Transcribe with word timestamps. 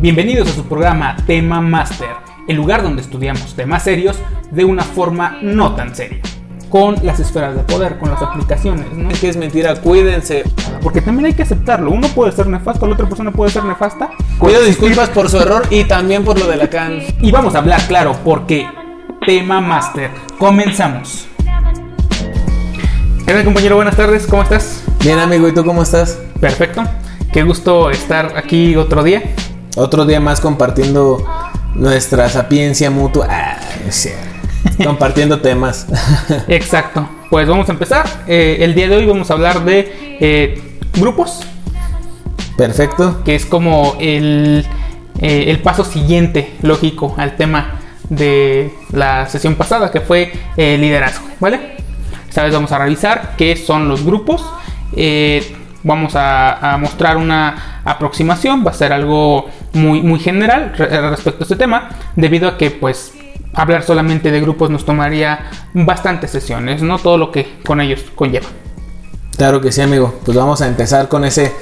Bienvenidos 0.00 0.48
a 0.48 0.52
su 0.52 0.62
programa 0.62 1.16
Tema 1.26 1.60
Master, 1.60 2.10
el 2.46 2.54
lugar 2.54 2.84
donde 2.84 3.02
estudiamos 3.02 3.56
temas 3.56 3.82
serios 3.82 4.16
de 4.52 4.64
una 4.64 4.84
forma 4.84 5.38
no 5.42 5.74
tan 5.74 5.92
seria. 5.92 6.20
Con 6.68 6.94
las 7.02 7.18
esferas 7.18 7.56
de 7.56 7.64
poder, 7.64 7.98
con 7.98 8.08
las 8.08 8.22
aplicaciones, 8.22 8.92
¿no? 8.92 9.10
Es 9.10 9.18
que 9.18 9.28
es 9.28 9.36
mentira, 9.36 9.74
cuídense. 9.74 10.44
Porque 10.84 11.00
también 11.00 11.26
hay 11.26 11.34
que 11.34 11.42
aceptarlo. 11.42 11.90
Uno 11.90 12.06
puede 12.14 12.30
ser 12.30 12.46
nefasto, 12.46 12.86
la 12.86 12.92
otra 12.94 13.08
persona 13.08 13.32
puede 13.32 13.50
ser 13.50 13.64
nefasta. 13.64 14.10
Pido 14.40 14.62
disculpas 14.62 15.08
por 15.08 15.28
su 15.28 15.38
error 15.38 15.66
y 15.68 15.82
también 15.82 16.24
por 16.24 16.38
lo 16.38 16.46
de 16.46 16.58
la 16.58 16.70
can. 16.70 17.00
Y 17.20 17.32
vamos 17.32 17.56
a 17.56 17.58
hablar, 17.58 17.80
claro, 17.88 18.16
porque 18.24 18.68
Tema 19.26 19.60
Master. 19.60 20.12
Comenzamos. 20.38 21.26
¿Qué 23.26 23.32
tal, 23.32 23.44
compañero? 23.44 23.74
Buenas 23.74 23.96
tardes, 23.96 24.28
¿cómo 24.28 24.44
estás? 24.44 24.84
Bien, 25.02 25.18
amigo, 25.18 25.48
¿y 25.48 25.52
tú 25.52 25.64
cómo 25.64 25.82
estás? 25.82 26.20
Perfecto. 26.40 26.84
Qué 27.32 27.42
gusto 27.42 27.90
estar 27.90 28.36
aquí 28.36 28.76
otro 28.76 29.02
día. 29.02 29.34
Otro 29.76 30.04
día 30.04 30.20
más 30.20 30.40
compartiendo 30.40 31.24
nuestra 31.74 32.28
sapiencia 32.28 32.90
mutua. 32.90 33.26
Ah, 33.30 33.58
cierto. 33.90 34.38
compartiendo 34.84 35.40
temas. 35.40 35.86
Exacto. 36.48 37.08
Pues 37.30 37.48
vamos 37.48 37.68
a 37.68 37.72
empezar. 37.72 38.06
Eh, 38.26 38.58
el 38.60 38.74
día 38.74 38.88
de 38.88 38.96
hoy 38.96 39.06
vamos 39.06 39.30
a 39.30 39.34
hablar 39.34 39.64
de 39.64 40.16
eh, 40.20 40.78
grupos, 40.94 41.40
Perfecto. 42.56 43.22
que 43.24 43.34
es 43.34 43.46
como 43.46 43.96
el, 44.00 44.66
eh, 45.20 45.44
el 45.48 45.60
paso 45.60 45.84
siguiente 45.84 46.54
lógico 46.62 47.14
al 47.18 47.36
tema 47.36 47.80
de 48.08 48.72
la 48.92 49.28
sesión 49.28 49.54
pasada, 49.54 49.90
que 49.90 50.00
fue 50.00 50.32
liderazgo, 50.56 51.26
¿vale? 51.40 51.76
Esta 52.28 52.42
vez 52.42 52.52
vamos 52.52 52.72
a 52.72 52.78
revisar 52.78 53.34
qué 53.36 53.56
son 53.56 53.88
los 53.88 54.04
grupos. 54.04 54.44
Eh, 54.94 55.56
vamos 55.88 56.14
a, 56.14 56.74
a 56.74 56.76
mostrar 56.78 57.16
una 57.16 57.80
aproximación, 57.84 58.64
va 58.64 58.70
a 58.70 58.74
ser 58.74 58.92
algo 58.92 59.46
muy, 59.72 60.02
muy 60.02 60.20
general 60.20 60.74
re- 60.76 61.10
respecto 61.10 61.40
a 61.40 61.44
este 61.44 61.56
tema, 61.56 61.88
debido 62.14 62.46
a 62.46 62.56
que 62.58 62.70
pues 62.70 63.14
hablar 63.54 63.82
solamente 63.82 64.30
de 64.30 64.40
grupos 64.40 64.68
nos 64.70 64.84
tomaría 64.84 65.50
bastantes 65.72 66.30
sesiones, 66.30 66.82
no 66.82 66.98
todo 66.98 67.16
lo 67.16 67.32
que 67.32 67.56
con 67.66 67.80
ellos 67.80 68.04
conlleva. 68.14 68.46
Claro 69.36 69.60
que 69.60 69.72
sí, 69.72 69.80
amigo. 69.80 70.14
Pues 70.24 70.36
vamos 70.36 70.60
a 70.60 70.66
empezar 70.66 71.08
con 71.08 71.24
ese. 71.24 71.52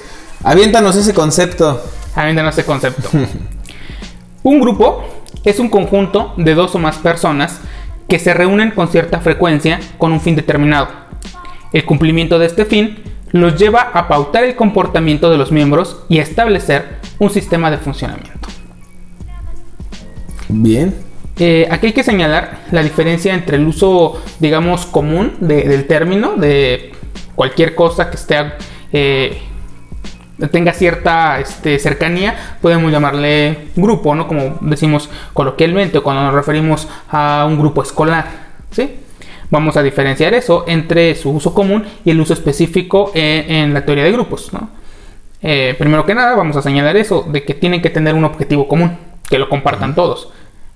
Aviéntanos 0.43 0.97
ese 0.97 1.15
concepto. 1.15 1.81
Aviéntanos 2.15 2.59
ese 2.59 2.67
concepto. 2.67 3.09
un 4.43 4.61
grupo 4.61 5.05
es 5.45 5.61
un 5.61 5.69
conjunto 5.69 6.35
de 6.37 6.55
dos 6.55 6.75
o 6.75 6.79
más 6.79 6.97
personas 6.97 7.61
que 8.09 8.19
se 8.19 8.35
reúnen 8.35 8.71
con 8.71 8.89
cierta 8.89 9.21
frecuencia 9.21 9.79
con 9.99 10.13
un 10.13 10.21
fin 10.21 10.35
determinado. 10.37 10.89
El 11.73 11.85
cumplimiento 11.85 12.39
de 12.39 12.47
este 12.47 12.65
fin 12.65 12.99
los 13.33 13.57
lleva 13.57 13.81
a 13.93 14.09
pautar 14.09 14.45
el 14.45 14.55
comportamiento 14.57 15.31
de 15.31 15.37
los 15.39 15.51
miembros 15.53 16.03
y 16.09 16.19
a 16.19 16.23
establecer 16.23 16.97
un 17.19 17.31
sistema 17.31 17.71
de 17.71 17.79
funcionamiento. 17.79 18.49
Bien. 20.49 20.95
Eh, 21.39 21.69
aquí 21.71 21.89
hay 21.89 21.93
que 21.93 22.03
señalar 22.05 22.61
la 22.71 22.83
diferencia 22.83 23.35
entre 23.35 23.57
el 23.59 23.67
uso, 23.67 24.23
digamos, 24.41 24.87
común 24.87 25.35
de- 25.41 25.65
del 25.65 25.87
término, 25.87 26.35
de 26.37 26.93
cualquier 27.35 27.75
cosa 27.75 28.09
que 28.09 28.17
esté, 28.17 28.53
eh, 28.93 29.39
tenga 30.51 30.73
cierta 30.73 31.39
este, 31.41 31.79
cercanía, 31.79 32.57
podemos 32.63 32.91
llamarle 32.93 33.69
grupo, 33.77 34.15
¿no? 34.15 34.27
Como 34.29 34.59
decimos 34.63 35.11
coloquialmente, 35.35 35.99
o 35.99 36.03
cuando 36.03 36.23
nos 36.23 36.35
referimos 36.35 36.89
a 37.11 37.45
un 37.49 37.59
grupo 37.59 37.83
escolar, 37.83 38.27
¿sí? 38.71 38.97
Vamos 39.51 39.77
a 39.77 39.83
diferenciar 39.83 40.35
eso 40.35 40.65
entre 40.67 41.15
su 41.15 41.31
uso 41.31 41.55
común 41.55 41.85
y 42.05 42.11
el 42.11 42.21
uso 42.21 42.33
específico 42.33 43.13
en, 43.15 43.51
en 43.51 43.75
la 43.75 43.85
teoría 43.85 44.05
de 44.05 44.13
grupos, 44.13 44.53
¿no? 44.53 44.71
Eh, 45.43 45.75
primero 45.79 46.05
que 46.05 46.15
nada, 46.15 46.35
vamos 46.35 46.57
a 46.57 46.63
señalar 46.63 46.97
eso, 46.97 47.25
de 47.29 47.45
que 47.45 47.55
tienen 47.55 47.83
que 47.83 47.91
tener 47.91 48.15
un 48.15 48.25
objetivo 48.25 48.67
común, 48.67 48.99
que 49.29 49.39
lo 49.39 49.49
compartan 49.49 49.95
todos. 49.95 50.31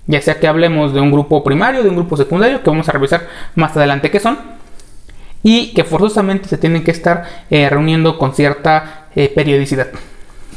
Ya 0.07 0.21
sea 0.21 0.39
que 0.39 0.47
hablemos 0.47 0.93
de 0.93 1.01
un 1.01 1.11
grupo 1.11 1.43
primario, 1.43 1.83
de 1.83 1.89
un 1.89 1.95
grupo 1.95 2.15
secundario, 2.17 2.63
que 2.63 2.69
vamos 2.69 2.87
a 2.87 2.91
revisar 2.91 3.27
más 3.55 3.75
adelante 3.75 4.11
qué 4.11 4.19
son, 4.19 4.39
y 5.43 5.73
que 5.73 5.83
forzosamente 5.83 6.47
se 6.47 6.57
tienen 6.57 6.83
que 6.83 6.91
estar 6.91 7.25
eh, 7.49 7.67
reuniendo 7.69 8.17
con 8.17 8.33
cierta 8.33 9.07
eh, 9.15 9.31
periodicidad. 9.33 9.87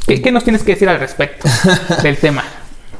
¿Qué, 0.07 0.21
qué 0.21 0.31
nos 0.31 0.43
tienes 0.43 0.63
que 0.63 0.73
decir 0.73 0.87
al 0.87 0.99
respecto 0.99 1.47
del 2.03 2.17
tema? 2.17 2.43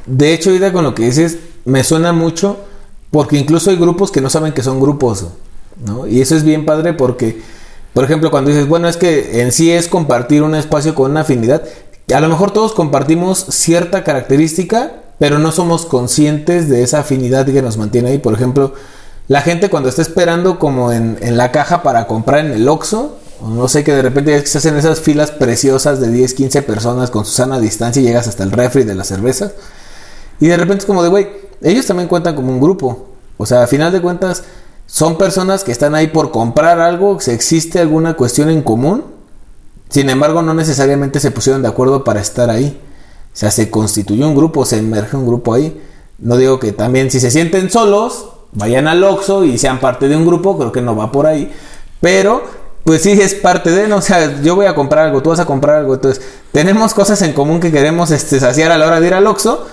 De 0.04 0.34
hecho, 0.34 0.50
ahorita 0.50 0.72
con 0.72 0.84
lo 0.84 0.94
que 0.94 1.04
dices, 1.04 1.38
me 1.64 1.84
suena 1.84 2.12
mucho 2.12 2.66
porque 3.16 3.38
incluso 3.38 3.70
hay 3.70 3.76
grupos 3.76 4.10
que 4.10 4.20
no 4.20 4.28
saben 4.28 4.52
que 4.52 4.62
son 4.62 4.78
grupos, 4.78 5.24
¿no? 5.82 6.06
Y 6.06 6.20
eso 6.20 6.36
es 6.36 6.42
bien 6.42 6.66
padre 6.66 6.92
porque, 6.92 7.40
por 7.94 8.04
ejemplo, 8.04 8.30
cuando 8.30 8.50
dices, 8.50 8.68
bueno, 8.68 8.88
es 8.88 8.98
que 8.98 9.40
en 9.40 9.52
sí 9.52 9.72
es 9.72 9.88
compartir 9.88 10.42
un 10.42 10.54
espacio 10.54 10.94
con 10.94 11.12
una 11.12 11.22
afinidad, 11.22 11.62
a 12.14 12.20
lo 12.20 12.28
mejor 12.28 12.50
todos 12.50 12.74
compartimos 12.74 13.38
cierta 13.48 14.04
característica, 14.04 14.96
pero 15.18 15.38
no 15.38 15.50
somos 15.50 15.86
conscientes 15.86 16.68
de 16.68 16.82
esa 16.82 16.98
afinidad 16.98 17.46
que 17.46 17.62
nos 17.62 17.78
mantiene 17.78 18.10
ahí. 18.10 18.18
Por 18.18 18.34
ejemplo, 18.34 18.74
la 19.28 19.40
gente 19.40 19.70
cuando 19.70 19.88
está 19.88 20.02
esperando 20.02 20.58
como 20.58 20.92
en, 20.92 21.16
la 21.38 21.52
caja 21.52 21.82
para 21.82 22.06
comprar 22.06 22.44
en 22.44 22.52
el 22.52 22.68
Oxxo, 22.68 23.16
no 23.40 23.66
sé, 23.66 23.82
que 23.82 23.92
de 23.92 24.02
repente 24.02 24.44
se 24.44 24.58
hacen 24.58 24.76
esas 24.76 25.00
filas 25.00 25.30
preciosas 25.30 26.00
de 26.00 26.10
10, 26.10 26.34
15 26.34 26.60
personas 26.60 27.10
con 27.10 27.24
su 27.24 27.32
sana 27.32 27.60
distancia 27.60 28.02
y 28.02 28.04
llegas 28.04 28.28
hasta 28.28 28.42
el 28.42 28.52
refri 28.52 28.84
de 28.84 28.94
las 28.94 29.06
cervezas. 29.06 29.52
Y 30.38 30.48
de 30.48 30.58
repente 30.58 30.80
es 30.80 30.84
como 30.84 31.02
de, 31.02 31.08
güey, 31.08 31.45
ellos 31.62 31.86
también 31.86 32.08
cuentan 32.08 32.34
como 32.34 32.52
un 32.52 32.60
grupo. 32.60 33.08
O 33.38 33.46
sea, 33.46 33.62
a 33.62 33.66
final 33.66 33.92
de 33.92 34.00
cuentas, 34.00 34.44
son 34.86 35.18
personas 35.18 35.64
que 35.64 35.72
están 35.72 35.94
ahí 35.94 36.06
por 36.06 36.30
comprar 36.30 36.80
algo, 36.80 37.20
si 37.20 37.32
existe 37.32 37.80
alguna 37.80 38.14
cuestión 38.14 38.50
en 38.50 38.62
común. 38.62 39.04
Sin 39.88 40.10
embargo, 40.10 40.42
no 40.42 40.54
necesariamente 40.54 41.20
se 41.20 41.30
pusieron 41.30 41.62
de 41.62 41.68
acuerdo 41.68 42.04
para 42.04 42.20
estar 42.20 42.50
ahí. 42.50 42.80
O 43.32 43.36
sea, 43.36 43.50
se 43.50 43.70
constituyó 43.70 44.26
un 44.26 44.34
grupo, 44.34 44.64
se 44.64 44.78
emerge 44.78 45.16
un 45.16 45.26
grupo 45.26 45.54
ahí. 45.54 45.80
No 46.18 46.36
digo 46.36 46.58
que 46.58 46.72
también 46.72 47.10
si 47.10 47.20
se 47.20 47.30
sienten 47.30 47.70
solos, 47.70 48.30
vayan 48.52 48.88
al 48.88 49.04
Oxxo 49.04 49.44
y 49.44 49.58
sean 49.58 49.80
parte 49.80 50.08
de 50.08 50.16
un 50.16 50.24
grupo, 50.24 50.56
creo 50.56 50.72
que 50.72 50.80
no 50.80 50.96
va 50.96 51.12
por 51.12 51.26
ahí. 51.26 51.52
Pero, 52.00 52.42
pues 52.84 53.02
sí 53.02 53.12
es 53.12 53.34
parte 53.34 53.70
de, 53.70 53.88
¿no? 53.88 53.96
O 53.96 54.00
sea, 54.00 54.40
yo 54.40 54.56
voy 54.56 54.66
a 54.66 54.74
comprar 54.74 55.06
algo, 55.06 55.22
tú 55.22 55.30
vas 55.30 55.40
a 55.40 55.44
comprar 55.44 55.76
algo. 55.76 55.94
Entonces, 55.94 56.24
tenemos 56.52 56.94
cosas 56.94 57.20
en 57.22 57.32
común 57.32 57.60
que 57.60 57.70
queremos 57.70 58.10
este, 58.10 58.40
saciar 58.40 58.70
a 58.72 58.78
la 58.78 58.86
hora 58.86 59.00
de 59.00 59.06
ir 59.08 59.14
al 59.14 59.26
Oxxo. 59.26 59.66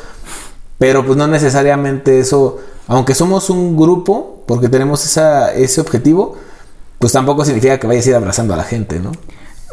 Pero 0.83 1.05
pues 1.05 1.17
no 1.17 1.27
necesariamente 1.27 2.19
eso, 2.19 2.59
aunque 2.88 3.16
somos 3.16 3.49
un 3.49 3.77
grupo, 3.77 4.44
porque 4.45 4.67
tenemos 4.67 5.05
esa, 5.05 5.53
ese 5.53 5.79
objetivo, 5.79 6.35
pues 6.99 7.13
tampoco 7.13 7.45
significa 7.45 7.79
que 7.79 7.88
vayas 7.88 8.05
a 8.05 8.09
ir 8.09 8.16
abrazando 8.17 8.53
a 8.53 8.57
la 8.57 8.66
gente, 8.66 8.99
¿no? 8.99 9.13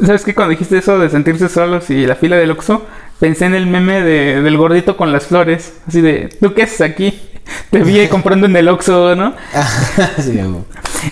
¿Sabes 0.06 0.22
qué? 0.24 0.36
Cuando 0.36 0.50
dijiste 0.52 0.78
eso 0.78 1.00
de 1.00 1.10
sentirse 1.10 1.48
solos 1.48 1.90
y 1.90 2.06
la 2.06 2.14
fila 2.14 2.36
del 2.36 2.52
Oxxo, 2.52 2.82
pensé 3.18 3.46
en 3.46 3.56
el 3.56 3.66
meme 3.66 4.02
de- 4.02 4.40
del 4.40 4.56
gordito 4.56 4.96
con 4.96 5.10
las 5.10 5.24
flores. 5.26 5.72
Así 5.88 6.00
de, 6.00 6.28
¿tú 6.40 6.54
qué 6.54 6.62
haces 6.62 6.80
aquí? 6.80 7.20
Te 7.70 7.82
vi 7.82 8.06
comprando 8.08 8.46
en 8.46 8.56
el 8.56 8.68
Oxxo, 8.68 9.14
¿no? 9.14 9.34
Sí. 10.18 10.40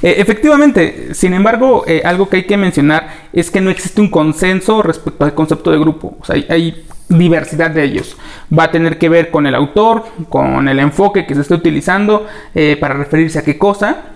Eh, 0.02 0.16
efectivamente, 0.18 1.14
sin 1.14 1.32
embargo, 1.32 1.84
eh, 1.86 2.02
algo 2.04 2.28
que 2.28 2.36
hay 2.36 2.44
que 2.44 2.56
mencionar 2.56 3.28
es 3.32 3.50
que 3.50 3.60
no 3.60 3.70
existe 3.70 4.00
un 4.00 4.10
consenso 4.10 4.82
respecto 4.82 5.24
al 5.24 5.34
concepto 5.34 5.70
de 5.70 5.78
grupo. 5.78 6.18
O 6.20 6.24
sea, 6.24 6.36
hay, 6.36 6.46
hay 6.48 6.84
diversidad 7.08 7.70
de 7.70 7.84
ellos. 7.84 8.16
Va 8.56 8.64
a 8.64 8.70
tener 8.70 8.98
que 8.98 9.08
ver 9.08 9.30
con 9.30 9.46
el 9.46 9.54
autor, 9.54 10.04
con 10.28 10.68
el 10.68 10.78
enfoque 10.78 11.26
que 11.26 11.34
se 11.34 11.40
está 11.40 11.54
utilizando 11.54 12.26
eh, 12.54 12.76
para 12.78 12.94
referirse 12.94 13.38
a 13.38 13.42
qué 13.42 13.56
cosa. 13.56 14.14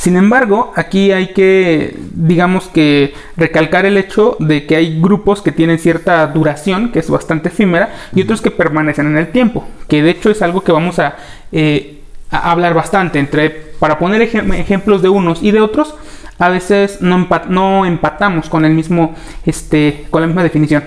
Sin 0.00 0.16
embargo, 0.16 0.72
aquí 0.76 1.12
hay 1.12 1.34
que, 1.34 1.94
digamos 2.14 2.68
que, 2.68 3.12
recalcar 3.36 3.84
el 3.84 3.98
hecho 3.98 4.34
de 4.40 4.64
que 4.64 4.76
hay 4.76 4.98
grupos 4.98 5.42
que 5.42 5.52
tienen 5.52 5.78
cierta 5.78 6.26
duración, 6.28 6.90
que 6.90 7.00
es 7.00 7.10
bastante 7.10 7.50
efímera, 7.50 7.90
y 8.14 8.22
otros 8.22 8.40
que 8.40 8.50
permanecen 8.50 9.08
en 9.08 9.18
el 9.18 9.28
tiempo, 9.30 9.68
que 9.88 10.02
de 10.02 10.08
hecho 10.08 10.30
es 10.30 10.40
algo 10.40 10.62
que 10.62 10.72
vamos 10.72 10.98
a, 10.98 11.16
eh, 11.52 12.00
a 12.30 12.50
hablar 12.50 12.72
bastante. 12.72 13.18
Entre, 13.18 13.50
para 13.50 13.98
poner 13.98 14.22
ejem- 14.22 14.54
ejemplos 14.54 15.02
de 15.02 15.10
unos 15.10 15.42
y 15.42 15.50
de 15.50 15.60
otros, 15.60 15.94
a 16.38 16.48
veces 16.48 17.02
no, 17.02 17.28
no 17.50 17.84
empatamos 17.84 18.48
con 18.48 18.64
el 18.64 18.72
mismo, 18.72 19.14
este, 19.44 20.06
con 20.08 20.22
la 20.22 20.28
misma 20.28 20.42
definición. 20.42 20.82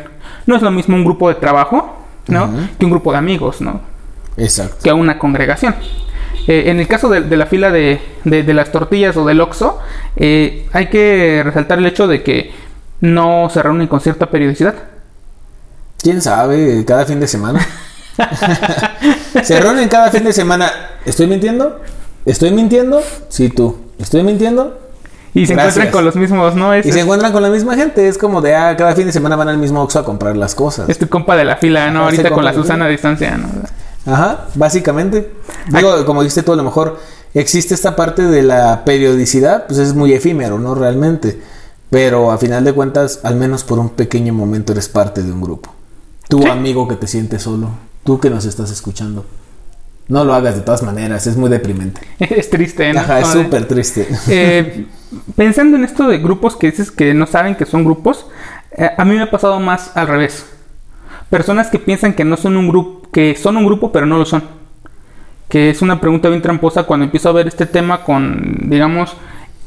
No 0.47 0.55
es 0.55 0.63
lo 0.63 0.71
mismo 0.71 0.95
un 0.95 1.05
grupo 1.05 1.29
de 1.29 1.35
trabajo, 1.35 1.99
¿no? 2.29 2.49
Que 2.79 2.85
un 2.85 2.89
grupo 2.91 3.11
de 3.11 3.19
amigos, 3.19 3.61
¿no? 3.61 3.79
Exacto. 4.37 4.77
que 4.81 4.91
una 4.91 5.19
congregación. 5.19 5.75
Eh, 6.47 6.63
en 6.67 6.79
el 6.79 6.87
caso 6.87 7.09
de, 7.09 7.21
de 7.21 7.37
la 7.37 7.45
fila 7.45 7.71
de, 7.71 7.99
de- 8.23 8.43
de 8.43 8.53
las 8.53 8.71
tortillas 8.71 9.15
o 9.17 9.25
del 9.25 9.39
Oxxo, 9.41 9.79
eh, 10.15 10.67
hay 10.73 10.87
que 10.89 11.41
resaltar 11.43 11.77
el 11.79 11.85
hecho 11.85 12.07
de 12.07 12.21
que 12.23 12.51
no 13.01 13.49
se 13.49 13.61
reúnen 13.63 13.87
con 13.87 13.99
cierta 14.01 14.27
periodicidad. 14.29 14.75
¿Quién 16.01 16.21
sabe? 16.21 16.83
Cada 16.85 17.05
fin 17.05 17.19
de 17.19 17.27
semana. 17.27 17.65
Se 19.43 19.59
reúnen 19.59 19.87
cada 19.89 20.11
fin 20.11 20.23
de 20.23 20.33
semana. 20.33 20.71
¿Estoy 21.05 21.27
mintiendo? 21.27 21.81
¿Estoy 22.25 22.51
mintiendo? 22.51 23.01
Sí, 23.29 23.49
tú. 23.49 23.77
¿Estoy 23.99 24.23
mintiendo? 24.23 24.79
Y 25.33 25.47
se 25.47 25.53
Gracias. 25.55 25.77
encuentran 25.77 25.91
con 25.91 26.05
los 26.05 26.15
mismos, 26.15 26.55
¿no? 26.55 26.73
Es, 26.73 26.85
Y 26.85 26.91
se 26.91 26.99
encuentran 26.99 27.31
con 27.31 27.41
la 27.41 27.49
misma 27.49 27.75
gente. 27.75 28.07
Es 28.07 28.17
como 28.19 28.41
de, 28.41 28.55
ah, 28.55 28.75
cada 28.77 28.95
fin 28.95 29.07
de 29.07 29.11
semana 29.11 29.35
van 29.35 29.49
al 29.49 29.57
mismo 29.57 29.81
Oxxo 29.81 29.99
a 29.99 30.05
comprar 30.05 30.37
las 30.37 30.53
cosas. 30.53 30.87
es 30.89 30.99
tu 30.99 31.09
compa 31.09 31.35
de 31.35 31.43
la 31.45 31.55
fila, 31.57 31.89
¿no? 31.89 32.03
Ahorita 32.03 32.29
con 32.29 32.45
la 32.45 32.53
Susana 32.53 32.85
a 32.85 32.87
distancia, 32.89 33.35
¿no? 33.37 33.47
Ajá, 34.05 34.47
básicamente. 34.55 35.31
Digo, 35.69 36.05
como 36.05 36.21
dijiste 36.21 36.43
tú, 36.43 36.53
a 36.53 36.57
lo 36.57 36.63
mejor 36.63 36.99
existe 37.33 37.73
esta 37.73 37.95
parte 37.95 38.23
de 38.23 38.43
la 38.43 38.83
periodicidad, 38.85 39.67
pues 39.67 39.79
es 39.79 39.93
muy 39.93 40.13
efímero, 40.13 40.59
¿no? 40.59 40.75
Realmente. 40.75 41.39
Pero 41.89 42.31
a 42.31 42.37
final 42.37 42.63
de 42.63 42.73
cuentas, 42.73 43.19
al 43.23 43.35
menos 43.35 43.63
por 43.63 43.79
un 43.79 43.89
pequeño 43.89 44.33
momento 44.33 44.73
eres 44.73 44.89
parte 44.89 45.21
de 45.21 45.31
un 45.31 45.41
grupo. 45.41 45.73
Tú 46.27 46.47
amigo 46.47 46.87
que 46.87 46.95
te 46.95 47.07
sientes 47.07 47.43
solo, 47.43 47.69
tú 48.03 48.19
que 48.19 48.29
nos 48.29 48.45
estás 48.45 48.71
escuchando. 48.71 49.25
No 50.07 50.25
lo 50.25 50.33
hagas 50.33 50.55
de 50.55 50.61
todas 50.61 50.83
maneras, 50.83 51.27
es 51.27 51.37
muy 51.37 51.49
deprimente. 51.49 52.01
es 52.19 52.49
triste, 52.49 52.91
¿no? 52.91 52.99
Ajá, 52.99 53.21
es 53.21 53.27
súper 53.27 53.67
triste. 53.67 54.07
Eh, 54.27 54.87
pensando 55.35 55.77
en 55.77 55.83
esto 55.83 56.07
de 56.07 56.17
grupos 56.17 56.55
que 56.55 56.71
dices 56.71 56.91
que 56.91 57.13
no 57.13 57.25
saben 57.27 57.55
que 57.55 57.65
son 57.65 57.85
grupos, 57.85 58.25
eh, 58.71 58.89
a 58.97 59.05
mí 59.05 59.15
me 59.15 59.21
ha 59.21 59.31
pasado 59.31 59.59
más 59.59 59.95
al 59.95 60.07
revés. 60.07 60.45
Personas 61.29 61.67
que 61.67 61.79
piensan 61.79 62.13
que 62.13 62.25
no 62.25 62.37
son 62.37 62.57
un 62.57 62.67
grupo, 62.67 63.02
que 63.13 63.35
son 63.35 63.55
un 63.55 63.65
grupo 63.65 63.91
pero 63.91 64.05
no 64.05 64.17
lo 64.17 64.25
son. 64.25 64.43
Que 65.47 65.69
es 65.69 65.81
una 65.81 66.01
pregunta 66.01 66.29
bien 66.29 66.41
tramposa 66.41 66.83
cuando 66.83 67.05
empiezo 67.05 67.29
a 67.29 67.33
ver 67.33 67.47
este 67.47 67.65
tema 67.65 68.03
con, 68.03 68.57
digamos, 68.63 69.15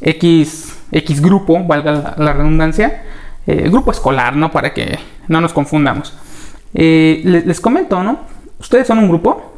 X, 0.00 0.78
X 0.92 1.22
grupo, 1.22 1.62
valga 1.64 2.14
la, 2.18 2.32
redundancia, 2.32 3.04
eh, 3.46 3.68
grupo 3.70 3.92
escolar, 3.92 4.36
¿no? 4.36 4.50
Para 4.50 4.74
que 4.74 4.98
no 5.28 5.40
nos 5.40 5.52
confundamos. 5.52 6.12
les, 6.74 7.46
les 7.46 7.60
comento, 7.60 8.02
¿no? 8.02 8.20
¿Ustedes 8.58 8.86
son 8.86 8.98
un 8.98 9.08
grupo? 9.08 9.56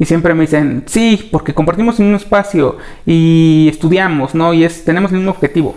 Y 0.00 0.06
siempre 0.06 0.32
me 0.32 0.42
dicen, 0.42 0.84
sí, 0.86 1.28
porque 1.30 1.52
compartimos 1.52 2.00
el 2.00 2.06
mismo 2.06 2.16
espacio 2.16 2.78
y 3.04 3.68
estudiamos, 3.70 4.34
¿no? 4.34 4.54
Y 4.54 4.64
es, 4.64 4.82
tenemos 4.82 5.10
el 5.12 5.18
mismo 5.18 5.32
objetivo. 5.32 5.76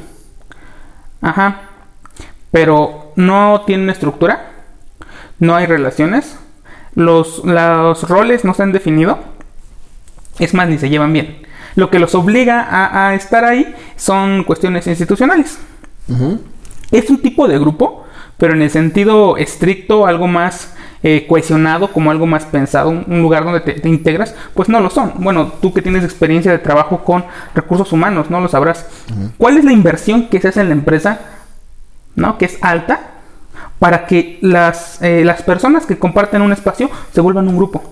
Ajá. 1.22 1.64
Pero 2.50 3.12
no 3.18 3.64
tienen 3.68 3.90
estructura, 3.90 4.52
no 5.40 5.56
hay 5.56 5.66
relaciones, 5.66 6.38
los, 6.96 7.44
los 7.44 8.08
roles 8.10 8.46
no 8.46 8.54
se 8.54 8.64
han 8.64 8.72
definido, 8.72 9.20
es 10.40 10.54
más, 10.54 10.68
ni 10.68 10.78
se 10.78 10.90
llevan 10.90 11.14
bien. 11.14 11.44
Lo 11.76 11.90
que 11.90 12.00
los 12.00 12.14
obliga 12.16 12.68
a, 13.08 13.16
estar 13.16 13.46
ahí 13.46 13.74
son 13.96 14.44
cuestiones 14.44 14.86
institucionales. 14.88 15.58
Es 16.92 17.10
un 17.10 17.22
tipo 17.22 17.48
de 17.48 17.58
grupo, 17.58 18.06
pero 18.38 18.54
en 18.54 18.62
el 18.62 18.70
sentido 18.70 19.38
estricto, 19.38 20.06
algo 20.06 20.28
más 20.28 20.76
eh, 21.02 21.26
cohesionado, 21.28 21.92
como 21.92 22.12
algo 22.12 22.28
más 22.28 22.46
pensado, 22.46 22.90
un, 22.90 23.22
lugar 23.22 23.44
donde 23.44 23.62
te, 23.62 23.90
integras, 23.90 24.36
pues 24.54 24.70
no 24.70 24.80
lo 24.80 24.90
son. 24.90 25.14
Bueno, 25.18 25.52
tú 25.62 25.74
que 25.74 25.82
tienes 25.82 26.04
experiencia 26.04 26.52
de 26.52 26.60
trabajo 26.60 27.04
con 27.04 27.26
recursos 27.56 27.92
humanos, 27.92 28.30
no 28.30 28.40
lo 28.40 28.48
sabrás. 28.48 28.86
¿Cuál 29.38 29.58
es 29.58 29.66
la 29.66 29.74
inversión 29.74 30.28
que 30.28 30.40
se 30.40 30.50
hace 30.50 30.62
en 30.62 30.70
la 30.70 30.76
empresa, 30.76 31.20
¿no? 32.16 32.38
Que 32.38 32.46
es 32.46 32.60
alta, 32.62 33.13
para 33.84 34.06
que 34.06 34.40
las, 34.40 35.02
eh, 35.02 35.26
las 35.26 35.42
personas 35.42 35.86
que 35.86 36.00
comparten 36.00 36.42
un 36.42 36.54
espacio 36.54 36.90
se 37.14 37.20
vuelvan 37.20 37.50
un 37.50 37.58
grupo. 37.58 37.84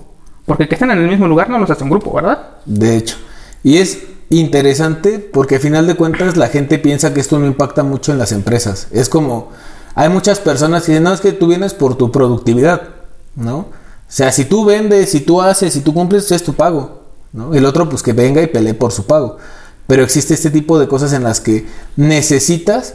Porque 0.46 0.70
que 0.70 0.76
estén 0.76 0.90
en 0.90 1.00
el 1.00 1.10
mismo 1.10 1.28
lugar 1.28 1.50
no 1.50 1.60
los 1.60 1.70
hace 1.70 1.84
un 1.84 1.90
grupo, 1.90 2.14
¿verdad? 2.14 2.52
De 2.66 2.96
hecho. 2.96 3.18
Y 3.62 3.78
es 3.78 4.02
interesante 4.30 5.20
porque 5.20 5.56
al 5.56 5.62
final 5.62 5.88
de 5.88 5.96
cuentas 5.96 6.38
la 6.38 6.48
gente 6.48 6.80
piensa 6.80 7.14
que 7.14 7.20
esto 7.20 7.40
no 7.40 7.46
impacta 7.46 7.84
mucho 7.84 8.14
en 8.14 8.20
las 8.20 8.32
empresas. 8.32 8.88
Es 8.92 9.10
como, 9.10 9.50
hay 9.94 10.08
muchas 10.08 10.40
personas 10.40 10.84
que 10.84 10.94
dicen, 10.94 11.04
no, 11.04 11.12
es 11.12 11.20
que 11.20 11.34
tú 11.34 11.48
vienes 11.48 11.74
por 11.74 11.96
tu 11.96 12.10
productividad. 12.10 12.84
¿no? 13.36 13.58
O 13.58 13.68
sea, 14.08 14.32
si 14.32 14.46
tú 14.46 14.64
vendes, 14.64 15.10
si 15.10 15.20
tú 15.20 15.42
haces, 15.42 15.74
si 15.74 15.82
tú 15.82 15.94
cumples, 15.94 16.32
es 16.32 16.42
tu 16.42 16.54
pago, 16.54 17.02
¿no? 17.34 17.54
El 17.54 17.66
otro, 17.66 17.90
pues 17.90 18.02
que 18.02 18.14
venga 18.14 18.42
y 18.42 18.48
pelee 18.48 18.76
por 18.76 18.94
su 18.94 19.06
pago. 19.06 19.40
Pero 19.88 20.04
existe 20.04 20.36
este 20.36 20.52
tipo 20.52 20.80
de 20.80 20.88
cosas 20.88 21.12
en 21.12 21.24
las 21.24 21.42
que 21.42 21.68
necesitas 21.98 22.94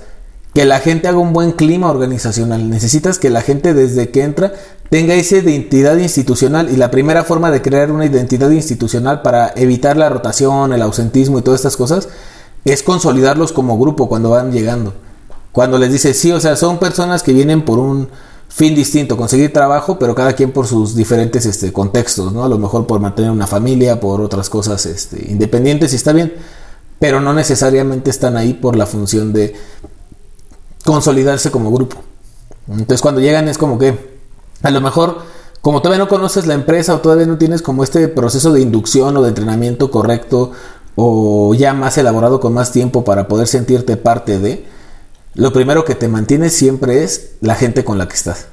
que 0.56 0.64
la 0.64 0.80
gente 0.80 1.06
haga 1.06 1.18
un 1.18 1.34
buen 1.34 1.52
clima 1.52 1.90
organizacional. 1.90 2.70
Necesitas 2.70 3.18
que 3.18 3.28
la 3.28 3.42
gente 3.42 3.74
desde 3.74 4.08
que 4.08 4.22
entra 4.22 4.54
tenga 4.88 5.12
esa 5.12 5.36
identidad 5.36 5.98
institucional 5.98 6.70
y 6.70 6.76
la 6.76 6.90
primera 6.90 7.24
forma 7.24 7.50
de 7.50 7.60
crear 7.60 7.92
una 7.92 8.06
identidad 8.06 8.48
institucional 8.48 9.20
para 9.20 9.52
evitar 9.54 9.98
la 9.98 10.08
rotación, 10.08 10.72
el 10.72 10.80
ausentismo 10.80 11.38
y 11.38 11.42
todas 11.42 11.60
estas 11.60 11.76
cosas 11.76 12.08
es 12.64 12.82
consolidarlos 12.82 13.52
como 13.52 13.78
grupo 13.78 14.08
cuando 14.08 14.30
van 14.30 14.50
llegando. 14.50 14.94
Cuando 15.52 15.76
les 15.76 15.92
dices, 15.92 16.18
sí, 16.18 16.32
o 16.32 16.40
sea, 16.40 16.56
son 16.56 16.78
personas 16.78 17.22
que 17.22 17.34
vienen 17.34 17.62
por 17.62 17.78
un 17.78 18.08
fin 18.48 18.74
distinto, 18.74 19.18
conseguir 19.18 19.52
trabajo, 19.52 19.98
pero 19.98 20.14
cada 20.14 20.32
quien 20.32 20.52
por 20.52 20.66
sus 20.66 20.96
diferentes 20.96 21.44
este, 21.44 21.70
contextos, 21.70 22.32
¿no? 22.32 22.46
A 22.46 22.48
lo 22.48 22.56
mejor 22.56 22.86
por 22.86 22.98
mantener 22.98 23.30
una 23.30 23.46
familia, 23.46 24.00
por 24.00 24.22
otras 24.22 24.48
cosas 24.48 24.86
este, 24.86 25.30
independientes, 25.30 25.92
y 25.92 25.96
está 25.96 26.14
bien, 26.14 26.32
pero 26.98 27.20
no 27.20 27.34
necesariamente 27.34 28.08
están 28.08 28.38
ahí 28.38 28.54
por 28.54 28.74
la 28.74 28.86
función 28.86 29.34
de 29.34 29.54
consolidarse 30.86 31.50
como 31.50 31.70
grupo. 31.70 31.98
Entonces 32.68 33.02
cuando 33.02 33.20
llegan 33.20 33.48
es 33.48 33.58
como 33.58 33.78
que, 33.78 34.16
a 34.62 34.70
lo 34.70 34.80
mejor, 34.80 35.18
como 35.60 35.82
todavía 35.82 36.02
no 36.02 36.08
conoces 36.08 36.46
la 36.46 36.54
empresa 36.54 36.94
o 36.94 37.00
todavía 37.00 37.26
no 37.26 37.36
tienes 37.36 37.60
como 37.60 37.84
este 37.84 38.08
proceso 38.08 38.52
de 38.54 38.62
inducción 38.62 39.14
o 39.18 39.22
de 39.22 39.28
entrenamiento 39.28 39.90
correcto 39.90 40.52
o 40.94 41.54
ya 41.54 41.74
más 41.74 41.98
elaborado 41.98 42.40
con 42.40 42.54
más 42.54 42.72
tiempo 42.72 43.04
para 43.04 43.28
poder 43.28 43.46
sentirte 43.46 43.98
parte 43.98 44.38
de, 44.38 44.64
lo 45.34 45.52
primero 45.52 45.84
que 45.84 45.94
te 45.94 46.08
mantiene 46.08 46.48
siempre 46.48 47.04
es 47.04 47.32
la 47.42 47.54
gente 47.54 47.84
con 47.84 47.98
la 47.98 48.08
que 48.08 48.14
estás. 48.14 48.46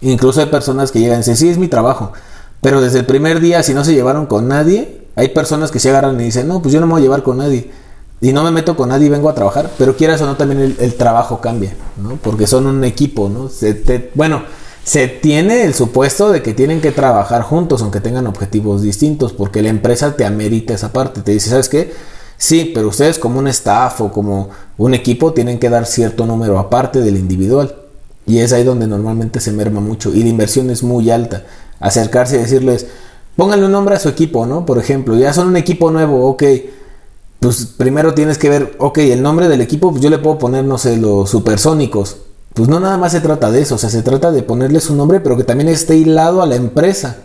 Incluso 0.00 0.40
hay 0.40 0.46
personas 0.46 0.92
que 0.92 1.00
llegan 1.00 1.16
y 1.16 1.18
dicen, 1.20 1.36
sí, 1.36 1.48
es 1.48 1.58
mi 1.58 1.66
trabajo. 1.66 2.12
Pero 2.60 2.80
desde 2.80 3.00
el 3.00 3.06
primer 3.06 3.40
día, 3.40 3.62
si 3.62 3.74
no 3.74 3.84
se 3.84 3.94
llevaron 3.94 4.26
con 4.26 4.46
nadie, 4.46 5.08
hay 5.16 5.28
personas 5.30 5.70
que 5.70 5.80
se 5.80 5.90
agarran 5.90 6.20
y 6.20 6.24
dicen, 6.24 6.46
no, 6.46 6.62
pues 6.62 6.72
yo 6.72 6.80
no 6.80 6.86
me 6.86 6.92
voy 6.92 7.00
a 7.00 7.02
llevar 7.02 7.22
con 7.24 7.38
nadie. 7.38 7.70
Y 8.20 8.32
no 8.32 8.42
me 8.42 8.50
meto 8.50 8.76
con 8.76 8.88
nadie 8.88 9.06
y 9.06 9.10
vengo 9.10 9.28
a 9.28 9.34
trabajar. 9.34 9.70
Pero 9.76 9.96
quieras 9.96 10.20
o 10.22 10.26
no, 10.26 10.36
también 10.36 10.76
el, 10.78 10.94
trabajo 10.94 11.40
cambia, 11.40 11.74
¿no? 11.96 12.16
Porque 12.16 12.46
son 12.46 12.66
un 12.66 12.84
equipo, 12.84 13.28
¿no? 13.28 13.50
bueno, 14.14 14.42
se 14.84 15.08
tiene 15.08 15.64
el 15.64 15.74
supuesto 15.74 16.30
de 16.30 16.42
que 16.42 16.52
tienen 16.52 16.80
que 16.80 16.92
trabajar 16.92 17.42
juntos, 17.42 17.82
aunque 17.82 18.00
tengan 18.00 18.26
objetivos 18.26 18.82
distintos, 18.82 19.32
porque 19.32 19.62
la 19.62 19.70
empresa 19.70 20.14
te 20.14 20.24
amerita 20.24 20.74
esa 20.74 20.92
parte. 20.92 21.22
Te 21.22 21.32
dice, 21.32 21.50
¿sabes 21.50 21.68
qué? 21.68 21.92
Sí, 22.36 22.72
pero 22.74 22.88
ustedes 22.88 23.18
como 23.18 23.38
un 23.38 23.48
staff 23.48 24.00
o 24.02 24.12
como 24.12 24.50
un 24.76 24.92
equipo 24.92 25.32
tienen 25.32 25.58
que 25.58 25.70
dar 25.70 25.86
cierto 25.86 26.26
número 26.26 26.58
aparte 26.58 27.00
del 27.00 27.16
individual. 27.16 27.74
Y 28.26 28.38
es 28.38 28.52
ahí 28.52 28.64
donde 28.64 28.86
normalmente 28.86 29.40
se 29.40 29.52
merma 29.52 29.80
mucho. 29.80 30.14
Y 30.14 30.22
la 30.22 30.28
inversión 30.28 30.70
es 30.70 30.82
muy 30.82 31.10
alta. 31.10 31.44
Acercarse 31.80 32.36
y 32.36 32.40
decirles, 32.40 32.86
pónganle 33.36 33.66
un 33.66 33.72
nombre 33.72 33.94
a 33.94 33.98
su 33.98 34.08
equipo, 34.08 34.46
¿no? 34.46 34.66
Por 34.66 34.78
ejemplo, 34.78 35.16
ya 35.16 35.32
son 35.32 35.48
un 35.48 35.56
equipo 35.56 35.90
nuevo, 35.90 36.26
ok. 36.28 36.42
Pues 37.44 37.66
primero 37.66 38.14
tienes 38.14 38.38
que 38.38 38.48
ver, 38.48 38.74
ok, 38.78 38.96
el 38.96 39.20
nombre 39.20 39.48
del 39.48 39.60
equipo, 39.60 39.90
pues 39.90 40.02
yo 40.02 40.08
le 40.08 40.16
puedo 40.16 40.38
poner, 40.38 40.64
no 40.64 40.78
sé, 40.78 40.96
los 40.96 41.28
supersónicos. 41.28 42.16
Pues 42.54 42.70
no 42.70 42.80
nada 42.80 42.96
más 42.96 43.12
se 43.12 43.20
trata 43.20 43.50
de 43.50 43.60
eso, 43.60 43.74
o 43.74 43.78
sea, 43.78 43.90
se 43.90 44.00
trata 44.00 44.32
de 44.32 44.42
ponerle 44.42 44.80
su 44.80 44.96
nombre, 44.96 45.20
pero 45.20 45.36
que 45.36 45.44
también 45.44 45.68
esté 45.68 45.94
hilado 45.94 46.40
a 46.40 46.46
la 46.46 46.56
empresa. 46.56 47.18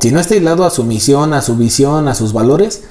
Si 0.00 0.12
no 0.12 0.18
está 0.18 0.34
hilado 0.34 0.64
a 0.64 0.70
su 0.70 0.82
misión, 0.82 1.34
a 1.34 1.42
su 1.42 1.56
visión, 1.56 2.08
a 2.08 2.14
sus 2.14 2.32
valores, 2.32 2.84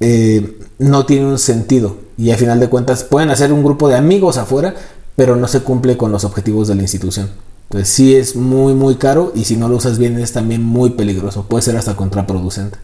eh, 0.00 0.58
no 0.78 1.06
tiene 1.06 1.24
un 1.24 1.38
sentido. 1.38 1.96
Y 2.18 2.30
al 2.30 2.36
final 2.36 2.60
de 2.60 2.68
cuentas 2.68 3.02
pueden 3.02 3.30
hacer 3.30 3.50
un 3.50 3.64
grupo 3.64 3.88
de 3.88 3.96
amigos 3.96 4.36
afuera, 4.36 4.74
pero 5.16 5.34
no 5.34 5.48
se 5.48 5.60
cumple 5.60 5.96
con 5.96 6.12
los 6.12 6.24
objetivos 6.24 6.68
de 6.68 6.74
la 6.74 6.82
institución. 6.82 7.30
Entonces 7.70 7.88
sí 7.88 8.16
es 8.16 8.36
muy 8.36 8.74
muy 8.74 8.96
caro 8.96 9.32
y 9.34 9.44
si 9.44 9.56
no 9.56 9.66
lo 9.66 9.76
usas 9.76 9.96
bien 9.96 10.18
es 10.18 10.32
también 10.32 10.62
muy 10.62 10.90
peligroso, 10.90 11.46
puede 11.48 11.62
ser 11.62 11.78
hasta 11.78 11.96
contraproducente. 11.96 12.76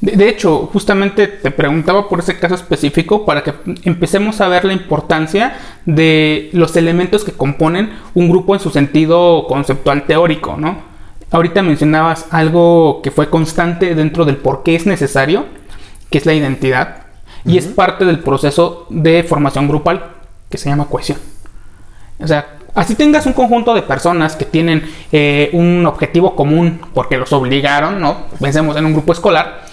De, 0.00 0.28
hecho, 0.28 0.68
justamente 0.72 1.26
te 1.28 1.50
preguntaba 1.50 2.08
por 2.08 2.18
ese 2.18 2.38
caso 2.38 2.54
específico 2.54 3.24
para 3.24 3.42
que 3.42 3.54
empecemos 3.84 4.40
a 4.40 4.48
ver 4.48 4.64
la 4.64 4.74
importancia 4.74 5.56
de 5.86 6.50
los 6.52 6.76
elementos 6.76 7.24
que 7.24 7.32
componen 7.32 7.90
un 8.12 8.28
grupo 8.28 8.54
en 8.54 8.60
su 8.60 8.70
sentido 8.70 9.46
conceptual 9.48 10.04
teórico, 10.04 10.56
¿no? 10.58 10.76
Ahorita 11.30 11.62
mencionabas 11.62 12.26
algo 12.30 13.00
que 13.02 13.10
fue 13.10 13.30
constante 13.30 13.94
dentro 13.94 14.24
del 14.24 14.36
por 14.36 14.62
qué 14.62 14.74
es 14.74 14.86
necesario, 14.86 15.46
que 16.10 16.18
es 16.18 16.26
la 16.26 16.34
identidad, 16.34 17.04
y 17.44 17.58
es 17.58 17.66
parte 17.66 18.04
del 18.04 18.20
proceso 18.20 18.86
de 18.90 19.22
formación 19.22 19.68
grupal 19.68 20.04
que 20.50 20.58
se 20.58 20.68
llama 20.68 20.86
cohesión. 20.86 21.18
O 22.20 22.26
sea, 22.26 22.58
así 22.74 22.94
tengas 22.94 23.26
un 23.26 23.32
conjunto 23.32 23.74
de 23.74 23.82
personas 23.82 24.36
que 24.36 24.44
tienen 24.44 24.84
eh, 25.12 25.50
un 25.52 25.84
objetivo 25.86 26.36
común 26.36 26.80
porque 26.94 27.16
los 27.16 27.32
obligaron, 27.32 28.00
¿no? 28.00 28.26
Pensemos 28.40 28.76
en 28.76 28.86
un 28.86 28.92
grupo 28.92 29.12
escolar. 29.12 29.63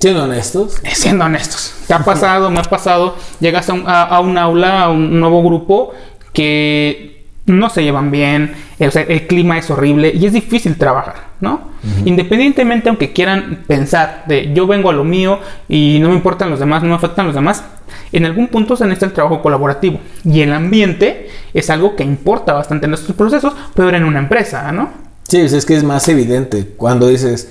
Siendo 0.00 0.24
honestos. 0.24 0.78
Eh, 0.82 0.94
siendo 0.94 1.24
honestos. 1.24 1.74
¿Te 1.86 1.94
ha 1.94 2.00
pasado? 2.00 2.50
me 2.50 2.58
ha 2.58 2.62
pasado. 2.62 3.16
Llegas 3.38 3.68
a 3.68 3.74
un, 3.74 3.84
a 3.86 4.20
un 4.20 4.38
aula, 4.38 4.84
a 4.84 4.90
un 4.90 5.20
nuevo 5.20 5.42
grupo 5.42 5.92
que 6.32 7.20
no 7.46 7.70
se 7.70 7.82
llevan 7.82 8.10
bien, 8.10 8.54
el, 8.78 9.26
clima 9.26 9.58
es 9.58 9.70
horrible 9.70 10.12
y 10.14 10.26
es 10.26 10.32
difícil 10.32 10.76
trabajar, 10.76 11.16
¿no? 11.40 11.70
Independientemente, 12.04 12.88
aunque 12.88 13.12
quieran 13.12 13.64
pensar 13.66 14.24
de 14.26 14.52
yo 14.54 14.66
vengo 14.66 14.90
a 14.90 14.92
lo 14.92 15.04
mío 15.04 15.40
y 15.68 15.98
no 16.00 16.08
me 16.08 16.14
importan 16.14 16.50
los 16.50 16.60
demás, 16.60 16.82
no 16.82 16.90
me 16.90 16.94
afectan 16.94 17.26
los 17.26 17.34
demás, 17.34 17.64
en 18.12 18.24
algún 18.24 18.48
punto 18.48 18.76
se 18.76 18.84
necesita 18.84 19.06
el 19.06 19.12
trabajo 19.12 19.42
colaborativo 19.42 20.00
y 20.24 20.42
el 20.42 20.52
ambiente 20.52 21.28
es 21.54 21.70
algo 21.70 21.96
que 21.96 22.04
importa 22.04 22.52
bastante 22.52 22.86
en 22.86 22.94
estos 22.94 23.16
procesos, 23.16 23.54
pero 23.74 23.90
en 23.90 24.04
una 24.04 24.18
empresa, 24.18 24.70
¿no? 24.72 24.90
Sí, 25.28 25.40
es 25.40 25.64
que 25.64 25.76
es 25.76 25.84
más 25.84 26.08
evidente 26.08 26.66
cuando 26.76 27.08
dices, 27.08 27.48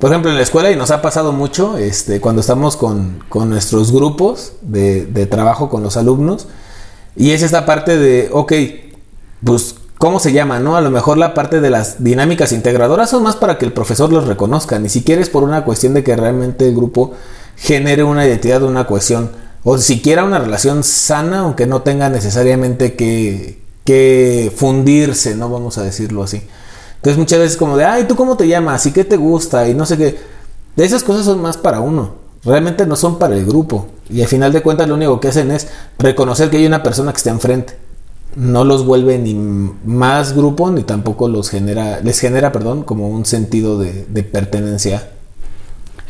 por 0.00 0.10
ejemplo, 0.10 0.30
en 0.30 0.38
la 0.38 0.42
escuela, 0.42 0.70
y 0.70 0.76
nos 0.76 0.90
ha 0.90 1.02
pasado 1.02 1.32
mucho, 1.32 1.76
este, 1.76 2.20
cuando 2.20 2.40
estamos 2.40 2.76
con, 2.78 3.22
nuestros 3.46 3.92
grupos 3.92 4.54
de, 4.62 5.04
de 5.04 5.26
trabajo 5.26 5.68
con 5.68 5.82
los 5.82 5.98
alumnos, 5.98 6.48
y 7.16 7.32
es 7.32 7.42
esta 7.42 7.66
parte 7.66 7.98
de, 7.98 8.30
ok, 8.32 8.52
pues, 9.44 9.74
¿cómo 9.98 10.18
se 10.18 10.32
llama? 10.32 10.58
¿No? 10.58 10.76
A 10.76 10.80
lo 10.80 10.90
mejor 10.90 11.18
la 11.18 11.34
parte 11.34 11.60
de 11.60 11.68
las 11.68 12.02
dinámicas 12.02 12.52
integradoras 12.52 13.10
son 13.10 13.22
más 13.24 13.36
para 13.36 13.58
que 13.58 13.66
el 13.66 13.74
profesor 13.74 14.10
los 14.10 14.26
reconozca, 14.26 14.78
ni 14.78 14.88
siquiera 14.88 15.20
es 15.20 15.28
por 15.28 15.42
una 15.42 15.64
cuestión 15.64 15.92
de 15.92 16.02
que 16.02 16.16
realmente 16.16 16.66
el 16.66 16.74
grupo 16.74 17.12
genere 17.56 18.02
una 18.02 18.26
identidad, 18.26 18.62
una 18.62 18.86
cohesión, 18.86 19.30
o 19.64 19.76
siquiera 19.76 20.24
una 20.24 20.38
relación 20.38 20.82
sana, 20.82 21.40
aunque 21.40 21.66
no 21.66 21.82
tenga 21.82 22.08
necesariamente 22.08 22.94
que, 22.94 23.60
que 23.84 24.50
fundirse, 24.56 25.34
¿no? 25.34 25.50
Vamos 25.50 25.76
a 25.76 25.82
decirlo 25.82 26.22
así. 26.22 26.42
Entonces 27.00 27.18
muchas 27.18 27.38
veces 27.38 27.56
como 27.56 27.78
de, 27.78 27.86
ay, 27.86 28.04
¿tú 28.04 28.14
cómo 28.14 28.36
te 28.36 28.46
llamas? 28.46 28.84
¿Y 28.84 28.92
qué 28.92 29.04
te 29.04 29.16
gusta? 29.16 29.66
Y 29.66 29.74
no 29.74 29.86
sé 29.86 29.96
qué. 29.96 30.18
De 30.76 30.84
esas 30.84 31.02
cosas 31.02 31.24
son 31.24 31.40
más 31.40 31.56
para 31.56 31.80
uno. 31.80 32.16
Realmente 32.44 32.84
no 32.84 32.94
son 32.94 33.18
para 33.18 33.34
el 33.36 33.46
grupo. 33.46 33.86
Y 34.10 34.20
al 34.20 34.28
final 34.28 34.52
de 34.52 34.60
cuentas 34.60 34.86
lo 34.86 34.96
único 34.96 35.18
que 35.18 35.28
hacen 35.28 35.50
es 35.50 35.68
reconocer 35.98 36.50
que 36.50 36.58
hay 36.58 36.66
una 36.66 36.82
persona 36.82 37.12
que 37.12 37.16
está 37.16 37.30
enfrente. 37.30 37.74
No 38.36 38.64
los 38.64 38.84
vuelve 38.84 39.18
ni 39.18 39.34
más 39.34 40.34
grupo 40.34 40.70
ni 40.70 40.82
tampoco 40.82 41.26
los 41.26 41.48
genera, 41.48 42.00
les 42.00 42.20
genera, 42.20 42.52
perdón, 42.52 42.82
como 42.82 43.08
un 43.08 43.24
sentido 43.24 43.78
de, 43.78 44.04
de 44.08 44.22
pertenencia 44.22 45.08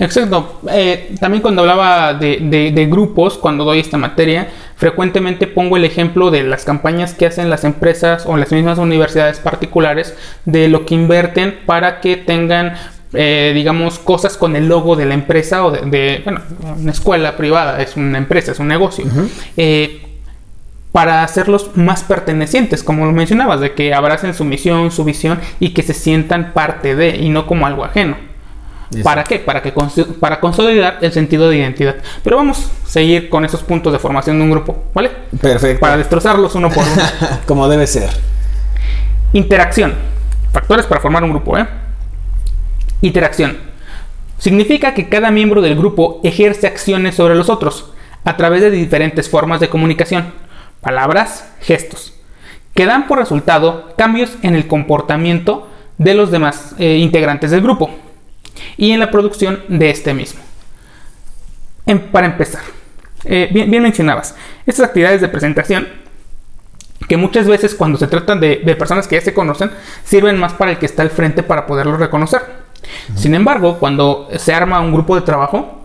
Exacto. 0.00 0.60
Eh, 0.70 1.14
también 1.20 1.42
cuando 1.42 1.60
hablaba 1.60 2.14
de, 2.14 2.88
grupos, 2.90 3.36
cuando 3.36 3.64
doy 3.64 3.80
esta 3.80 3.98
materia, 3.98 4.48
frecuentemente 4.76 5.46
pongo 5.46 5.76
el 5.76 5.84
ejemplo 5.84 6.30
de 6.30 6.42
las 6.42 6.64
campañas 6.64 7.14
que 7.14 7.26
hacen 7.26 7.50
las 7.50 7.64
empresas 7.64 8.24
o 8.26 8.36
las 8.36 8.50
mismas 8.50 8.78
universidades 8.78 9.38
particulares 9.38 10.16
de 10.46 10.68
lo 10.68 10.86
que 10.86 10.94
invierten 10.94 11.58
para 11.66 12.00
que 12.00 12.16
tengan 12.16 12.74
eh, 13.12 13.50
digamos, 13.54 13.98
cosas 13.98 14.36
con 14.36 14.54
el 14.54 14.68
logo 14.68 14.94
de 14.94 15.04
la 15.04 15.14
empresa 15.14 15.64
o 15.64 15.72
de, 15.72 16.20
bueno, 16.24 16.40
una 16.78 16.92
escuela 16.92 17.36
privada, 17.36 17.82
es 17.82 17.96
una 17.96 18.18
empresa, 18.18 18.52
es 18.52 18.60
un 18.60 18.68
negocio. 18.68 19.04
Eh, 19.56 20.06
para 20.92 21.24
hacerlos 21.24 21.70
más 21.74 22.04
pertenecientes, 22.04 22.82
como 22.82 23.06
lo 23.06 23.12
mencionabas, 23.12 23.60
de 23.60 23.72
que 23.74 23.94
abracen 23.94 24.32
su 24.32 24.44
misión, 24.44 24.90
su 24.90 25.04
visión 25.04 25.40
y 25.58 25.70
que 25.70 25.82
se 25.82 25.94
sientan 25.94 26.52
parte 26.52 26.96
de 26.96 27.16
y 27.16 27.28
no 27.28 27.46
como 27.46 27.66
algo 27.66 27.84
ajeno. 27.84 28.29
¿Para 29.02 29.22
qué? 29.22 29.38
Para, 29.38 29.62
que 29.62 29.72
para 30.18 30.40
consolidar 30.40 30.98
el 31.00 31.12
sentido 31.12 31.48
de 31.48 31.58
identidad. 31.58 31.96
Pero 32.24 32.36
vamos 32.36 32.70
a 32.84 32.88
seguir 32.88 33.28
con 33.28 33.44
esos 33.44 33.62
puntos 33.62 33.92
de 33.92 34.00
formación 34.00 34.38
de 34.38 34.44
un 34.44 34.50
grupo, 34.50 34.84
¿vale? 34.92 35.10
Perfecto. 35.40 35.80
Para 35.80 35.96
destrozarlos 35.96 36.54
uno 36.56 36.70
por 36.70 36.84
uno. 36.84 37.02
Como 37.46 37.68
debe 37.68 37.86
ser. 37.86 38.10
Interacción. 39.32 39.94
Factores 40.52 40.86
para 40.86 41.00
formar 41.00 41.22
un 41.22 41.30
grupo, 41.30 41.56
¿eh? 41.56 41.68
Interacción. 43.00 43.58
Significa 44.38 44.92
que 44.92 45.08
cada 45.08 45.30
miembro 45.30 45.62
del 45.62 45.76
grupo 45.76 46.20
ejerce 46.24 46.66
acciones 46.66 47.14
sobre 47.14 47.36
los 47.36 47.48
otros 47.48 47.92
a 48.24 48.36
través 48.36 48.60
de 48.60 48.70
diferentes 48.72 49.28
formas 49.28 49.60
de 49.60 49.68
comunicación, 49.68 50.32
palabras, 50.80 51.52
gestos, 51.60 52.14
que 52.74 52.86
dan 52.86 53.06
por 53.06 53.18
resultado 53.18 53.94
cambios 53.96 54.32
en 54.42 54.56
el 54.56 54.66
comportamiento 54.66 55.68
de 55.98 56.14
los 56.14 56.30
demás 56.30 56.74
eh, 56.78 56.96
integrantes 56.96 57.50
del 57.50 57.60
grupo 57.60 57.90
y 58.76 58.92
en 58.92 59.00
la 59.00 59.10
producción 59.10 59.62
de 59.68 59.90
este 59.90 60.14
mismo. 60.14 60.40
para 62.12 62.26
empezar, 62.26 62.62
eh, 63.24 63.48
bien, 63.52 63.82
mencionabas, 63.82 64.34
estas 64.66 64.86
actividades 64.86 65.20
de 65.20 65.28
presentación, 65.28 65.88
que 67.08 67.16
muchas 67.16 67.46
veces 67.46 67.74
cuando 67.74 67.98
se 67.98 68.06
tratan 68.06 68.40
de, 68.40 68.56
personas 68.78 69.08
que 69.08 69.16
ya 69.16 69.22
se 69.22 69.34
conocen, 69.34 69.70
sirven 70.04 70.38
más 70.38 70.52
para 70.52 70.70
el 70.70 70.78
que 70.78 70.86
está 70.86 71.02
al 71.02 71.10
frente 71.10 71.42
para 71.42 71.66
poderlo 71.66 71.96
reconocer. 71.96 72.42
Sin 73.16 73.34
embargo, 73.34 73.78
cuando 73.78 74.28
se 74.36 74.54
arma 74.54 74.80
un 74.80 74.92
grupo 74.92 75.16
de 75.16 75.22
trabajo, 75.22 75.80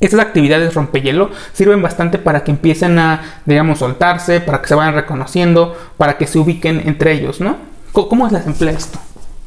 estas 0.00 0.20
actividades 0.20 0.74
rompehielo 0.74 1.30
sirven 1.52 1.82
bastante 1.82 2.18
para 2.18 2.42
que 2.42 2.50
empiecen 2.50 2.98
a, 2.98 3.42
digamos, 3.44 3.80
soltarse, 3.80 4.40
para 4.40 4.62
que 4.62 4.68
se 4.68 4.74
vayan 4.74 4.94
reconociendo, 4.94 5.76
para 5.98 6.16
que 6.16 6.26
se 6.26 6.38
ubiquen 6.38 6.82
entre 6.86 7.12
ellos, 7.12 7.40
¿no? 7.40 7.56
¿Cómo, 7.92 8.08
cómo 8.08 8.26
es 8.26 8.32
la 8.32 8.42
emplea 8.42 8.72
esto? 8.72 8.98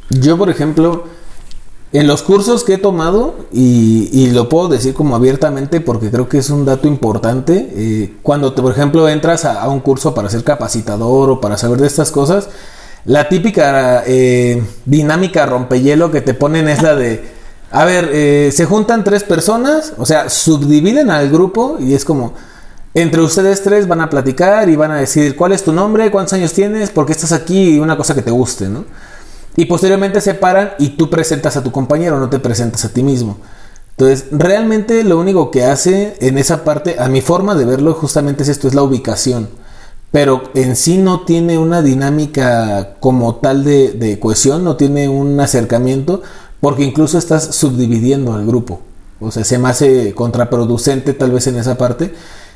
Yo, 0.09 0.37
por 0.37 0.49
ejemplo, 0.49 1.07
en 1.93 2.07
los 2.07 2.23
cursos 2.23 2.63
que 2.63 2.73
he 2.73 2.77
tomado, 2.79 3.35
y, 3.51 4.31
lo 4.31 4.49
puedo 4.49 4.67
decir 4.67 4.95
como 4.95 5.15
abiertamente 5.15 5.79
porque 5.79 6.09
creo 6.09 6.27
que 6.27 6.39
es 6.39 6.49
un 6.49 6.65
dato 6.65 6.87
importante, 6.87 7.71
eh, 7.75 8.15
cuando 8.23 8.55
por 8.55 8.71
ejemplo 8.71 9.07
entras 9.07 9.45
a, 9.45 9.69
un 9.69 9.79
curso 9.79 10.15
para 10.15 10.27
ser 10.27 10.43
capacitador 10.43 11.29
o 11.29 11.39
para 11.39 11.55
saber 11.55 11.79
de 11.79 11.85
estas 11.85 12.09
cosas, 12.09 12.49
la 13.05 13.29
típica 13.29 14.03
eh, 14.07 14.63
dinámica 14.85 15.45
rompehielo 15.45 16.09
que 16.09 16.21
te 16.21 16.33
ponen 16.33 16.67
es 16.67 16.81
la 16.81 16.95
de, 16.95 17.23
a 17.69 17.85
ver, 17.85 18.09
eh, 18.11 18.51
se 18.51 18.65
juntan 18.65 19.03
tres 19.03 19.23
personas, 19.23 19.93
o 19.99 20.05
sea, 20.07 20.29
subdividen 20.31 21.11
al 21.11 21.29
grupo 21.29 21.77
y 21.79 21.93
es 21.93 22.05
como, 22.05 22.33
entre 22.95 23.21
ustedes 23.21 23.61
tres 23.61 23.87
van 23.87 24.01
a 24.01 24.09
platicar 24.09 24.67
y 24.67 24.75
van 24.75 24.89
a 24.89 24.95
decir 24.95 25.35
cuál 25.35 25.51
es 25.51 25.63
tu 25.63 25.71
nombre, 25.71 26.09
cuántos 26.09 26.33
años 26.33 26.53
tienes, 26.53 26.89
por 26.89 27.05
qué 27.05 27.11
estás 27.11 27.33
aquí 27.33 27.75
y 27.75 27.79
una 27.79 27.97
cosa 27.97 28.15
que 28.15 28.23
te 28.23 28.31
guste, 28.31 28.67
¿no? 28.67 28.85
Y 29.55 29.65
posteriormente 29.65 30.21
se 30.21 30.33
paran 30.33 30.71
y 30.79 30.89
tú 30.89 31.09
presentas 31.09 31.57
a 31.57 31.63
tu 31.63 31.71
compañero, 31.71 32.19
no 32.19 32.29
te 32.29 32.39
presentas 32.39 32.85
a 32.85 32.89
ti 32.89 33.03
mismo. 33.03 33.37
Entonces, 33.97 34.25
realmente 34.31 35.03
lo 35.03 35.19
único 35.19 35.51
que 35.51 35.63
hace 35.63 36.15
en 36.19 36.39
esa 36.39 36.63
parte, 36.63 36.95
a 36.97 37.09
mi 37.09 37.21
forma 37.21 37.53
de 37.53 37.65
verlo, 37.65 37.93
justamente 37.93 38.43
es 38.43 38.49
esto, 38.49 38.67
es 38.67 38.73
la 38.73 38.81
ubicación. 38.81 39.49
Pero 40.11 40.43
en 40.55 40.75
sí 40.75 40.97
no 40.97 41.21
tiene 41.21 41.57
una 41.59 41.81
dinámica 41.81 42.95
como 42.99 43.35
tal 43.35 43.63
de, 43.63 44.17
cohesión, 44.19 44.63
no 44.63 44.75
tiene 44.75 45.09
un 45.09 45.39
acercamiento, 45.39 46.23
porque 46.59 46.83
incluso 46.83 47.17
estás 47.17 47.55
subdividiendo 47.55 48.33
al 48.33 48.45
grupo. 48.45 48.81
O 49.19 49.31
sea, 49.31 49.43
se 49.43 49.59
me 49.59 49.69
hace 49.69 50.13
contraproducente 50.13 51.13
tal 51.13 51.31
vez 51.31 51.45
en 51.47 51.57
esa 51.57 51.77
parte. 51.77 52.13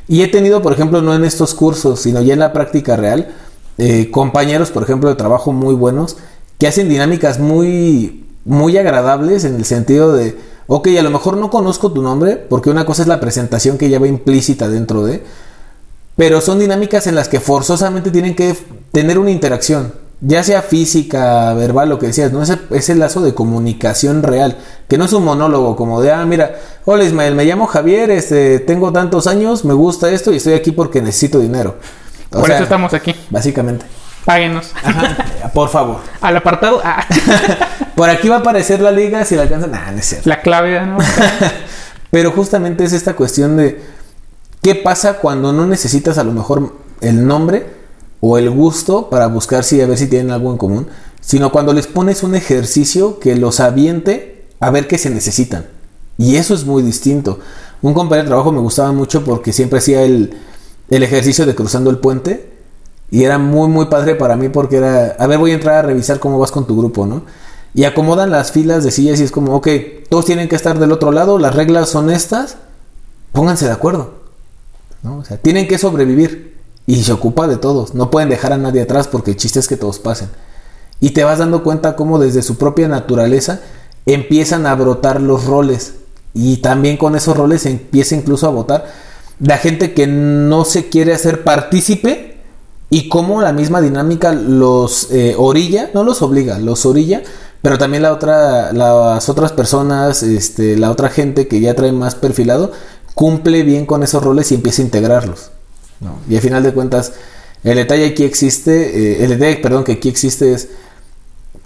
Y 0.08 0.22
he 0.22 0.28
tenido, 0.28 0.62
por 0.62 0.74
ejemplo, 0.74 1.02
no 1.02 1.14
en 1.14 1.24
estos 1.24 1.54
cursos, 1.54 2.00
sino 2.00 2.22
ya 2.22 2.34
en 2.34 2.40
la 2.40 2.54
práctica 2.54 2.96
real, 2.96 3.30
eh, 3.78 4.10
compañeros, 4.10 4.72
por 4.72 4.84
ejemplo, 4.84 5.10
de 5.10 5.16
trabajo 5.16 5.52
muy 5.52 5.76
buenos 5.76 6.18
que 6.58 6.68
hacen 6.68 6.90
dinámicas 6.90 7.40
muy, 7.40 8.26
muy 8.46 8.78
agradables 8.78 9.44
en 9.44 9.56
el 9.56 9.66
sentido 9.66 10.14
de, 10.14 10.38
ok, 10.68 10.88
a 11.00 11.02
lo 11.02 11.10
mejor 11.10 11.38
no 11.38 11.50
conozco 11.50 11.92
tu 11.92 12.02
nombre, 12.02 12.36
porque 12.36 12.70
una 12.70 12.86
cosa 12.86 13.04
es 13.04 13.08
la 13.08 13.20
presentación 13.20 13.78
que 13.78 13.90
ya 13.90 14.00
va 14.00 14.08
implícita 14.08 14.68
dentro 14.68 15.04
de, 15.04 15.24
pero 16.16 16.42
son 16.42 16.60
dinámicas 16.60 17.08
en 17.08 17.16
las 17.16 17.28
que 17.28 17.40
forzosamente 17.40 18.10
tienen 18.10 18.36
que 18.36 18.56
tener 18.92 19.20
una 19.20 19.30
interacción, 19.30 19.94
ya 20.20 20.44
sea 20.44 20.64
física, 20.64 21.54
verbal, 21.54 21.90
lo 21.90 22.00
que 22.00 22.08
decías, 22.08 22.32
¿no? 22.32 22.42
Ese, 22.42 22.58
ese 22.72 22.96
lazo 22.96 23.22
de 23.22 23.36
comunicación 23.36 24.24
real, 24.24 24.58
que 24.88 24.98
no 24.98 25.06
es 25.06 25.14
un 25.14 25.24
monólogo 25.24 25.76
como 25.76 26.02
de, 26.02 26.12
ah, 26.12 26.26
mira, 26.26 26.56
hola 26.86 27.04
Ismael, 27.04 27.36
me 27.36 27.46
llamo 27.46 27.68
Javier, 27.68 28.10
este, 28.10 28.60
tengo 28.60 28.92
tantos 28.92 29.28
años, 29.28 29.64
me 29.64 29.76
gusta 29.76 30.10
esto 30.10 30.34
y 30.34 30.38
estoy 30.38 30.54
aquí 30.54 30.72
porque 30.72 31.04
necesito 31.04 31.40
dinero. 31.40 31.76
Por 32.32 32.50
eso 32.50 32.64
estamos 32.64 32.94
aquí. 32.94 33.16
Básicamente. 33.30 33.86
Páguenos. 34.28 34.74
por 35.54 35.70
favor. 35.70 36.02
Al 36.20 36.36
apartado 36.36 36.82
A. 36.84 37.06
por 37.96 38.10
aquí 38.10 38.28
va 38.28 38.36
a 38.36 38.40
aparecer 38.40 38.82
la 38.82 38.92
liga 38.92 39.24
si 39.24 39.38
la 39.38 39.44
alcanzan. 39.44 39.72
Nah, 39.72 39.90
no 39.92 40.00
es 40.00 40.06
cierto. 40.06 40.28
La 40.28 40.42
clave, 40.42 40.86
¿no? 40.86 40.98
Pero 42.12 42.32
justamente 42.34 42.84
es 42.84 42.92
esta 42.92 43.16
cuestión 43.16 43.56
de 43.56 43.82
qué 44.62 44.76
pasa 44.76 45.20
cuando 45.20 45.54
no 45.54 45.66
necesitas 45.66 46.18
a 46.18 46.26
lo 46.26 46.34
mejor 46.34 46.74
el 47.00 47.26
nombre 47.26 47.68
o 48.20 48.38
el 48.38 48.50
gusto 48.50 49.10
para 49.10 49.28
buscar 49.28 49.64
si 49.64 49.80
a 49.80 49.88
ver 49.88 49.98
si 49.98 50.08
tienen 50.08 50.32
algo 50.32 50.52
en 50.52 50.58
común, 50.58 50.88
sino 51.22 51.50
cuando 51.54 51.72
les 51.72 51.88
pones 51.88 52.22
un 52.22 52.36
ejercicio 52.36 53.20
que 53.20 53.38
los 53.38 53.62
aviente 53.62 54.50
a 54.60 54.72
ver 54.72 54.90
qué 54.90 54.98
se 54.98 55.10
necesitan. 55.10 55.68
Y 56.18 56.36
eso 56.36 56.54
es 56.54 56.66
muy 56.66 56.84
distinto. 56.84 57.40
Un 57.82 57.94
compañero 57.94 58.26
de 58.26 58.30
trabajo 58.32 58.52
me 58.52 58.60
gustaba 58.60 58.92
mucho 58.92 59.24
porque 59.24 59.54
siempre 59.54 59.80
hacía 59.80 60.02
el, 60.02 60.38
el 60.90 61.04
ejercicio 61.04 61.46
de 61.46 61.56
cruzando 61.56 61.90
el 61.90 62.00
puente 62.00 62.57
y 63.10 63.24
era 63.24 63.38
muy, 63.38 63.70
muy 63.70 63.86
padre 63.86 64.16
para 64.16 64.36
mí 64.36 64.50
porque 64.50 64.78
era, 64.78 65.16
a 65.18 65.28
ver, 65.28 65.38
voy 65.38 65.52
a 65.52 65.56
entrar 65.56 65.76
a 65.76 65.82
revisar 65.82 66.20
cómo 66.20 66.40
vas 66.40 66.52
con 66.52 66.68
tu 66.68 66.78
grupo, 66.78 67.06
¿no? 67.06 67.24
Y 67.74 67.86
acomodan 67.86 68.32
las 68.32 68.52
filas 68.52 68.84
de 68.84 68.92
sillas 68.92 69.20
y 69.20 69.24
es 69.24 69.32
como, 69.32 69.56
ok, 69.56 69.68
todos 70.10 70.26
tienen 70.26 70.50
que 70.50 70.56
estar 70.56 70.80
del 70.80 70.92
otro 70.92 71.12
lado, 71.12 71.40
las 71.40 71.56
reglas 71.56 71.90
son 71.90 72.10
estas, 72.10 72.58
pónganse 73.32 73.66
de 73.66 73.72
acuerdo, 73.72 74.14
¿no? 75.04 75.18
O 75.18 75.24
sea, 75.24 75.38
tienen 75.38 75.68
que 75.68 75.78
sobrevivir 75.78 76.58
y 76.86 77.04
se 77.04 77.14
ocupa 77.14 77.48
de 77.48 77.58
todos, 77.58 77.94
no 77.94 78.10
pueden 78.10 78.30
dejar 78.30 78.54
a 78.54 78.58
nadie 78.58 78.82
atrás 78.82 79.08
porque 79.08 79.32
el 79.32 79.38
chiste 79.38 79.60
es 79.60 79.68
que 79.68 79.78
todos 79.78 80.00
pasen. 80.00 80.30
Y 81.00 81.12
te 81.12 81.24
vas 81.24 81.40
dando 81.40 81.64
cuenta 81.64 81.96
cómo 81.96 82.18
desde 82.18 82.42
su 82.42 82.58
propia 82.58 82.88
naturaleza 82.88 83.62
empiezan 84.06 84.66
a 84.66 84.74
brotar 84.74 85.22
los 85.22 85.46
roles 85.46 85.94
y 86.34 86.58
también 86.58 86.98
con 86.98 87.16
esos 87.16 87.38
roles 87.38 87.62
se 87.64 87.70
empieza 87.70 88.16
incluso 88.16 88.48
a 88.48 88.52
votar 88.52 88.86
la 89.40 89.58
gente 89.58 89.94
que 89.94 90.08
no 90.08 90.66
se 90.66 90.90
quiere 90.90 91.14
hacer 91.14 91.44
partícipe 91.44 92.27
y 92.90 93.10
cómo 93.10 93.42
la 93.42 93.54
misma 93.54 93.82
dinámica 93.82 94.34
los 94.34 95.12
eh, 95.12 95.36
orilla, 95.38 95.90
no 95.94 96.04
los 96.04 96.22
obliga, 96.22 96.58
los 96.60 96.86
orilla, 96.86 97.24
pero 97.62 97.78
también 97.78 98.04
la 98.04 98.14
otra, 98.14 98.72
las 98.72 99.28
otras 99.30 99.52
personas, 99.52 100.24
este, 100.24 100.78
la 100.78 100.92
otra 100.92 101.10
gente 101.10 101.48
que 101.48 101.60
ya 101.60 101.76
trae 101.76 101.92
más 101.92 102.16
perfilado, 102.16 102.72
cumple 103.14 103.64
bien 103.64 103.86
con 103.86 104.04
esos 104.04 104.24
roles 104.24 104.52
y 104.52 104.56
empieza 104.56 104.82
a 104.82 104.86
integrarlos. 104.86 105.52
Y 106.30 106.36
al 106.36 106.42
final 106.42 106.64
de 106.64 106.74
cuentas, 106.74 107.14
el 107.64 107.76
detalle 107.76 108.06
aquí 108.06 108.24
existe, 108.24 109.22
eh, 109.22 109.24
el 109.24 109.32
detalle, 109.32 109.58
perdón, 109.58 109.84
que 109.84 109.94
aquí 109.94 110.08
existe 110.08 110.54
es 110.54 110.70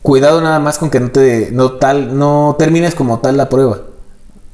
cuidado 0.02 0.42
nada 0.42 0.60
más 0.60 0.78
con 0.78 0.90
que 0.90 1.00
no 1.00 1.12
te, 1.12 1.52
no 1.52 1.74
tal, 1.74 2.18
no 2.18 2.56
termines 2.58 2.96
como 2.96 3.20
tal 3.20 3.38
la 3.38 3.50
prueba. 3.50 3.91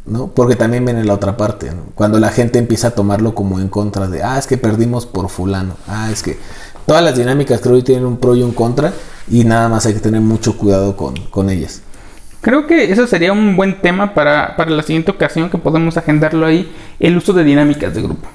¿No? 0.07 0.27
Porque 0.27 0.55
también 0.55 0.85
viene 0.85 1.03
la 1.03 1.13
otra 1.13 1.37
parte, 1.37 1.71
Cuando 1.93 2.19
la 2.19 2.29
gente 2.29 2.59
empieza 2.59 2.89
a 2.89 2.91
tomarlo 2.91 3.35
como 3.35 3.59
en 3.59 3.67
contra 3.67 4.07
de, 4.07 4.23
ah, 4.23 4.39
es 4.39 4.47
que 4.47 4.57
perdimos 4.57 5.05
por 5.05 5.29
fulano, 5.29 5.75
ah, 5.87 6.09
es 6.11 6.23
que 6.23 6.37
todas 6.85 7.03
las 7.03 7.17
dinámicas 7.17 7.59
creo 7.61 7.75
que 7.75 7.83
tienen 7.83 8.05
un 8.05 8.17
pro 8.17 8.35
y 8.35 8.41
un 8.41 8.53
contra 8.53 8.93
y 9.29 9.43
nada 9.43 9.67
más 9.67 9.85
hay 9.85 9.93
que 9.93 9.99
tener 9.99 10.21
mucho 10.21 10.57
cuidado 10.57 10.95
con, 10.95 11.49
ellas. 11.49 11.81
Creo 12.41 12.65
que 12.65 12.91
eso 12.91 13.05
sería 13.07 13.33
un 13.33 13.57
buen 13.57 13.81
tema 13.81 14.13
para, 14.13 14.55
la 14.57 14.83
siguiente 14.83 15.11
ocasión 15.11 15.49
que 15.49 15.57
podemos 15.57 15.97
agendarlo 15.97 16.45
ahí, 16.45 16.71
el 16.99 17.17
uso 17.17 17.33
de 17.33 17.43
dinámicas 17.43 17.93
de 17.93 18.01
grupo. 18.01 18.27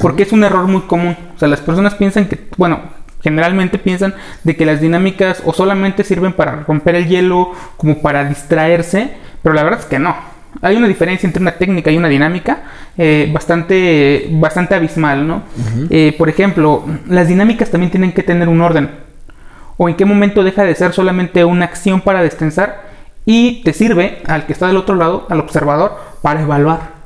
Porque 0.00 0.22
es 0.22 0.32
un 0.32 0.42
error 0.42 0.66
muy 0.66 0.82
común. 0.82 1.16
O 1.36 1.38
sea, 1.38 1.46
las 1.46 1.60
personas 1.60 1.94
piensan 1.94 2.28
que, 2.28 2.48
bueno, 2.56 2.80
generalmente 3.22 3.78
piensan 3.78 4.14
de 4.42 4.56
que 4.56 4.64
las 4.64 4.80
dinámicas 4.80 5.42
o 5.44 5.52
solamente 5.52 6.02
sirven 6.02 6.32
para 6.32 6.62
romper 6.62 6.94
el 6.94 7.08
hielo, 7.08 7.52
como 7.76 8.00
para 8.00 8.24
distraerse, 8.24 9.12
pero 9.42 9.54
la 9.54 9.62
verdad 9.62 9.80
es 9.80 9.86
que 9.86 9.98
no. 9.98 10.16
Hay 10.62 10.76
una 10.76 10.88
diferencia 10.88 11.26
entre 11.26 11.42
una 11.42 11.52
técnica 11.52 11.90
y 11.90 11.96
una 11.96 12.08
dinámica 12.08 12.62
eh, 12.96 13.30
bastante, 13.32 14.28
bastante 14.32 14.74
abismal, 14.74 15.26
¿no? 15.26 15.42
Eh, 15.90 16.14
por 16.16 16.28
ejemplo, 16.28 16.84
las 17.08 17.28
dinámicas 17.28 17.70
también 17.70 17.90
tienen 17.90 18.12
que 18.12 18.22
tener 18.22 18.48
un 18.48 18.60
orden. 18.60 18.90
O 19.76 19.88
en 19.88 19.96
qué 19.96 20.04
momento 20.04 20.42
deja 20.42 20.64
de 20.64 20.74
ser 20.74 20.92
solamente 20.92 21.44
una 21.44 21.66
acción 21.66 22.00
para 22.00 22.22
descansar 22.22 22.84
y 23.26 23.62
te 23.62 23.72
sirve 23.72 24.22
al 24.26 24.46
que 24.46 24.52
está 24.52 24.68
del 24.68 24.76
otro 24.76 24.94
lado, 24.94 25.26
al 25.28 25.40
observador, 25.40 25.96
para 26.22 26.42
evaluar 26.42 26.96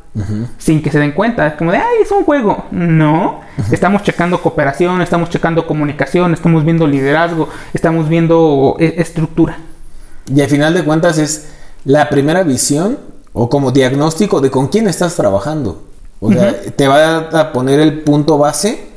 sin 0.58 0.82
que 0.82 0.90
se 0.90 0.98
den 0.98 1.12
cuenta. 1.12 1.46
Es 1.46 1.54
como 1.54 1.72
de, 1.72 1.78
ay, 1.78 2.02
es 2.02 2.10
un 2.10 2.24
juego. 2.24 2.66
No, 2.70 3.40
estamos 3.70 4.02
checando 4.02 4.40
cooperación, 4.40 5.02
estamos 5.02 5.30
checando 5.30 5.66
comunicación, 5.66 6.34
estamos 6.34 6.64
viendo 6.64 6.86
liderazgo, 6.86 7.48
estamos 7.72 8.08
viendo 8.08 8.76
eh, 8.78 8.94
estructura. 8.98 9.58
Y 10.32 10.40
al 10.40 10.48
final 10.48 10.74
de 10.74 10.84
cuentas 10.84 11.18
es 11.18 11.52
la 11.84 12.08
primera 12.08 12.42
visión 12.42 12.98
o 13.32 13.48
como 13.48 13.72
diagnóstico 13.72 14.40
de 14.40 14.50
con 14.50 14.68
quién 14.68 14.88
estás 14.88 15.14
trabajando. 15.14 15.82
O 16.20 16.30
sea, 16.32 16.60
te 16.60 16.86
va 16.86 17.18
a 17.18 17.52
poner 17.52 17.80
el 17.80 18.02
punto 18.02 18.36
base 18.36 18.88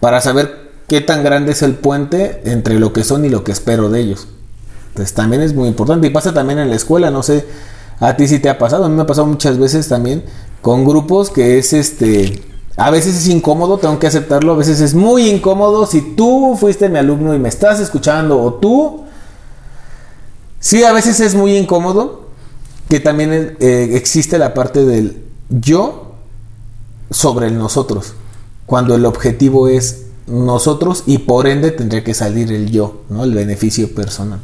para 0.00 0.20
saber 0.20 0.70
qué 0.88 1.00
tan 1.00 1.24
grande 1.24 1.52
es 1.52 1.62
el 1.62 1.74
puente 1.74 2.42
entre 2.44 2.78
lo 2.78 2.92
que 2.92 3.04
son 3.04 3.24
y 3.24 3.30
lo 3.30 3.44
que 3.44 3.52
espero 3.52 3.88
de 3.88 4.00
ellos. 4.00 4.28
Entonces 4.88 5.14
también 5.14 5.42
es 5.42 5.54
muy 5.54 5.68
importante 5.68 6.06
y 6.06 6.10
pasa 6.10 6.34
también 6.34 6.58
en 6.58 6.68
la 6.68 6.76
escuela, 6.76 7.10
no 7.10 7.22
sé 7.22 7.46
a 8.00 8.16
ti 8.16 8.26
sí 8.28 8.38
te 8.38 8.48
ha 8.48 8.58
pasado, 8.58 8.84
a 8.84 8.88
mí 8.88 8.96
me 8.96 9.02
ha 9.02 9.06
pasado 9.06 9.26
muchas 9.26 9.58
veces 9.58 9.88
también 9.88 10.24
con 10.62 10.84
grupos 10.84 11.30
que 11.30 11.58
es 11.58 11.72
este... 11.72 12.42
A 12.76 12.90
veces 12.90 13.14
es 13.14 13.28
incómodo, 13.28 13.78
tengo 13.78 14.00
que 14.00 14.08
aceptarlo, 14.08 14.52
a 14.52 14.56
veces 14.56 14.80
es 14.80 14.94
muy 14.94 15.30
incómodo 15.30 15.86
si 15.86 16.00
tú 16.16 16.56
fuiste 16.58 16.88
mi 16.88 16.98
alumno 16.98 17.32
y 17.32 17.38
me 17.38 17.48
estás 17.48 17.78
escuchando 17.78 18.42
o 18.42 18.54
tú... 18.54 19.04
Sí, 20.58 20.82
a 20.82 20.92
veces 20.92 21.20
es 21.20 21.34
muy 21.34 21.56
incómodo 21.56 22.23
que 22.94 23.00
también 23.00 23.56
eh, 23.58 23.90
existe 23.94 24.38
la 24.38 24.54
parte 24.54 24.84
del 24.84 25.24
yo 25.48 26.14
sobre 27.10 27.48
el 27.48 27.58
nosotros, 27.58 28.14
cuando 28.66 28.94
el 28.94 29.04
objetivo 29.04 29.66
es 29.66 30.06
nosotros 30.28 31.02
y 31.04 31.18
por 31.18 31.48
ende 31.48 31.72
tendría 31.72 32.04
que 32.04 32.14
salir 32.14 32.52
el 32.52 32.70
yo, 32.70 33.02
¿no? 33.10 33.24
El 33.24 33.34
beneficio 33.34 33.92
personal. 33.92 34.38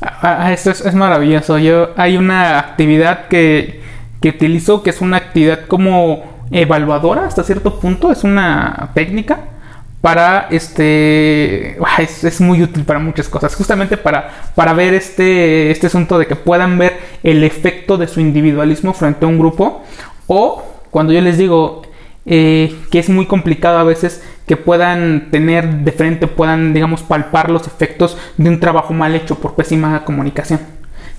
Ah, 0.00 0.38
ah, 0.40 0.52
esto 0.52 0.72
es, 0.72 0.92
maravilloso. 0.96 1.56
Yo 1.58 1.90
hay 1.96 2.16
una 2.16 2.58
actividad 2.58 3.28
que, 3.28 3.80
que 4.20 4.30
utilizo 4.30 4.82
que 4.82 4.90
es 4.90 5.00
una 5.00 5.18
actividad 5.18 5.68
como 5.68 6.24
evaluadora 6.50 7.26
hasta 7.26 7.44
cierto 7.44 7.78
punto. 7.78 8.10
Es 8.10 8.24
una 8.24 8.90
técnica 8.92 9.38
para 10.02 10.48
este 10.50 11.78
ah, 11.80 12.02
es, 12.02 12.40
muy 12.40 12.60
útil 12.60 12.84
para 12.84 12.98
muchas 12.98 13.28
cosas. 13.28 13.54
Justamente 13.54 13.96
para, 13.96 14.30
para 14.54 14.74
ver 14.74 14.92
este, 14.92 15.70
este 15.70 15.86
asunto 15.86 16.18
de 16.18 16.26
que 16.26 16.36
puedan 16.36 16.76
ver 16.76 16.98
el 17.22 17.42
efecto 17.44 17.96
de 17.96 18.08
su 18.08 18.20
individualismo 18.20 18.92
frente 18.92 19.24
a 19.24 19.28
un 19.28 19.38
grupo 19.38 19.82
o 20.26 20.64
cuando 20.90 21.12
yo 21.12 21.20
les 21.20 21.38
digo 21.38 21.82
eh, 22.26 22.76
que 22.90 22.98
es 22.98 23.08
muy 23.08 23.26
complicado 23.26 23.78
a 23.78 23.84
veces 23.84 24.22
que 24.46 24.56
puedan 24.56 25.30
tener 25.30 25.68
de 25.68 25.92
frente, 25.92 26.26
puedan, 26.26 26.74
digamos, 26.74 27.02
palpar 27.02 27.48
los 27.48 27.68
efectos 27.68 28.18
de 28.36 28.48
un 28.48 28.58
trabajo 28.58 28.92
mal 28.92 29.14
hecho 29.14 29.36
por 29.36 29.54
pésima 29.54 30.04
comunicación. 30.04 30.60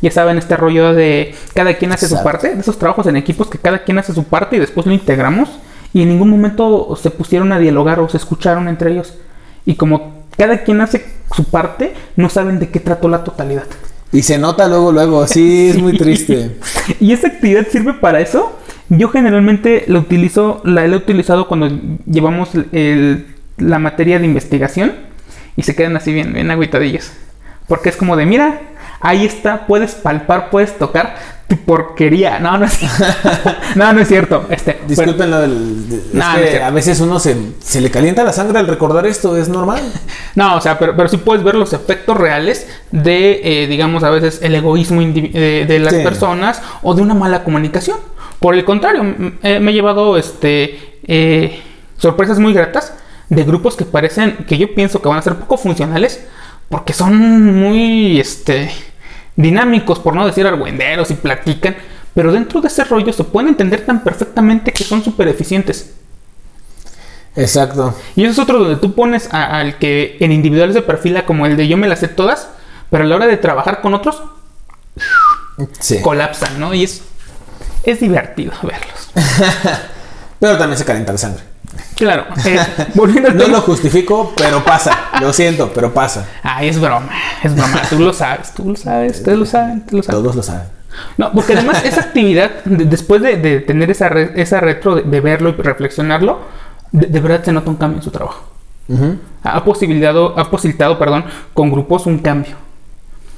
Ya 0.02 0.12
saben, 0.12 0.38
este 0.38 0.58
rollo 0.58 0.94
de 0.94 1.34
cada 1.56 1.74
quien 1.76 1.94
hace 1.94 2.10
su 2.10 2.22
parte, 2.22 2.54
de 2.54 2.60
esos 2.60 2.78
trabajos 2.78 3.08
en 3.08 3.16
equipos 3.16 3.50
que 3.50 3.58
cada 3.58 3.86
quien 3.86 3.98
hace 3.98 4.14
su 4.14 4.26
parte 4.26 4.58
y 4.58 4.60
después 4.60 4.86
lo 4.86 4.92
integramos 4.92 5.50
y 5.94 6.02
en 6.02 6.10
ningún 6.10 6.30
momento 6.30 6.98
se 7.02 7.10
pusieron 7.12 7.52
a 7.52 7.60
dialogar 7.60 8.00
o 8.00 8.10
se 8.10 8.18
escucharon 8.18 8.68
entre 8.68 8.92
ellos. 8.92 9.14
Y 9.66 9.76
como 9.76 10.24
cada 10.38 10.64
quien 10.64 10.82
hace 10.82 11.06
su 11.36 11.46
parte, 11.46 11.94
no 12.16 12.30
saben 12.30 12.60
de 12.60 12.70
qué 12.70 12.80
trató 12.80 13.08
la 13.08 13.24
totalidad. 13.24 13.66
Y 14.12 14.24
se 14.24 14.38
nota 14.38 14.68
luego, 14.68 14.92
luego, 14.92 15.26
sí, 15.28 15.70
es 15.70 15.78
muy 15.82 15.98
triste. 15.98 16.58
y 17.00 17.14
esa 17.14 17.28
actividad 17.28 17.68
sirve 17.68 17.94
para 17.94 18.20
eso 18.20 18.58
yo 18.90 19.10
generalmente 19.10 19.86
lo 19.88 20.00
utilizo, 20.00 20.62
la 20.64 20.86
he 20.86 20.96
utilizado 20.96 21.48
cuando 21.48 21.70
llevamos 22.06 22.50
la 23.58 23.80
materia 23.80 24.20
de 24.20 24.26
investigación 24.26 24.94
y 25.56 25.64
se 25.64 25.76
quedan 25.76 25.96
así 25.96 26.14
bien, 26.14 26.34
bien 26.34 26.52
agüitadillos. 26.52 27.12
Porque 27.68 27.90
es 27.90 27.96
como 27.96 28.18
de, 28.18 28.26
mira, 28.26 28.62
ahí 29.04 29.26
está, 29.26 29.68
puedes 29.68 29.94
palpar, 29.94 30.50
puedes 30.50 30.78
tocar 30.80 31.16
tu 31.48 31.58
porquería. 31.58 32.40
No, 32.40 32.58
no 32.58 32.66
es, 32.66 32.80
no, 33.76 33.94
no 33.94 34.00
es 34.00 34.08
cierto. 34.08 34.46
Este, 34.50 34.80
Disculpen 34.88 35.30
lo 35.30 35.42
del, 35.42 36.22
a 36.22 36.72
veces 36.72 37.00
uno 37.02 37.20
se, 37.20 37.36
se, 37.60 37.82
le 37.82 37.92
calienta 37.92 38.24
la 38.24 38.32
sangre 38.32 38.60
al 38.60 38.68
recordar 38.68 39.06
esto, 39.06 39.38
es 39.38 39.50
normal. 39.50 39.82
No, 40.36 40.56
o 40.56 40.62
sea, 40.62 40.80
pero, 40.80 40.96
pero 40.96 41.10
sí 41.10 41.18
puedes 41.18 41.44
ver 41.44 41.54
los 41.54 41.74
efectos 41.74 42.18
reales 42.18 42.68
de, 42.90 43.42
eh, 43.44 43.68
digamos, 43.68 44.04
a 44.04 44.10
veces 44.10 44.40
el 44.42 44.56
egoísmo 44.56 45.00
de, 45.02 45.80
las 45.80 45.94
personas 45.94 46.60
o 46.82 46.96
de 46.96 47.04
una 47.04 47.14
mala 47.14 47.44
comunicación. 47.44 47.98
Por 48.40 48.56
el 48.56 48.66
contrario, 48.66 49.04
me 49.04 49.40
he 49.44 49.74
llevado 49.74 50.18
este, 50.18 50.98
eh, 51.04 51.62
sorpresas 51.98 52.40
muy 52.40 52.52
gratas 52.52 52.94
de 53.30 53.44
grupos 53.44 53.76
que 53.76 53.86
parecen, 53.86 54.38
que 54.48 54.58
yo 54.58 54.74
pienso 54.74 55.04
que 55.04 55.08
van 55.08 55.20
a 55.20 55.22
ser 55.22 55.36
poco 55.36 55.58
funcionales, 55.58 56.26
porque 56.68 56.94
son 56.94 57.60
muy 57.60 58.20
este, 58.20 58.72
dinámicos, 59.36 60.00
por 60.00 60.16
no 60.16 60.26
decir 60.26 60.46
argüenderos, 60.46 61.12
y 61.12 61.16
platican, 61.16 61.76
pero 62.14 62.32
dentro 62.32 62.62
de 62.62 62.68
ese 62.68 62.84
rollo 62.84 63.12
se 63.14 63.24
pueden 63.24 63.50
entender 63.50 63.86
tan 63.86 64.04
perfectamente 64.04 64.72
que 64.72 64.84
son 64.84 65.04
súper 65.04 65.28
eficientes. 65.28 65.94
Exacto. 67.36 67.96
Y 68.16 68.24
eso 68.24 68.32
es 68.32 68.40
otro 68.40 68.60
donde 68.60 68.76
tú 68.76 68.94
pones 68.94 69.34
al 69.34 69.80
que 69.80 70.18
en 70.20 70.32
individuales 70.32 70.76
de 70.76 70.84
perfila 70.84 71.26
como 71.26 71.46
el 71.46 71.58
de 71.58 71.68
yo 71.68 71.78
me 71.78 71.88
las 71.88 72.00
sé 72.00 72.08
todas, 72.08 72.50
pero 72.92 73.04
a 73.04 73.08
la 73.08 73.16
hora 73.16 73.28
de 73.28 73.38
trabajar 73.38 73.82
con 73.82 73.96
otros, 73.96 74.22
colapsan, 76.04 76.60
¿no? 76.60 76.74
Y 76.74 76.84
es 76.84 77.02
es 77.84 78.00
divertido 78.00 78.54
verlos. 78.64 79.12
pero 80.40 80.58
también 80.58 80.78
se 80.78 80.86
calienta 80.86 81.12
la 81.12 81.18
sangre. 81.18 81.44
Claro, 81.96 82.26
eh, 82.46 82.60
volviendo 82.96 83.30
al 83.30 83.38
No 83.38 83.48
lo 83.48 83.62
justifico, 83.62 84.34
pero 84.36 84.64
pasa. 84.64 85.10
Lo 85.22 85.32
siento, 85.32 85.72
pero 85.74 85.94
pasa. 85.94 86.28
Ay, 86.42 86.70
es 86.70 86.80
broma, 86.80 87.10
es 87.44 87.56
broma. 87.56 87.82
Tú 87.90 88.00
lo 88.00 88.14
sabes, 88.14 88.54
tú 88.54 88.70
lo 88.70 88.76
sabes, 88.76 89.20
ustedes 89.20 89.38
lo 89.38 89.46
saben, 89.46 89.84
lo 89.92 90.04
saben. 90.04 90.22
Todos 90.22 90.36
lo 90.36 90.44
saben. 90.44 90.68
No, 91.18 91.32
porque 91.32 91.54
además 91.54 91.84
esa 91.86 92.02
actividad, 92.02 92.64
después 92.66 93.22
de, 93.22 93.60
tener 93.62 93.90
esa, 93.90 94.08
esa 94.08 94.60
retro, 94.60 94.96
de, 94.96 95.22
verlo 95.22 95.50
y 95.50 95.54
reflexionarlo, 95.54 96.40
de, 96.92 97.20
verdad 97.20 97.44
se 97.44 97.52
nota 97.52 97.70
un 97.70 97.78
cambio 97.78 97.98
en 97.98 98.04
su 98.04 98.12
trabajo. 98.12 98.50
Ha 99.44 99.64
posibilitado, 99.64 100.38
ha 100.38 100.50
posibilitado, 100.50 101.00
perdón, 101.00 101.26
con 101.54 101.72
grupos 101.72 102.06
un 102.06 102.20
cambio. 102.20 102.56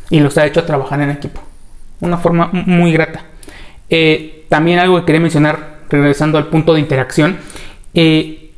Y 0.10 0.20
los 0.20 0.38
ha 0.38 0.46
hecho 0.46 0.64
trabajar 0.64 1.02
en 1.02 1.12
equipo. 1.12 1.42
Una 2.02 2.18
forma 2.18 2.50
muy 2.52 2.92
grata. 2.92 3.24
Eh, 3.90 4.46
también 4.50 4.80
algo 4.80 5.00
que 5.00 5.06
quería 5.06 5.22
mencionar, 5.22 5.80
regresando 5.90 6.38
al 6.38 6.48
punto 6.48 6.74
de 6.74 6.80
interacción, 6.80 7.38
eh, 7.96 8.54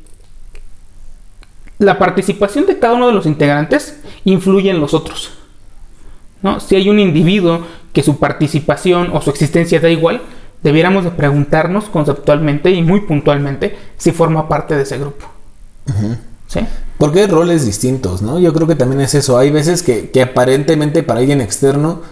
la 1.78 1.98
participación 1.98 2.66
de 2.66 2.78
cada 2.78 2.94
uno 2.94 3.06
de 3.06 3.12
los 3.12 3.26
integrantes 3.26 4.00
influye 4.24 4.70
en 4.70 4.80
los 4.80 4.94
otros. 4.94 5.30
¿no? 6.42 6.60
Si 6.60 6.76
hay 6.76 6.88
un 6.88 6.98
individuo 6.98 7.64
que 7.92 8.02
su 8.02 8.18
participación 8.18 9.10
o 9.12 9.20
su 9.20 9.30
existencia 9.30 9.80
da 9.80 9.88
igual, 9.88 10.22
debiéramos 10.62 11.04
de 11.04 11.10
preguntarnos 11.10 11.84
conceptualmente 11.84 12.70
y 12.70 12.82
muy 12.82 13.02
puntualmente 13.02 13.76
si 13.96 14.12
forma 14.12 14.48
parte 14.48 14.74
de 14.76 14.82
ese 14.82 14.98
grupo. 14.98 15.26
¿Sí? 16.48 16.60
Porque 16.98 17.20
hay 17.20 17.26
roles 17.26 17.64
distintos, 17.64 18.20
¿no? 18.22 18.38
Yo 18.38 18.52
creo 18.52 18.66
que 18.66 18.74
también 18.74 19.00
es 19.00 19.14
eso. 19.14 19.38
Hay 19.38 19.50
veces 19.50 19.82
que, 19.82 20.10
que 20.10 20.20
aparentemente 20.20 21.02
para 21.02 21.20
alguien 21.20 21.40
externo 21.40 22.02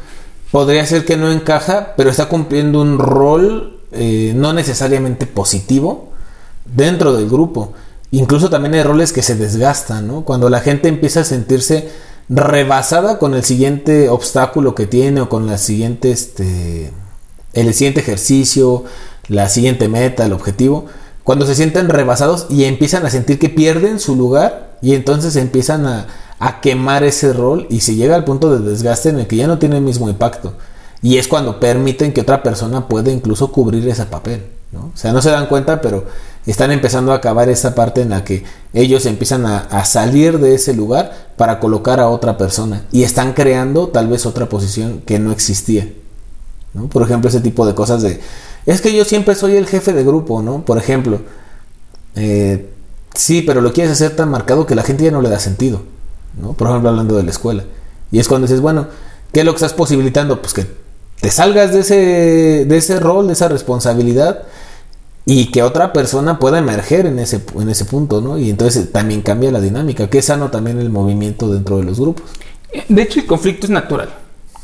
podría 0.50 0.86
ser 0.86 1.04
que 1.04 1.16
no 1.16 1.30
encaja, 1.30 1.94
pero 1.96 2.08
está 2.08 2.28
cumpliendo 2.28 2.80
un 2.80 2.98
rol 2.98 3.80
eh, 3.92 4.32
no 4.34 4.52
necesariamente 4.52 5.26
positivo 5.26 6.12
dentro 6.74 7.14
del 7.14 7.28
grupo. 7.28 7.72
Incluso 8.10 8.50
también 8.50 8.74
hay 8.74 8.82
roles 8.82 9.12
que 9.12 9.22
se 9.22 9.34
desgastan, 9.34 10.06
¿no? 10.06 10.24
Cuando 10.24 10.48
la 10.48 10.60
gente 10.60 10.88
empieza 10.88 11.20
a 11.20 11.24
sentirse 11.24 11.90
rebasada 12.28 13.18
con 13.18 13.34
el 13.34 13.44
siguiente 13.44 14.08
obstáculo 14.08 14.74
que 14.74 14.86
tiene 14.86 15.20
o 15.20 15.28
con 15.28 15.46
la 15.46 15.58
siguiente, 15.58 16.10
este, 16.10 16.92
el 17.52 17.74
siguiente 17.74 18.00
ejercicio, 18.00 18.84
la 19.28 19.48
siguiente 19.48 19.88
meta, 19.88 20.26
el 20.26 20.32
objetivo, 20.32 20.86
cuando 21.24 21.46
se 21.46 21.54
sienten 21.54 21.88
rebasados 21.88 22.46
y 22.48 22.64
empiezan 22.64 23.04
a 23.04 23.10
sentir 23.10 23.38
que 23.38 23.48
pierden 23.48 23.98
su 23.98 24.14
lugar 24.14 24.78
y 24.82 24.94
entonces 24.94 25.34
empiezan 25.36 25.86
a, 25.86 26.06
a 26.38 26.60
quemar 26.60 27.02
ese 27.04 27.32
rol 27.32 27.66
y 27.70 27.80
se 27.80 27.94
llega 27.94 28.14
al 28.14 28.24
punto 28.24 28.56
de 28.56 28.68
desgaste 28.68 29.08
en 29.08 29.18
el 29.18 29.26
que 29.26 29.36
ya 29.36 29.46
no 29.46 29.58
tiene 29.58 29.76
el 29.76 29.82
mismo 29.82 30.08
impacto. 30.08 30.54
Y 31.02 31.18
es 31.18 31.28
cuando 31.28 31.60
permiten 31.60 32.12
que 32.12 32.22
otra 32.22 32.42
persona 32.42 32.88
pueda 32.88 33.10
incluso 33.10 33.52
cubrir 33.52 33.88
ese 33.88 34.06
papel. 34.06 34.46
¿no? 34.72 34.90
O 34.94 34.96
sea, 34.96 35.12
no 35.12 35.22
se 35.22 35.30
dan 35.30 35.46
cuenta, 35.46 35.80
pero 35.80 36.04
están 36.50 36.70
empezando 36.70 37.12
a 37.12 37.16
acabar 37.16 37.48
esa 37.48 37.74
parte 37.74 38.02
en 38.02 38.10
la 38.10 38.24
que 38.24 38.44
ellos 38.72 39.06
empiezan 39.06 39.46
a, 39.46 39.84
salir 39.84 40.38
de 40.38 40.54
ese 40.54 40.74
lugar 40.74 41.32
para 41.36 41.58
colocar 41.58 42.00
a 42.00 42.08
otra 42.08 42.38
persona. 42.38 42.84
Y 42.92 43.02
están 43.02 43.32
creando 43.32 43.88
tal 43.88 44.08
vez 44.08 44.26
otra 44.26 44.48
posición 44.48 45.02
que 45.04 45.18
no 45.18 45.32
existía. 45.32 45.92
¿no? 46.74 46.88
Por 46.88 47.02
ejemplo, 47.02 47.28
ese 47.28 47.40
tipo 47.40 47.66
de 47.66 47.74
cosas 47.74 48.02
de... 48.02 48.20
Es 48.64 48.80
que 48.80 48.94
yo 48.94 49.04
siempre 49.04 49.34
soy 49.34 49.56
el 49.56 49.66
jefe 49.66 49.92
de 49.92 50.04
grupo, 50.04 50.42
¿no? 50.42 50.64
Por 50.64 50.76
ejemplo, 50.76 51.20
eh, 52.16 52.70
Sí, 53.16 53.42
pero 53.42 53.60
lo 53.62 53.72
quieres 53.72 53.92
hacer 53.92 54.14
tan 54.14 54.30
marcado 54.30 54.66
que 54.66 54.74
la 54.74 54.82
gente 54.82 55.04
ya 55.04 55.10
no 55.10 55.22
le 55.22 55.30
da 55.30 55.40
sentido, 55.40 55.82
¿no? 56.40 56.52
Por 56.52 56.68
ejemplo, 56.68 56.90
hablando 56.90 57.16
de 57.16 57.22
la 57.22 57.30
escuela. 57.30 57.64
Y 58.12 58.18
es 58.18 58.28
cuando 58.28 58.46
dices, 58.46 58.60
bueno, 58.60 58.88
¿qué 59.32 59.40
es 59.40 59.46
lo 59.46 59.52
que 59.52 59.56
estás 59.56 59.72
posibilitando? 59.72 60.40
Pues 60.42 60.52
que 60.52 60.66
te 61.20 61.30
salgas 61.30 61.72
de 61.72 61.80
ese, 61.80 61.94
de 62.66 62.76
ese 62.76 63.00
rol, 63.00 63.26
de 63.26 63.32
esa 63.32 63.48
responsabilidad 63.48 64.42
y 65.28 65.46
que 65.46 65.64
otra 65.64 65.92
persona 65.92 66.38
pueda 66.38 66.58
emerger 66.58 67.04
en 67.04 67.18
ese, 67.18 67.44
en 67.60 67.68
ese 67.68 67.84
punto, 67.84 68.20
¿no? 68.20 68.38
Y 68.38 68.48
entonces 68.48 68.92
también 68.92 69.22
cambia 69.22 69.50
la 69.50 69.60
dinámica, 69.60 70.08
que 70.08 70.18
es 70.18 70.26
sano 70.26 70.50
también 70.50 70.78
el 70.78 70.88
movimiento 70.88 71.52
dentro 71.52 71.78
de 71.78 71.82
los 71.82 71.98
grupos. 71.98 72.30
De 72.88 73.02
hecho, 73.02 73.18
el 73.18 73.26
conflicto 73.26 73.66
es 73.66 73.70
natural. 73.70 74.08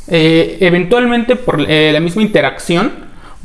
Eh, 0.06 0.58
eventualmente, 0.60 1.34
por 1.34 1.60
eh, 1.68 1.90
la 1.92 1.98
misma 1.98 2.22
interacción, 2.22 2.92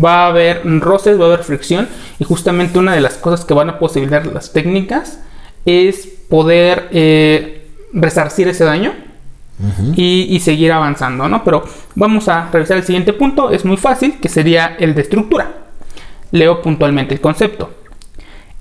va 0.03 0.25
a 0.25 0.27
haber 0.27 0.61
roces, 0.79 1.19
va 1.19 1.23
a 1.23 1.27
haber 1.29 1.43
fricción, 1.43 1.87
y 2.19 2.23
justamente 2.23 2.77
una 2.77 2.93
de 2.93 3.01
las 3.01 3.15
cosas 3.15 3.45
que 3.45 3.55
van 3.55 3.71
a 3.71 3.79
posibilitar 3.79 4.27
las 4.27 4.53
técnicas 4.53 5.19
es 5.65 6.07
poder 6.29 6.87
eh, 6.91 7.67
resarcir 7.93 8.47
ese 8.47 8.63
daño 8.63 8.93
y, 9.95 10.27
y, 10.29 10.39
seguir 10.39 10.71
avanzando, 10.71 11.27
¿no? 11.27 11.43
Pero 11.43 11.63
vamos 11.95 12.27
a 12.27 12.47
revisar 12.51 12.77
el 12.77 12.83
siguiente 12.83 13.11
punto, 13.11 13.49
es 13.49 13.65
muy 13.65 13.77
fácil, 13.77 14.19
que 14.21 14.29
sería 14.29 14.75
el 14.77 14.93
de 14.93 15.01
estructura. 15.01 15.66
Leo 16.31 16.61
puntualmente 16.61 17.13
el 17.13 17.21
concepto. 17.21 17.73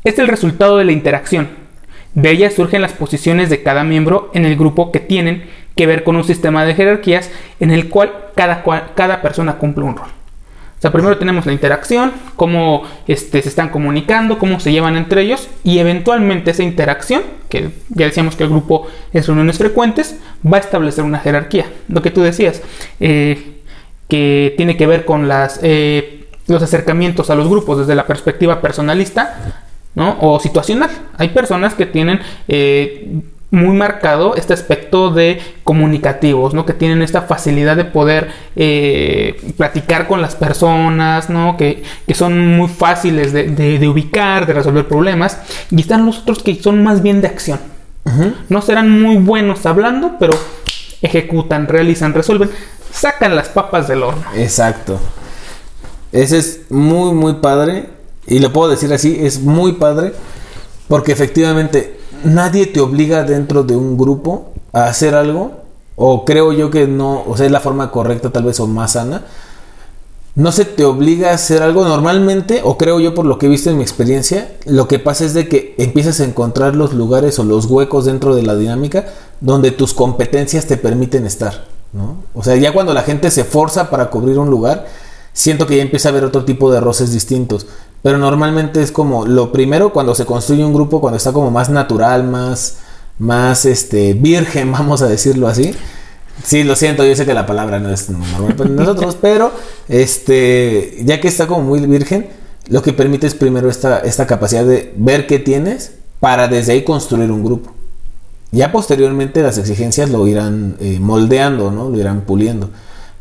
Es 0.04 0.18
el 0.18 0.28
resultado 0.28 0.76
de 0.76 0.84
la 0.84 0.92
interacción. 0.92 1.48
De 2.14 2.30
ella 2.30 2.50
surgen 2.50 2.82
las 2.82 2.92
posiciones 2.92 3.50
de 3.50 3.62
cada 3.62 3.84
miembro 3.84 4.30
en 4.34 4.44
el 4.44 4.56
grupo 4.56 4.92
que 4.92 5.00
tienen 5.00 5.44
que 5.74 5.86
ver 5.86 6.04
con 6.04 6.16
un 6.16 6.24
sistema 6.24 6.64
de 6.64 6.74
jerarquías 6.74 7.30
en 7.60 7.70
el 7.70 7.88
cual 7.88 8.12
cada, 8.34 8.64
cada 8.94 9.22
persona 9.22 9.58
cumple 9.58 9.84
un 9.84 9.96
rol. 9.96 10.08
O 10.78 10.80
sea, 10.80 10.92
primero 10.92 11.16
tenemos 11.16 11.46
la 11.46 11.52
interacción, 11.52 12.12
cómo 12.36 12.82
este, 13.06 13.40
se 13.40 13.48
están 13.48 13.70
comunicando, 13.70 14.38
cómo 14.38 14.60
se 14.60 14.72
llevan 14.72 14.96
entre 14.96 15.22
ellos 15.22 15.48
y 15.64 15.78
eventualmente 15.78 16.50
esa 16.50 16.62
interacción, 16.62 17.22
que 17.48 17.70
ya 17.88 18.06
decíamos 18.06 18.36
que 18.36 18.44
el 18.44 18.50
grupo 18.50 18.86
es 19.12 19.26
reuniones 19.26 19.56
frecuentes, 19.56 20.20
va 20.44 20.58
a 20.58 20.60
establecer 20.60 21.02
una 21.02 21.18
jerarquía. 21.18 21.66
Lo 21.88 22.02
que 22.02 22.10
tú 22.10 22.20
decías, 22.20 22.62
eh, 23.00 23.62
que 24.08 24.54
tiene 24.58 24.76
que 24.76 24.86
ver 24.86 25.06
con 25.06 25.28
las, 25.28 25.60
eh, 25.62 26.25
los 26.46 26.62
acercamientos 26.62 27.30
a 27.30 27.34
los 27.34 27.48
grupos 27.48 27.78
desde 27.78 27.94
la 27.94 28.06
perspectiva 28.06 28.60
personalista 28.60 29.62
¿no? 29.94 30.16
o 30.20 30.40
situacional. 30.40 30.90
Hay 31.16 31.28
personas 31.30 31.74
que 31.74 31.86
tienen... 31.86 32.20
Eh, 32.48 33.22
muy 33.50 33.76
marcado 33.76 34.34
este 34.34 34.52
aspecto 34.52 35.10
de 35.10 35.40
comunicativos, 35.62 36.52
¿no? 36.52 36.66
Que 36.66 36.72
tienen 36.72 37.02
esta 37.02 37.22
facilidad 37.22 37.76
de 37.76 37.84
poder 37.84 38.30
eh, 38.56 39.52
platicar 39.56 40.08
con 40.08 40.20
las 40.20 40.34
personas, 40.34 41.30
¿no? 41.30 41.56
Que, 41.56 41.82
son 42.14 42.56
muy 42.56 42.68
fáciles 42.68 43.32
de, 43.32 43.88
ubicar, 43.88 44.46
de 44.46 44.52
resolver 44.52 44.88
problemas. 44.88 45.38
Y 45.70 45.80
están 45.80 46.06
los 46.06 46.18
otros 46.18 46.42
que 46.42 46.54
son 46.56 46.82
más 46.82 47.02
bien 47.02 47.20
de 47.20 47.28
acción. 47.28 47.60
No 48.48 48.62
serán 48.62 49.02
muy 49.02 49.16
buenos 49.16 49.66
hablando, 49.66 50.12
pero 50.18 50.32
ejecutan, 51.02 51.66
realizan, 51.66 52.14
resuelven, 52.14 52.50
sacan 52.92 53.34
las 53.34 53.48
papas 53.48 53.88
del 53.88 54.04
horno. 54.04 54.24
Exacto. 54.36 55.00
Ese 56.12 56.38
es 56.38 56.60
muy, 56.70 57.12
muy 57.12 57.34
padre. 57.34 57.90
Y 58.26 58.40
lo 58.40 58.52
puedo 58.52 58.70
decir 58.70 58.92
así, 58.92 59.18
es 59.20 59.40
muy 59.40 59.72
padre. 59.72 60.12
Porque 60.88 61.12
efectivamente 61.12 61.98
nadie 62.24 62.66
te 62.66 62.80
obliga 62.80 63.24
dentro 63.24 63.62
de 63.62 63.76
un 63.76 63.96
grupo 63.96 64.52
a 64.72 64.84
hacer 64.84 65.14
algo, 65.14 65.52
o 65.96 66.24
creo 66.24 66.52
yo 66.52 66.70
que 66.70 66.86
no, 66.86 67.24
o 67.26 67.36
sea, 67.36 67.46
es 67.46 67.52
la 67.52 67.60
forma 67.60 67.90
correcta 67.90 68.30
tal 68.30 68.44
vez 68.44 68.60
o 68.60 68.66
más 68.66 68.92
sana. 68.92 69.24
No 70.34 70.52
se 70.52 70.66
te 70.66 70.84
obliga 70.84 71.30
a 71.30 71.34
hacer 71.34 71.62
algo 71.62 71.86
normalmente, 71.86 72.60
o 72.62 72.76
creo 72.76 73.00
yo 73.00 73.14
por 73.14 73.24
lo 73.24 73.38
que 73.38 73.46
he 73.46 73.48
visto 73.48 73.70
en 73.70 73.78
mi 73.78 73.82
experiencia, 73.82 74.52
lo 74.66 74.86
que 74.86 74.98
pasa 74.98 75.24
es 75.24 75.32
de 75.32 75.48
que 75.48 75.74
empiezas 75.78 76.20
a 76.20 76.24
encontrar 76.24 76.76
los 76.76 76.92
lugares 76.92 77.38
o 77.38 77.44
los 77.44 77.64
huecos 77.64 78.04
dentro 78.04 78.34
de 78.34 78.42
la 78.42 78.54
dinámica 78.54 79.06
donde 79.40 79.70
tus 79.70 79.94
competencias 79.94 80.66
te 80.66 80.76
permiten 80.76 81.24
estar, 81.24 81.64
¿no? 81.94 82.18
O 82.34 82.44
sea, 82.44 82.56
ya 82.56 82.74
cuando 82.74 82.92
la 82.92 83.02
gente 83.02 83.30
se 83.30 83.44
forza 83.44 83.88
para 83.88 84.10
cubrir 84.10 84.38
un 84.38 84.50
lugar, 84.50 84.86
siento 85.36 85.66
que 85.66 85.76
ya 85.76 85.82
empieza 85.82 86.08
a 86.08 86.12
haber 86.12 86.24
otro 86.24 86.44
tipo 86.44 86.72
de 86.72 86.80
roces 86.80 87.12
distintos. 87.12 87.66
Pero 88.02 88.18
normalmente 88.18 88.82
es 88.82 88.90
como 88.90 89.26
lo 89.26 89.52
primero 89.52 89.92
cuando 89.92 90.14
se 90.14 90.24
construye 90.24 90.64
un 90.64 90.72
grupo, 90.72 91.00
cuando 91.00 91.18
está 91.18 91.32
como 91.32 91.50
más 91.50 91.68
natural, 91.68 92.24
más, 92.24 92.78
más 93.18 93.66
este, 93.66 94.14
virgen, 94.14 94.72
vamos 94.72 95.02
a 95.02 95.08
decirlo 95.08 95.46
así. 95.46 95.74
Sí, 96.42 96.64
lo 96.64 96.74
siento, 96.74 97.04
yo 97.04 97.14
sé 97.14 97.24
que 97.24 97.34
la 97.34 97.46
palabra 97.46 97.78
no 97.78 97.90
es 97.90 98.10
normal 98.10 98.56
para 98.56 98.70
nosotros, 98.70 99.16
pero 99.20 99.52
este, 99.88 101.02
ya 101.04 101.20
que 101.20 101.28
está 101.28 101.46
como 101.46 101.62
muy 101.62 101.80
virgen, 101.86 102.28
lo 102.68 102.82
que 102.82 102.92
permite 102.92 103.26
es 103.26 103.34
primero 103.34 103.70
esta, 103.70 104.00
esta 104.00 104.26
capacidad 104.26 104.64
de 104.64 104.92
ver 104.96 105.26
qué 105.26 105.38
tienes 105.38 105.92
para 106.18 106.48
desde 106.48 106.72
ahí 106.72 106.84
construir 106.84 107.30
un 107.30 107.44
grupo. 107.44 107.72
Ya 108.52 108.72
posteriormente 108.72 109.42
las 109.42 109.58
exigencias 109.58 110.10
lo 110.10 110.26
irán 110.26 110.76
eh, 110.80 110.98
moldeando, 111.00 111.70
¿no? 111.70 111.90
Lo 111.90 111.98
irán 111.98 112.22
puliendo. 112.22 112.70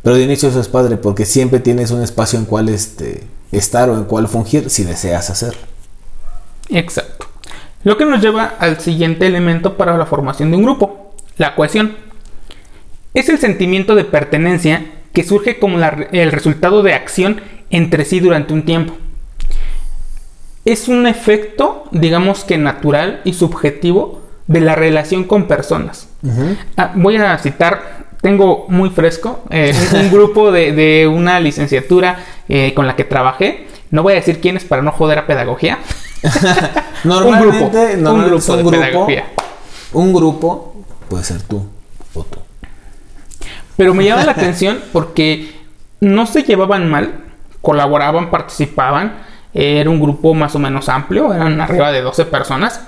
Pero 0.05 0.17
de 0.17 0.23
inicio 0.23 0.49
eso 0.49 0.61
es 0.61 0.67
padre 0.67 0.97
porque 0.97 1.25
siempre 1.25 1.59
tienes 1.59 1.89
un 1.89 2.03
espacio 2.03 2.37
en 2.37 2.45
cual 2.45 2.69
este, 2.69 3.23
estar 3.51 3.89
o 3.89 3.97
en 3.97 4.03
cual 4.03 4.27
fungir 4.27 4.69
si 4.69 4.83
deseas 4.83 5.31
hacerlo. 5.31 5.61
Exacto. 6.69 7.25
Lo 7.83 7.97
que 7.97 8.05
nos 8.05 8.21
lleva 8.21 8.53
al 8.59 8.79
siguiente 8.79 9.25
elemento 9.25 9.77
para 9.77 9.97
la 9.97 10.05
formación 10.05 10.51
de 10.51 10.57
un 10.57 10.63
grupo, 10.63 11.15
la 11.37 11.55
cohesión. 11.55 11.95
Es 13.15 13.29
el 13.29 13.39
sentimiento 13.39 13.95
de 13.95 14.05
pertenencia 14.05 14.85
que 15.11 15.23
surge 15.23 15.57
como 15.57 15.79
el 15.79 16.31
resultado 16.31 16.83
de 16.83 16.93
acción 16.93 17.41
entre 17.71 18.05
sí 18.05 18.19
durante 18.19 18.53
un 18.53 18.63
tiempo. 18.63 18.93
Es 20.65 20.87
un 20.87 21.07
efecto, 21.07 21.85
digamos 21.89 22.43
que 22.43 22.59
natural 22.59 23.21
y 23.23 23.33
subjetivo 23.33 24.21
de 24.45 24.61
la 24.61 24.75
relación 24.75 25.23
con 25.23 25.47
personas. 25.47 26.09
Ah, 26.77 26.91
voy 26.93 27.17
a 27.17 27.35
citar 27.39 27.94
tengo 28.25 28.65
muy 28.69 28.89
fresco 28.89 29.43
eh, 29.51 29.71
un, 29.93 30.09
grupo 30.09 30.51
de, 30.51 31.07
una 31.07 31.39
licenciatura 31.39 32.25
eh, 32.49 32.73
con 32.73 32.87
la 32.87 32.95
que 32.95 33.03
trabajé. 33.03 33.67
No 33.91 34.01
voy 34.01 34.13
a 34.13 34.15
decir 34.15 34.41
quién 34.41 34.57
es 34.57 34.65
para 34.65 34.81
no 34.81 34.91
joder 34.91 35.19
a 35.19 35.27
pedagogía. 35.27 35.77
Normalmente, 37.03 37.45
un 37.45 37.69
grupo, 37.69 38.11
un 38.11 38.25
grupo, 38.25 38.57
de 38.57 38.63
pedagogía. 38.63 39.25
Un 39.93 40.11
grupo 40.11 40.75
puede 41.07 41.23
ser 41.23 41.43
tú 41.43 41.67
o 42.15 42.23
tú. 42.23 42.39
Pero 43.77 43.93
me 43.93 44.03
llama 44.03 44.25
la 44.25 44.31
atención 44.39 44.79
porque 44.91 45.51
no 45.99 46.25
se 46.25 46.41
llevaban 46.41 46.89
mal, 46.89 47.25
colaboraban, 47.61 48.31
participaban. 48.31 49.19
Era 49.53 49.87
un 49.91 50.01
grupo 50.01 50.33
más 50.33 50.55
o 50.55 50.57
menos 50.57 50.89
amplio, 50.89 51.31
eran 51.31 51.61
arriba 51.61 51.91
de 51.91 52.01
12 52.01 52.25
personas. 52.25 52.81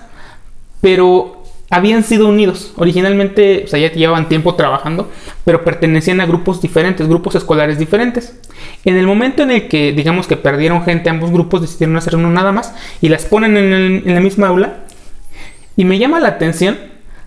Pero 0.82 1.37
habían 1.70 2.04
sido 2.04 2.28
unidos. 2.28 2.74
Originalmente, 2.78 3.64
o 3.66 3.68
sea, 3.68 3.80
ya 3.80 3.92
llevaban 3.92 4.30
tiempo 4.30 4.56
trabajando, 4.56 5.10
pero 5.44 5.64
pertenecían 5.64 6.22
a 6.22 6.26
grupos 6.26 6.62
diferentes, 6.62 7.08
grupos 7.08 7.36
escolares 7.36 7.78
diferentes. 7.78 8.40
En 8.86 8.96
el 8.96 9.08
momento 9.08 9.44
en 9.44 9.52
el 9.52 9.68
que, 9.68 9.92
digamos 9.92 10.28
que 10.28 10.38
perdieron 10.38 10.84
gente, 10.84 11.10
ambos 11.10 11.32
grupos 11.32 11.62
decidieron 11.62 11.98
hacer 11.98 12.16
uno 12.16 12.30
nada 12.30 12.52
más 12.52 12.74
y 13.02 13.10
las 13.10 13.26
ponen 13.26 13.58
en, 13.58 14.14
la 14.14 14.22
misma 14.22 14.48
aula. 14.48 14.84
Y 15.76 15.86
me 15.86 16.00
llama 16.00 16.20
la 16.20 16.30
atención 16.30 16.78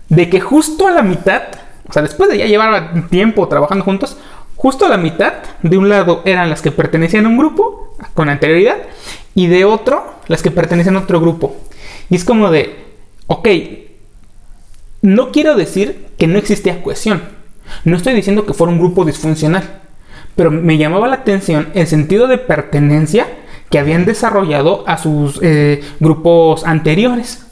de 0.09 0.29
que 0.29 0.41
justo 0.41 0.87
a 0.87 0.91
la 0.91 1.03
mitad, 1.03 1.43
o 1.87 1.93
sea, 1.93 2.01
después 2.01 2.29
de 2.29 2.37
ya 2.37 2.45
llevar 2.45 3.07
tiempo 3.09 3.47
trabajando 3.47 3.85
juntos, 3.85 4.17
justo 4.55 4.85
a 4.85 4.89
la 4.89 4.97
mitad, 4.97 5.33
de 5.61 5.77
un 5.77 5.87
lado 5.87 6.21
eran 6.25 6.49
las 6.49 6.61
que 6.61 6.71
pertenecían 6.71 7.25
a 7.25 7.29
un 7.29 7.37
grupo 7.37 7.95
con 8.13 8.27
anterioridad 8.27 8.77
y 9.35 9.47
de 9.47 9.63
otro 9.63 10.15
las 10.27 10.41
que 10.41 10.51
pertenecían 10.51 10.97
a 10.97 10.99
otro 10.99 11.21
grupo. 11.21 11.55
Y 12.09 12.15
es 12.15 12.25
como 12.25 12.51
de, 12.51 12.75
ok, 13.27 13.47
no 15.01 15.31
quiero 15.31 15.55
decir 15.55 16.07
que 16.17 16.27
no 16.27 16.37
existía 16.37 16.83
cohesión. 16.83 17.23
No 17.85 17.97
estoy 17.97 18.13
diciendo 18.13 18.45
que 18.45 18.53
fuera 18.53 18.73
un 18.73 18.79
grupo 18.79 19.05
disfuncional. 19.05 19.81
Pero 20.35 20.51
me 20.51 20.77
llamaba 20.77 21.07
la 21.07 21.15
atención 21.15 21.69
el 21.73 21.87
sentido 21.87 22.27
de 22.27 22.37
pertenencia 22.37 23.27
que 23.69 23.79
habían 23.79 24.05
desarrollado 24.05 24.83
a 24.87 24.97
sus 24.97 25.39
eh, 25.41 25.83
grupos 25.99 26.65
anteriores. 26.65 27.45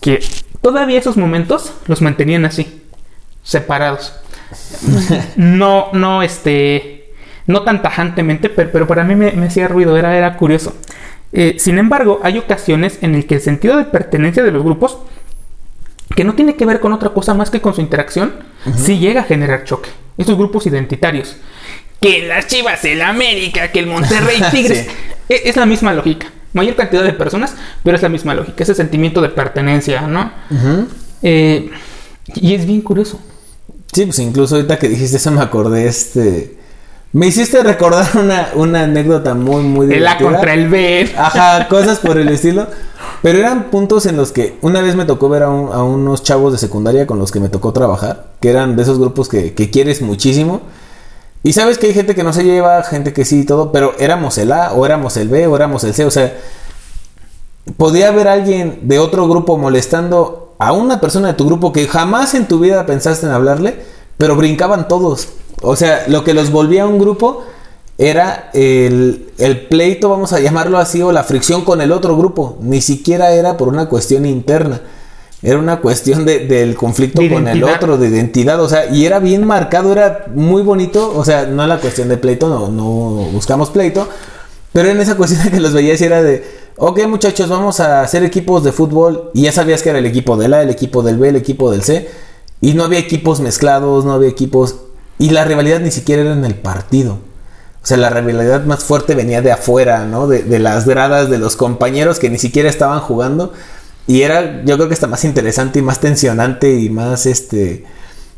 Que 0.00 0.22
todavía 0.60 0.98
esos 0.98 1.16
momentos 1.16 1.72
los 1.86 2.02
mantenían 2.02 2.44
así, 2.44 2.82
separados. 3.42 4.14
No, 5.36 5.88
no, 5.92 6.22
este, 6.22 7.12
no 7.46 7.62
tan 7.62 7.82
tajantemente, 7.82 8.48
pero, 8.48 8.86
para 8.86 9.04
mí 9.04 9.14
me, 9.14 9.28
hacía 9.46 9.68
ruido, 9.68 9.96
era, 9.96 10.16
era 10.16 10.36
curioso. 10.36 10.74
Eh, 11.32 11.56
sin 11.58 11.78
embargo, 11.78 12.20
hay 12.22 12.38
ocasiones 12.38 12.98
en 13.02 13.14
las 13.14 13.24
que 13.24 13.36
el 13.36 13.40
sentido 13.40 13.76
de 13.76 13.84
pertenencia 13.84 14.44
de 14.44 14.52
los 14.52 14.62
grupos 14.62 14.98
que 16.14 16.24
no 16.24 16.34
tiene 16.34 16.56
que 16.56 16.66
ver 16.66 16.80
con 16.80 16.92
otra 16.92 17.10
cosa 17.10 17.34
más 17.34 17.50
que 17.50 17.60
con 17.60 17.74
su 17.74 17.80
interacción, 17.80 18.34
si 18.76 18.98
llega 18.98 19.22
a 19.22 19.24
generar 19.24 19.64
choque. 19.64 19.90
Estos 20.16 20.36
grupos 20.36 20.66
identitarios. 20.66 21.36
Que 22.00 22.26
las 22.26 22.46
Chivas, 22.46 22.84
el 22.84 23.02
América, 23.02 23.72
que 23.72 23.80
el 23.80 23.86
Monterrey 23.86 24.42
Tigres. 24.50 24.86
E, 25.28 25.42
es, 25.44 25.56
la 25.56 25.66
misma 25.66 25.92
lógica. 25.92 26.30
Mayor 26.52 26.76
cantidad 26.76 27.02
de 27.02 27.12
personas, 27.12 27.56
pero 27.82 27.96
es 27.96 28.02
la 28.02 28.08
misma 28.08 28.34
lógica. 28.34 28.62
Ese 28.62 28.74
sentimiento 28.74 29.20
de 29.20 29.30
pertenencia, 29.30 30.02
¿no? 30.02 30.30
Eh, 31.22 31.70
y 32.34 32.54
es 32.54 32.64
bien 32.66 32.80
curioso. 32.82 33.20
Sí, 33.92 34.06
pues 34.06 34.18
incluso 34.18 34.56
ahorita 34.56 34.78
que 34.78 34.88
dijiste 34.88 35.16
eso 35.16 35.30
me 35.30 35.40
acordé 35.40 35.86
este... 35.86 36.58
Me 37.12 37.28
hiciste 37.28 37.62
recordar 37.62 38.08
una, 38.16 38.48
una 38.54 38.82
anécdota 38.82 39.34
muy, 39.34 39.62
muy 39.62 39.86
divertida. 39.86 40.10
La 40.10 40.18
contra 40.18 40.54
el 40.54 40.68
B. 40.68 41.12
Ajá, 41.16 41.68
cosas 41.68 42.00
por 42.00 42.18
el 42.18 42.28
estilo. 42.30 42.66
Pero 43.24 43.38
eran 43.38 43.70
puntos 43.70 44.04
en 44.04 44.18
los 44.18 44.32
que 44.32 44.58
una 44.60 44.82
vez 44.82 44.96
me 44.96 45.06
tocó 45.06 45.30
ver 45.30 45.44
a, 45.44 45.48
un- 45.48 45.72
a 45.72 45.82
unos 45.82 46.22
chavos 46.22 46.52
de 46.52 46.58
secundaria 46.58 47.06
con 47.06 47.18
los 47.18 47.32
que 47.32 47.40
me 47.40 47.48
tocó 47.48 47.72
trabajar, 47.72 48.26
que 48.38 48.50
eran 48.50 48.76
de 48.76 48.82
esos 48.82 48.98
grupos 48.98 49.30
que, 49.30 49.54
que 49.54 49.70
quieres 49.70 50.02
muchísimo. 50.02 50.60
Y 51.42 51.54
sabes 51.54 51.78
que 51.78 51.86
hay 51.86 51.94
gente 51.94 52.14
que 52.14 52.22
no 52.22 52.34
se 52.34 52.44
lleva, 52.44 52.82
gente 52.82 53.14
que 53.14 53.24
sí 53.24 53.40
y 53.40 53.44
todo, 53.46 53.72
pero 53.72 53.94
éramos 53.98 54.36
el 54.36 54.52
A, 54.52 54.74
o 54.74 54.84
éramos 54.84 55.16
el 55.16 55.30
B, 55.30 55.46
o 55.46 55.56
éramos 55.56 55.84
el 55.84 55.94
C, 55.94 56.04
o 56.04 56.10
sea, 56.10 56.36
podía 57.78 58.08
haber 58.08 58.28
alguien 58.28 58.80
de 58.82 58.98
otro 58.98 59.26
grupo 59.26 59.56
molestando 59.56 60.54
a 60.58 60.72
una 60.72 61.00
persona 61.00 61.28
de 61.28 61.34
tu 61.34 61.46
grupo 61.46 61.72
que 61.72 61.86
jamás 61.88 62.34
en 62.34 62.46
tu 62.46 62.58
vida 62.60 62.84
pensaste 62.84 63.24
en 63.24 63.32
hablarle, 63.32 63.80
pero 64.18 64.36
brincaban 64.36 64.86
todos. 64.86 65.28
O 65.62 65.76
sea, 65.76 66.04
lo 66.08 66.24
que 66.24 66.34
los 66.34 66.50
volvía 66.50 66.82
a 66.82 66.86
un 66.86 66.98
grupo 66.98 67.42
era 67.96 68.50
el, 68.54 69.28
el 69.38 69.66
pleito, 69.66 70.08
vamos 70.08 70.32
a 70.32 70.40
llamarlo 70.40 70.78
así, 70.78 71.00
o 71.02 71.12
la 71.12 71.22
fricción 71.24 71.64
con 71.64 71.80
el 71.80 71.92
otro 71.92 72.16
grupo. 72.16 72.58
Ni 72.60 72.80
siquiera 72.80 73.32
era 73.32 73.56
por 73.56 73.68
una 73.68 73.86
cuestión 73.88 74.26
interna. 74.26 74.80
Era 75.42 75.58
una 75.58 75.80
cuestión 75.80 76.24
de- 76.24 76.46
del 76.46 76.74
conflicto 76.74 77.20
De 77.20 77.28
con 77.30 77.46
el 77.46 77.62
otro, 77.76 77.98
de 77.98 78.08
identidad. 78.08 78.60
O 78.62 78.68
sea, 78.68 78.86
y 78.90 79.04
era 79.04 79.18
bien 79.20 79.46
marcado, 79.46 79.92
era 79.92 80.24
muy 80.34 80.62
bonito. 80.62 81.12
O 81.16 81.24
sea, 81.24 81.46
no 81.46 81.66
la 81.66 81.78
cuestión 81.78 82.08
de 82.08 82.16
pleito, 82.16 82.48
no, 82.48 82.68
no 82.68 83.28
buscamos 83.30 83.70
pleito. 83.70 84.08
Pero 84.72 84.88
en 84.88 85.00
esa 85.00 85.16
cuestión 85.16 85.48
que 85.50 85.60
los 85.60 85.72
veías 85.72 86.00
era 86.00 86.22
de, 86.22 86.44
ok 86.78 87.06
muchachos, 87.06 87.48
vamos 87.48 87.78
a 87.78 88.00
hacer 88.02 88.24
equipos 88.24 88.64
de 88.64 88.72
fútbol. 88.72 89.30
Y 89.34 89.42
ya 89.42 89.52
sabías 89.52 89.82
que 89.82 89.90
era 89.90 89.98
el 89.98 90.06
equipo 90.06 90.36
del 90.36 90.54
A, 90.54 90.62
el 90.62 90.70
equipo 90.70 91.02
del 91.02 91.18
B, 91.18 91.28
el 91.28 91.36
equipo 91.36 91.70
del 91.70 91.82
C. 91.82 92.08
Y 92.60 92.72
no 92.72 92.82
había 92.84 92.98
equipos 92.98 93.38
mezclados, 93.40 94.04
no 94.04 94.12
había 94.14 94.30
equipos... 94.30 94.76
Y 95.18 95.30
la 95.30 95.44
rivalidad 95.44 95.78
ni 95.80 95.90
siquiera 95.92 96.22
era 96.22 96.32
en 96.32 96.44
el 96.46 96.54
partido. 96.54 97.18
O 97.84 97.86
sea, 97.86 97.98
la 97.98 98.08
rivalidad 98.08 98.64
más 98.64 98.82
fuerte 98.82 99.14
venía 99.14 99.42
de 99.42 99.52
afuera, 99.52 100.06
¿no? 100.06 100.26
De, 100.26 100.58
las 100.58 100.86
gradas, 100.86 101.28
de 101.28 101.36
los 101.36 101.54
compañeros 101.54 102.18
que 102.18 102.30
ni 102.30 102.38
siquiera 102.38 102.70
estaban 102.70 103.00
jugando. 103.00 103.52
Y 104.06 104.22
era, 104.22 104.64
yo 104.64 104.76
creo 104.76 104.88
que 104.88 104.94
está 104.94 105.06
más 105.06 105.22
interesante 105.24 105.80
y 105.80 105.82
más 105.82 106.00
tensionante 106.00 106.80
y 106.80 106.88
más, 106.88 107.26
este, 107.26 107.84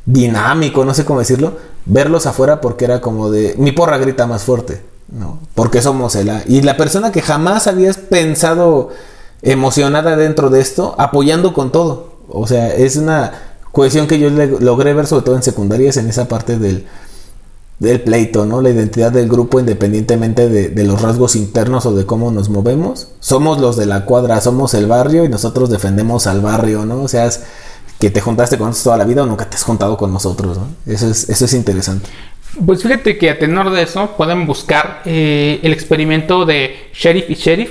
dinámico, 0.05 0.85
no 0.85 0.95
sé 0.95 1.05
cómo 1.05 1.21
decirlo, 1.21 1.59
verlos 1.85 2.27
afuera 2.27 2.61
porque 2.61 2.87
era 2.87 3.01
como 3.01 3.31
de, 3.31 3.55
mi 3.57 3.71
porra 3.71 3.99
grita 3.99 4.27
más 4.27 4.43
fuerte, 4.43 4.83
¿no? 5.13 5.39
Porque 5.55 5.81
somos 5.81 6.17
el. 6.17 6.29
Y 6.49 6.63
la 6.63 6.77
persona 6.77 7.13
que 7.13 7.23
jamás 7.23 7.69
habías 7.69 7.99
pensado 7.99 8.91
emocionada 9.43 10.17
dentro 10.17 10.51
de 10.51 10.61
esto, 10.61 10.97
apoyando 10.99 11.55
con 11.55 11.71
todo. 11.71 12.17
O 12.29 12.49
sea, 12.49 12.75
es 12.75 12.97
una 12.97 13.33
cohesión 13.71 14.09
que 14.09 14.19
yo 14.19 14.29
logré 14.29 14.93
ver 14.93 15.07
sobre 15.07 15.25
todo 15.25 15.37
en 15.37 15.45
secundarias, 15.45 15.99
en 15.99 16.09
esa 16.09 16.27
parte 16.27 16.59
del, 16.59 16.87
del 17.79 18.01
pleito, 18.01 18.47
¿no? 18.47 18.63
La 18.63 18.71
identidad 18.71 19.13
del 19.13 19.29
grupo 19.29 19.61
independientemente 19.61 20.49
de, 20.49 20.69
de 20.69 20.85
los 20.85 21.03
rasgos 21.03 21.37
internos 21.37 21.85
o 21.87 21.95
de 21.95 22.07
cómo 22.07 22.31
nos 22.31 22.49
movemos. 22.49 23.09
Somos 23.21 23.61
los 23.61 23.77
de 23.77 23.87
la 23.87 24.05
cuadra, 24.05 24.41
somos 24.41 24.75
el 24.75 24.87
barrio 24.87 25.25
y 25.25 25.29
nosotros 25.29 25.71
defendemos 25.71 26.27
al 26.27 26.41
barrio, 26.41 26.87
¿no? 26.87 27.03
O 27.03 27.09
sea, 27.09 27.29
que 28.01 28.11
te 28.11 28.21
juntaste 28.21 28.59
con 28.59 28.69
nosotros 28.69 28.85
toda 28.85 28.97
la 28.99 29.05
vida 29.05 29.23
o 29.23 29.27
nunca 29.27 29.49
te 29.49 29.57
has 29.57 29.63
juntado 29.63 29.97
con 29.97 30.13
nosotros, 30.13 30.59
¿no? 30.59 30.69
Eso 30.87 31.11
es, 31.11 31.29
eso 31.29 31.45
es 31.45 31.55
interesante. 31.55 32.09
Pues 32.65 32.83
fíjate 32.83 33.19
que 33.19 33.31
a 33.31 33.39
tenor 33.39 33.71
de 33.71 33.83
eso 33.83 34.15
pueden 34.17 34.47
buscar 34.47 35.03
eh, 35.05 35.61
el 35.63 35.73
experimento 35.73 36.47
de 36.47 36.91
Sheriff 36.95 37.29
y 37.29 37.35
Sheriff 37.35 37.71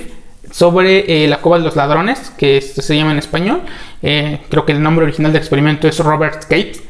sobre 0.52 1.24
eh, 1.24 1.28
la 1.28 1.40
cueva 1.40 1.58
de 1.58 1.64
los 1.64 1.74
ladrones, 1.74 2.32
que 2.38 2.60
se 2.60 2.96
llama 2.96 3.12
en 3.12 3.18
español. 3.18 3.62
Eh, 4.02 4.40
creo 4.48 4.64
que 4.64 4.72
el 4.72 4.82
nombre 4.82 5.04
original 5.04 5.32
del 5.32 5.40
experimento 5.40 5.88
es 5.88 5.98
Robert 5.98 6.42
Cates, 6.42 6.80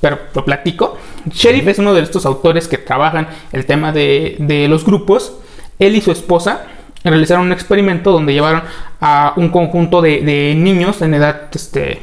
pero 0.00 0.18
lo 0.34 0.44
platico. 0.44 0.96
Sheriff 1.30 1.68
es 1.68 1.78
uno 1.78 1.94
de 1.94 2.02
estos 2.02 2.24
autores 2.26 2.68
que 2.68 2.78
trabajan 2.78 3.28
el 3.52 3.66
tema 3.66 3.92
de, 3.92 4.36
de 4.38 4.68
los 4.68 4.84
grupos. 4.84 5.34
Él 5.78 5.96
y 5.96 6.00
su 6.00 6.10
esposa 6.12 6.64
realizaron 7.04 7.46
un 7.46 7.52
experimento 7.52 8.12
donde 8.12 8.32
llevaron 8.34 8.62
a 9.00 9.32
un 9.36 9.48
conjunto 9.50 10.02
de, 10.02 10.20
de 10.20 10.54
niños 10.54 11.00
en 11.02 11.14
edad, 11.14 11.42
este, 11.54 12.02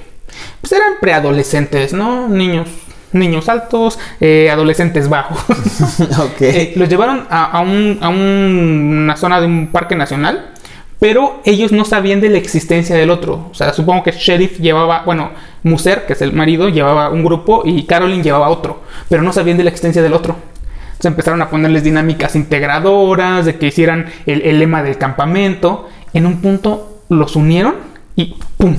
pues 0.61 0.71
eran 0.73 0.93
preadolescentes, 0.99 1.93
¿no? 1.93 2.27
Niños, 2.27 2.67
niños 3.11 3.47
altos, 3.49 3.99
eh, 4.19 4.49
adolescentes 4.51 5.07
bajos. 5.09 5.39
ok. 6.19 6.41
Eh, 6.41 6.73
los 6.75 6.89
llevaron 6.89 7.27
a, 7.29 7.45
a 7.45 7.59
un- 7.61 7.99
a 8.01 8.09
un- 8.09 9.01
una 9.03 9.15
zona 9.17 9.39
de 9.39 9.45
un 9.45 9.67
parque 9.67 9.95
nacional, 9.95 10.51
pero 10.99 11.41
ellos 11.45 11.71
no 11.71 11.85
sabían 11.85 12.21
de 12.21 12.29
la 12.29 12.37
existencia 12.37 12.95
del 12.95 13.11
otro. 13.11 13.47
O 13.51 13.53
sea, 13.53 13.73
supongo 13.73 14.03
que 14.03 14.11
Sheriff 14.11 14.59
llevaba, 14.59 15.03
bueno, 15.05 15.31
Muser, 15.63 16.05
que 16.05 16.13
es 16.13 16.21
el 16.21 16.33
marido, 16.33 16.69
llevaba 16.69 17.09
un 17.09 17.23
grupo 17.23 17.61
y 17.65 17.83
Carolyn 17.83 18.23
llevaba 18.23 18.49
otro, 18.49 18.81
pero 19.09 19.21
no 19.21 19.31
sabían 19.31 19.57
de 19.57 19.63
la 19.63 19.69
existencia 19.69 20.01
del 20.01 20.13
otro. 20.13 20.35
Entonces 20.83 21.05
empezaron 21.05 21.41
a 21.43 21.49
ponerles 21.49 21.83
dinámicas 21.83 22.35
integradoras, 22.35 23.45
de 23.45 23.57
que 23.57 23.67
hicieran 23.67 24.07
el, 24.25 24.41
el 24.41 24.59
lema 24.59 24.81
del 24.81 24.97
campamento. 24.97 25.87
En 26.13 26.25
un 26.25 26.41
punto 26.41 27.03
los 27.09 27.35
unieron 27.35 27.75
y 28.15 28.35
¡pum! 28.57 28.75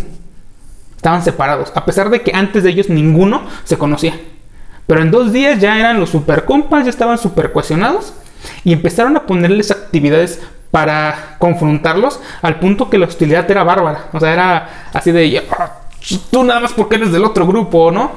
Estaban 0.97 1.23
separados, 1.23 1.71
a 1.77 1.85
pesar 1.85 2.11
de 2.11 2.23
que 2.23 2.33
antes 2.35 2.65
de 2.65 2.71
ellos 2.71 2.89
ninguno 2.89 3.43
se 3.63 3.79
conocía. 3.79 4.19
Pero 4.89 5.03
en 5.03 5.13
dos 5.13 5.33
días 5.33 5.61
ya 5.61 5.79
eran 5.79 6.01
los 6.01 6.11
super 6.11 6.45
compas, 6.45 6.85
ya 6.85 6.91
estaban 6.91 7.19
super 7.19 7.53
cohesionados 7.53 8.15
y 8.65 8.73
empezaron 8.73 9.17
a 9.17 9.27
ponerles 9.27 9.71
actividades 9.71 10.41
para 10.71 11.37
confrontarlos 11.39 12.21
al 12.43 12.59
punto 12.59 12.91
que 12.91 12.99
la 12.99 13.07
hostilidad 13.07 13.51
era 13.51 13.65
bárbara. 13.65 14.07
O 14.13 14.21
sea, 14.21 14.33
era 14.33 14.69
así 14.93 15.13
de 15.13 15.43
"Ah, 15.59 15.73
tú 16.31 16.45
nada 16.45 16.61
más 16.61 16.73
porque 16.73 16.97
eres 16.97 17.13
del 17.13 17.25
otro 17.25 17.47
grupo, 17.47 17.91
¿no? 17.91 18.13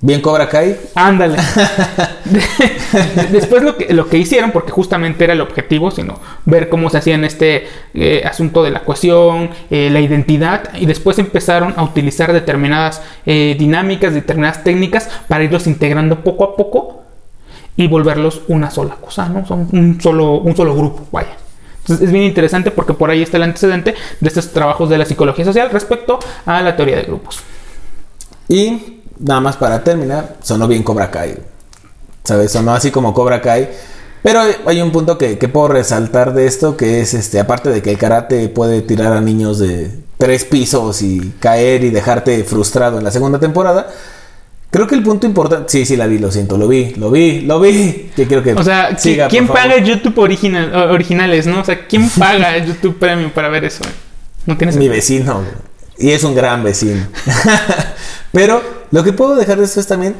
Bien 0.00 0.20
Cobra 0.20 0.48
Kai. 0.48 0.76
Ándale. 0.94 1.36
De- 2.24 3.26
Después 3.32 3.62
lo 3.62 3.76
que, 3.76 3.92
lo 3.94 4.08
que 4.08 4.18
hicieron, 4.18 4.50
porque 4.50 4.70
justamente 4.70 5.24
era 5.24 5.32
el 5.32 5.40
objetivo, 5.40 5.90
sino 5.90 6.18
ver 6.44 6.68
cómo 6.68 6.90
se 6.90 6.98
hacía 6.98 7.14
en 7.14 7.24
este 7.24 7.66
eh, 7.94 8.22
asunto 8.24 8.62
de 8.62 8.70
la 8.70 8.80
cohesión, 8.80 9.50
eh, 9.70 9.88
la 9.90 10.00
identidad, 10.00 10.64
y 10.78 10.86
después 10.86 11.18
empezaron 11.18 11.72
a 11.76 11.82
utilizar 11.82 12.32
determinadas 12.32 13.00
eh, 13.24 13.56
dinámicas, 13.58 14.12
determinadas 14.12 14.62
técnicas 14.64 15.08
para 15.28 15.44
irlos 15.44 15.66
integrando 15.66 16.20
poco 16.22 16.44
a 16.44 16.56
poco 16.56 17.02
y 17.76 17.88
volverlos 17.88 18.42
una 18.48 18.70
sola 18.70 18.96
cosa, 18.96 19.28
¿no? 19.28 19.46
Son 19.46 19.68
un 19.72 20.00
solo, 20.00 20.32
un 20.34 20.54
solo 20.56 20.74
grupo, 20.76 21.06
vaya. 21.10 21.36
Entonces 21.86 22.06
es 22.06 22.12
bien 22.12 22.24
interesante 22.24 22.72
porque 22.72 22.94
por 22.94 23.10
ahí 23.10 23.22
está 23.22 23.36
el 23.36 23.44
antecedente 23.44 23.94
de 24.20 24.28
estos 24.28 24.52
trabajos 24.52 24.90
de 24.90 24.98
la 24.98 25.04
psicología 25.04 25.44
social 25.44 25.70
respecto 25.70 26.18
a 26.44 26.60
la 26.60 26.74
teoría 26.74 26.96
de 26.96 27.04
grupos. 27.04 27.38
Y 28.48 29.02
nada 29.20 29.40
más 29.40 29.56
para 29.56 29.84
terminar, 29.84 30.36
sonó 30.42 30.66
bien 30.66 30.82
Cobra 30.82 31.10
Kai. 31.10 31.36
¿Sabes? 32.24 32.50
Sonó 32.50 32.72
así 32.72 32.90
como 32.90 33.14
Cobra 33.14 33.40
Kai. 33.40 33.68
Pero 34.22 34.40
hay 34.66 34.82
un 34.82 34.90
punto 34.90 35.16
que, 35.16 35.38
que 35.38 35.48
puedo 35.48 35.68
resaltar 35.68 36.34
de 36.34 36.46
esto, 36.46 36.76
que 36.76 37.00
es 37.00 37.14
este, 37.14 37.38
aparte 37.38 37.70
de 37.70 37.80
que 37.80 37.92
el 37.92 37.98
karate 37.98 38.48
puede 38.48 38.82
tirar 38.82 39.12
a 39.12 39.20
niños 39.20 39.60
de 39.60 39.92
tres 40.18 40.44
pisos 40.44 41.02
y 41.02 41.34
caer 41.38 41.84
y 41.84 41.90
dejarte 41.90 42.42
frustrado 42.42 42.98
en 42.98 43.04
la 43.04 43.12
segunda 43.12 43.38
temporada. 43.38 43.88
Creo 44.76 44.86
que 44.86 44.94
el 44.94 45.02
punto 45.02 45.26
importante, 45.26 45.70
sí, 45.70 45.86
sí 45.86 45.96
la 45.96 46.06
vi, 46.06 46.18
lo 46.18 46.30
siento, 46.30 46.58
lo 46.58 46.68
vi, 46.68 46.90
lo 46.96 47.10
vi, 47.10 47.40
lo 47.40 47.58
vi. 47.60 48.10
Que 48.14 48.26
quiero 48.26 48.42
que 48.42 48.52
O 48.52 48.62
sea, 48.62 48.90
¿qui- 48.90 48.98
siga, 48.98 49.28
¿quién 49.28 49.46
favor. 49.46 49.62
paga 49.62 49.78
YouTube 49.78 50.18
original, 50.18 50.74
originales, 50.90 51.46
no? 51.46 51.60
O 51.60 51.64
sea, 51.64 51.86
¿quién 51.86 52.10
paga 52.18 52.58
YouTube 52.58 52.98
Premium 52.98 53.30
para 53.30 53.48
ver 53.48 53.64
eso? 53.64 53.82
No 54.44 54.54
tienes 54.58 54.76
Mi 54.76 54.88
vecino. 54.88 55.42
Y 55.98 56.10
es 56.10 56.22
un 56.24 56.34
gran 56.34 56.62
vecino. 56.62 57.06
Pero 58.32 58.62
lo 58.90 59.02
que 59.02 59.12
puedo 59.14 59.34
dejar 59.34 59.58
de 59.58 59.64
esto 59.64 59.80
es 59.80 59.86
también 59.86 60.14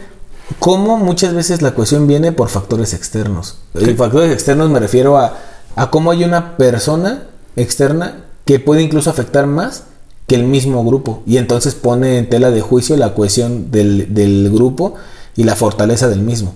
cómo 0.59 0.97
muchas 0.97 1.35
veces 1.35 1.61
la 1.61 1.75
cohesión 1.75 2.07
viene 2.07 2.33
por 2.33 2.49
factores 2.49 2.95
externos. 2.95 3.59
Y 3.79 3.85
factores 3.93 4.33
externos 4.33 4.71
me 4.71 4.81
refiero 4.81 5.19
a, 5.19 5.39
a 5.75 5.91
cómo 5.91 6.13
hay 6.13 6.25
una 6.25 6.57
persona 6.57 7.25
externa 7.57 8.25
que 8.47 8.59
puede 8.59 8.81
incluso 8.83 9.11
afectar 9.11 9.47
más 9.47 9.85
que 10.27 10.35
el 10.35 10.45
mismo 10.45 10.85
grupo. 10.85 11.23
Y 11.27 11.37
entonces 11.37 11.75
pone 11.75 12.19
en 12.19 12.29
tela 12.29 12.51
de 12.51 12.61
juicio 12.61 12.97
la 12.97 13.15
cohesión 13.15 13.71
del, 13.71 14.13
del 14.15 14.51
grupo 14.51 14.95
y 15.37 15.45
la 15.45 15.57
fortaleza 15.57 16.09
del 16.09 16.23
mismo. 16.23 16.55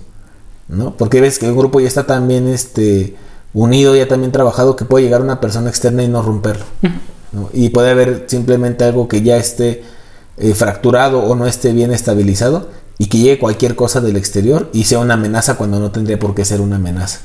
¿no? 0.67 0.95
Porque 0.97 1.21
ves 1.21 1.39
que 1.39 1.49
un 1.49 1.57
grupo 1.57 1.79
ya 1.79 1.87
está 1.87 2.05
tan 2.05 2.27
bien 2.27 2.47
este, 2.47 3.15
unido, 3.53 3.95
ya 3.95 4.07
también 4.07 4.31
trabajado, 4.31 4.75
que 4.75 4.85
puede 4.85 5.05
llegar 5.05 5.21
una 5.21 5.39
persona 5.39 5.69
externa 5.69 6.03
y 6.03 6.07
no 6.07 6.21
romperlo. 6.21 6.65
¿no? 7.31 7.49
Y 7.53 7.69
puede 7.69 7.91
haber 7.91 8.25
simplemente 8.27 8.83
algo 8.83 9.07
que 9.07 9.21
ya 9.21 9.37
esté 9.37 9.83
eh, 10.37 10.53
fracturado 10.53 11.19
o 11.19 11.35
no 11.35 11.45
esté 11.45 11.73
bien 11.73 11.91
estabilizado 11.91 12.69
y 12.97 13.07
que 13.07 13.17
llegue 13.19 13.39
cualquier 13.39 13.75
cosa 13.75 14.01
del 14.01 14.15
exterior 14.15 14.69
y 14.73 14.85
sea 14.85 14.99
una 14.99 15.15
amenaza 15.15 15.55
cuando 15.55 15.79
no 15.79 15.91
tendría 15.91 16.19
por 16.19 16.35
qué 16.35 16.45
ser 16.45 16.61
una 16.61 16.77
amenaza. 16.77 17.19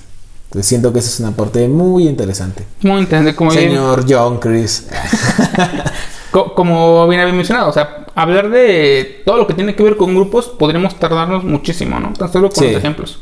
Entonces 0.46 0.68
siento 0.68 0.92
que 0.92 1.00
esa 1.00 1.08
es 1.08 1.20
una 1.20 1.32
parte 1.32 1.66
muy 1.68 2.08
interesante. 2.08 2.64
Muy 2.82 3.00
interesante, 3.00 3.34
como 3.34 3.50
bien, 3.50 3.70
Señor 3.70 4.04
John 4.08 4.38
Chris. 4.38 4.86
co- 6.36 6.54
como 6.54 7.08
bien 7.08 7.20
había 7.22 7.32
mencionado. 7.32 7.70
O 7.70 7.72
sea, 7.72 8.04
hablar 8.14 8.50
de 8.50 9.22
todo 9.24 9.38
lo 9.38 9.46
que 9.46 9.54
tiene 9.54 9.74
que 9.74 9.82
ver 9.82 9.96
con 9.96 10.14
grupos 10.14 10.48
podríamos 10.48 10.94
tardarnos 10.98 11.44
muchísimo, 11.44 11.98
¿no? 11.98 12.12
Tan 12.12 12.30
solo 12.30 12.50
con 12.50 12.62
Sí. 12.62 12.70
los 12.72 12.78
ejemplos. 12.78 13.20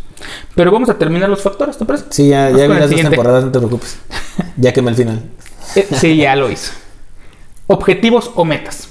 Pero 0.57 0.73
vamos 0.73 0.89
a 0.89 0.99
terminar 0.99 1.29
los 1.29 1.43
factores, 1.43 1.77
¿te 1.79 1.85
parece? 1.85 2.07
Sí, 2.11 2.29
ya, 2.31 2.51
ya 2.51 2.67
vi 2.67 2.75
las 2.75 2.91
dos 2.91 3.01
temporadas, 3.01 3.45
no 3.45 3.53
te 3.53 3.59
preocupes. 3.59 3.99
Ya 4.57 4.73
quemé 4.73 4.91
el 4.91 4.97
final. 4.97 5.23
Eh, 5.77 5.87
sí, 5.93 6.17
ya 6.17 6.35
lo 6.37 6.51
hizo. 6.51 6.73
Objetivos 7.67 8.31
o 8.35 8.45
metas. 8.45 8.89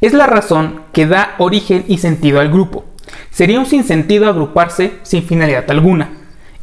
Es 0.00 0.12
la 0.12 0.26
razón 0.26 0.82
que 0.92 1.06
da 1.06 1.34
origen 1.38 1.84
y 1.88 1.98
sentido 1.98 2.40
al 2.40 2.48
grupo. 2.50 2.84
Sería 3.30 3.58
un 3.60 3.66
sinsentido 3.66 4.28
agruparse 4.28 4.94
sin 5.02 5.22
finalidad 5.24 5.64
alguna. 5.70 6.10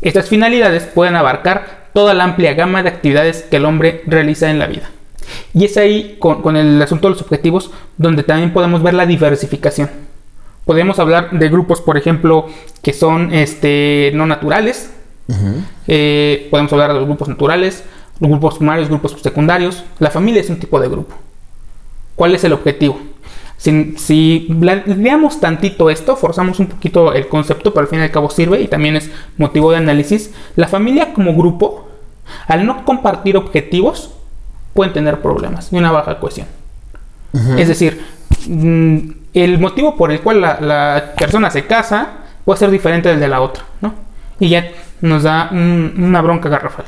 Estas 0.02 0.28
finalidades 0.30 0.84
pueden 0.84 1.16
abarcar 1.16 1.90
toda 1.94 2.14
la 2.14 2.24
amplia 2.26 2.54
gama 2.54 2.84
de 2.84 2.90
actividades 2.90 3.44
que 3.50 3.58
el 3.58 3.66
hombre 3.66 4.02
realiza 4.08 4.50
en 4.50 4.60
la 4.60 4.68
vida. 4.68 4.90
Y 5.54 5.66
es 5.66 5.78
ahí, 5.78 6.18
con, 6.20 6.42
con 6.42 6.56
el 6.56 6.82
asunto 6.82 7.08
de 7.08 7.14
los 7.14 7.22
objetivos, 7.22 7.72
donde 7.98 8.24
también 8.24 8.54
podemos 8.54 8.84
ver 8.84 8.94
la 8.94 9.06
diversificación. 9.06 9.90
Podemos 10.66 10.98
hablar 10.98 11.30
de 11.32 11.50
grupos, 11.50 11.80
por 11.80 11.96
ejemplo, 11.96 12.48
que 12.82 12.92
son 12.92 13.32
este, 13.34 14.12
no 14.16 14.26
naturales. 14.26 14.92
Eh, 15.88 16.48
podemos 16.50 16.74
hablar 16.74 16.94
de 16.94 17.00
los 17.00 17.06
grupos 17.06 17.30
naturales, 17.30 17.84
los 18.20 18.30
grupos 18.30 18.58
primarios, 18.58 18.90
grupos 18.90 19.16
secundarios. 19.22 19.84
La 20.00 20.10
familia 20.10 20.42
es 20.42 20.50
un 20.50 20.60
tipo 20.60 20.80
de 20.80 20.90
grupo. 20.90 21.16
¿Cuál 22.16 22.34
es 22.34 22.44
el 22.44 22.54
objetivo? 22.54 23.00
Si, 23.58 23.96
si 23.98 24.48
leamos 24.86 25.40
tantito 25.40 25.90
esto, 25.90 26.16
forzamos 26.16 26.60
un 26.60 26.68
poquito 26.68 27.14
el 27.14 27.28
concepto, 27.28 27.72
pero 27.72 27.84
al 27.84 27.88
fin 27.88 28.00
y 28.00 28.04
al 28.04 28.12
cabo 28.12 28.30
sirve 28.30 28.62
y 28.62 28.68
también 28.68 28.96
es 28.96 29.12
motivo 29.38 29.70
de 29.72 29.78
análisis. 29.78 30.34
La 30.56 30.68
familia 30.68 31.14
como 31.14 31.36
grupo, 31.36 31.88
al 32.48 32.66
no 32.66 32.86
compartir 32.86 33.38
objetivos, 33.38 34.14
pueden 34.76 34.94
tener 34.94 35.22
problemas 35.22 35.72
y 35.72 35.78
una 35.78 35.92
baja 35.92 36.20
cohesión. 36.20 36.48
Es 37.58 37.68
decir, 37.68 38.02
mm, 38.48 38.98
el 39.34 39.60
motivo 39.60 39.98
por 39.98 40.12
el 40.12 40.22
cual 40.22 40.42
la, 40.42 41.14
persona 41.18 41.50
se 41.50 41.66
casa 41.66 42.10
puede 42.46 42.60
ser 42.60 42.72
diferente 42.72 43.10
del 43.10 43.20
de 43.20 43.28
la 43.28 43.42
otra, 43.42 43.64
¿no? 43.82 43.94
Y 44.40 44.50
ya 44.50 44.70
nos 45.02 45.24
da 45.24 45.50
una 45.52 46.22
bronca 46.22 46.50
garrafal. 46.50 46.86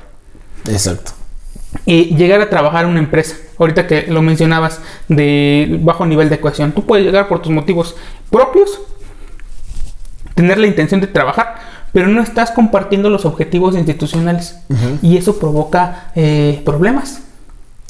Exacto. 0.67 1.11
Y 1.85 2.15
llegar 2.15 2.41
a 2.41 2.49
trabajar 2.49 2.85
en 2.85 2.91
una 2.91 2.99
empresa, 2.99 3.35
ahorita 3.57 3.87
que 3.87 4.07
lo 4.07 4.21
mencionabas, 4.21 4.81
de 5.07 5.79
bajo 5.81 6.05
nivel 6.05 6.29
de 6.29 6.39
cohesión, 6.39 6.73
tú 6.73 6.85
puedes 6.85 7.05
llegar 7.05 7.27
por 7.27 7.41
tus 7.41 7.51
motivos 7.51 7.95
propios, 8.29 8.79
tener 10.33 10.57
la 10.57 10.67
intención 10.67 11.01
de 11.01 11.07
trabajar, 11.07 11.55
pero 11.93 12.07
no 12.07 12.21
estás 12.21 12.51
compartiendo 12.51 13.09
los 13.09 13.25
objetivos 13.25 13.75
institucionales. 13.75 14.59
Y 15.01 15.17
eso 15.17 15.39
provoca 15.39 16.11
eh, 16.15 16.61
problemas. 16.65 17.21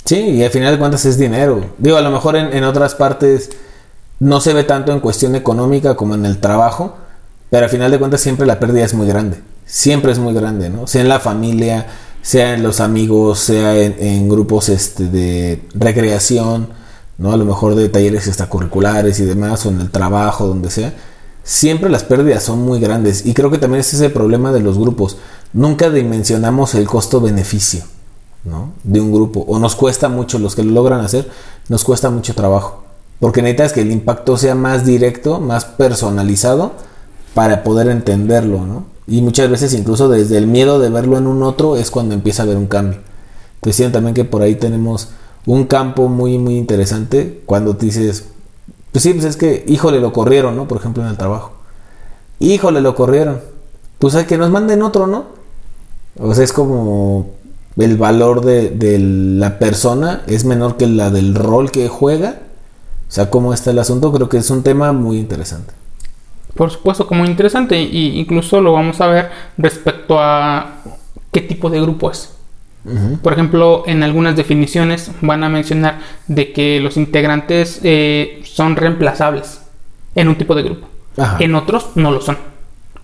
Sí, 0.07 0.15
y 0.15 0.43
al 0.43 0.51
final 0.51 0.71
de 0.73 0.79
cuentas 0.79 1.03
es 1.03 1.19
dinero. 1.19 1.65
Digo, 1.77 1.97
a 1.97 2.01
lo 2.01 2.11
mejor 2.11 2.37
en, 2.37 2.55
en 2.55 2.63
otras 2.63 2.95
partes 2.95 3.49
no 4.19 4.39
se 4.39 4.53
ve 4.53 4.63
tanto 4.63 4.93
en 4.93 5.01
cuestión 5.01 5.35
económica 5.35 5.95
como 5.95 6.15
en 6.15 6.25
el 6.25 6.39
trabajo, 6.39 6.95
pero 7.49 7.65
al 7.65 7.69
final 7.69 7.91
de 7.91 7.99
cuentas 7.99 8.21
siempre 8.21 8.47
la 8.47 8.57
pérdida 8.57 8.85
es 8.85 8.93
muy 8.93 9.05
grande. 9.05 9.41
Siempre 9.65 10.13
es 10.13 10.19
muy 10.19 10.33
grande, 10.33 10.69
¿no? 10.69 10.87
Sea 10.87 11.01
en 11.01 11.09
la 11.09 11.19
familia, 11.19 11.87
sea 12.21 12.53
en 12.53 12.63
los 12.63 12.79
amigos, 12.79 13.39
sea 13.39 13.75
en, 13.77 14.29
grupos 14.29 14.69
este, 14.69 15.09
de 15.09 15.61
recreación, 15.73 16.69
¿no? 17.17 17.33
A 17.33 17.37
lo 17.37 17.43
mejor 17.43 17.75
de 17.75 17.89
talleres 17.89 18.27
extracurriculares 18.27 19.19
y 19.19 19.25
demás, 19.25 19.65
o 19.65 19.69
en 19.69 19.81
el 19.81 19.91
trabajo, 19.91 20.47
donde 20.47 20.69
sea. 20.69 20.93
Siempre 21.43 21.89
las 21.89 22.05
pérdidas 22.05 22.43
son 22.43 22.59
muy 22.59 22.79
grandes. 22.79 23.25
Y 23.25 23.33
creo 23.33 23.51
que 23.51 23.57
también 23.57 23.81
es 23.81 23.93
ese 23.93 24.09
problema 24.09 24.53
de 24.53 24.61
los 24.61 24.77
grupos. 24.77 25.17
Nunca 25.51 25.89
dimensionamos 25.89 26.75
el 26.75 26.87
costo-beneficio, 26.87 27.83
De 28.83 29.01
un 29.01 29.11
grupo. 29.11 29.45
O 29.47 29.59
nos 29.59 29.75
cuesta 29.75 30.09
mucho, 30.09 30.39
los 30.39 30.55
que 30.55 30.63
lo 30.63 30.71
logran 30.71 31.01
hacer, 31.01 31.29
nos 31.69 31.83
cuesta 31.83 32.09
mucho 32.09 32.33
trabajo. 32.33 32.83
Porque 33.19 33.41
necesitas 33.41 33.73
que 33.73 33.81
el 33.81 33.91
impacto 33.91 34.37
sea 34.37 34.55
más 34.55 34.85
directo, 34.85 35.39
más 35.39 35.65
personalizado 35.65 36.73
para 37.33 37.63
poder 37.63 37.87
entenderlo, 37.89 38.65
¿no? 38.65 38.85
Y 39.07 39.21
muchas 39.21 39.49
veces 39.49 39.73
incluso 39.73 40.09
desde 40.09 40.37
el 40.37 40.47
miedo 40.47 40.79
de 40.79 40.89
verlo 40.89 41.17
en 41.17 41.27
un 41.27 41.43
otro 41.43 41.77
es 41.77 41.91
cuando 41.91 42.13
empieza 42.13 42.43
a 42.43 42.45
haber 42.45 42.57
un 42.57 42.67
cambio. 42.67 42.99
Te 43.61 43.69
decían 43.69 43.91
también 43.91 44.13
que 44.13 44.25
por 44.25 44.41
ahí 44.41 44.55
tenemos 44.55 45.09
un 45.45 45.65
campo 45.65 46.09
muy, 46.09 46.37
muy 46.37 46.57
interesante 46.57 47.41
cuando 47.45 47.75
te 47.75 47.85
dices, 47.85 48.25
pues 48.91 49.03
sí, 49.03 49.13
pues 49.13 49.25
es 49.25 49.37
que, 49.37 49.63
híjole, 49.67 49.99
lo 49.99 50.11
corrieron, 50.11 50.55
¿no? 50.55 50.67
Por 50.67 50.77
ejemplo, 50.77 51.03
en 51.03 51.09
el 51.09 51.17
trabajo. 51.17 51.53
Híjole, 52.39 52.81
lo 52.81 52.95
corrieron. 52.95 53.41
Pues 53.97 54.13
hay 54.15 54.25
que 54.25 54.37
nos 54.37 54.51
manden 54.51 54.81
otro, 54.81 55.07
¿no? 55.07 55.25
O 56.19 56.33
sea, 56.35 56.43
es 56.43 56.51
como 56.51 57.31
el 57.77 57.97
valor 57.97 58.43
de, 58.43 58.69
de 58.69 58.99
la 58.99 59.59
persona 59.59 60.23
es 60.27 60.45
menor 60.45 60.77
que 60.77 60.87
la 60.87 61.09
del 61.09 61.35
rol 61.35 61.71
que 61.71 61.87
juega 61.87 62.39
o 63.07 63.11
sea, 63.11 63.29
cómo 63.29 63.53
está 63.53 63.71
el 63.71 63.79
asunto, 63.79 64.11
creo 64.11 64.27
que 64.27 64.37
es 64.37 64.49
un 64.49 64.63
tema 64.63 64.91
muy 64.91 65.17
interesante. 65.17 65.73
Por 66.55 66.71
supuesto, 66.71 67.07
como 67.07 67.25
interesante, 67.25 67.81
y 67.81 68.19
incluso 68.19 68.59
lo 68.59 68.73
vamos 68.73 68.99
a 68.99 69.07
ver 69.07 69.29
respecto 69.57 70.19
a 70.19 70.77
qué 71.31 71.41
tipo 71.41 71.69
de 71.69 71.81
grupo 71.81 72.11
es. 72.11 72.33
Por 73.21 73.33
ejemplo, 73.33 73.83
en 73.85 74.01
algunas 74.01 74.37
definiciones 74.37 75.11
van 75.19 75.43
a 75.43 75.49
mencionar 75.49 75.99
de 76.27 76.53
que 76.53 76.79
los 76.79 76.95
integrantes 76.95 77.81
eh, 77.83 78.41
son 78.45 78.77
reemplazables 78.77 79.59
en 80.15 80.29
un 80.29 80.37
tipo 80.37 80.55
de 80.55 80.63
grupo. 80.63 80.87
En 81.39 81.53
otros 81.55 81.89
no 81.95 82.11
lo 82.11 82.21
son. 82.21 82.37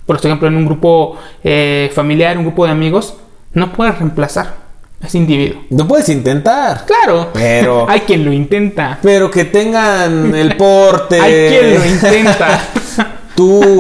Por 0.06 0.16
ejemplo, 0.16 0.48
en 0.48 0.56
un 0.56 0.66
grupo 0.66 1.18
eh, 1.44 1.92
familiar, 1.94 2.38
un 2.38 2.46
grupo 2.46 2.64
de 2.66 2.72
amigos, 2.72 3.16
no 3.54 3.74
puedes 3.74 3.98
reemplazar 3.98 4.63
es 5.04 5.16
individuo. 5.16 5.62
No 5.70 5.88
puedes 5.88 6.10
intentar. 6.10 6.86
Claro. 6.86 7.30
Pero. 7.34 7.86
Hay 7.90 8.02
quien 8.02 8.24
lo 8.26 8.32
intenta. 8.32 9.00
Pero 9.02 9.30
que 9.30 9.46
tengan 9.46 10.34
el 10.34 10.56
porte. 10.56 11.20
Hay 11.20 11.50
quien 11.50 11.74
lo 11.76 11.86
intenta. 11.86 12.62
tú. 13.36 13.80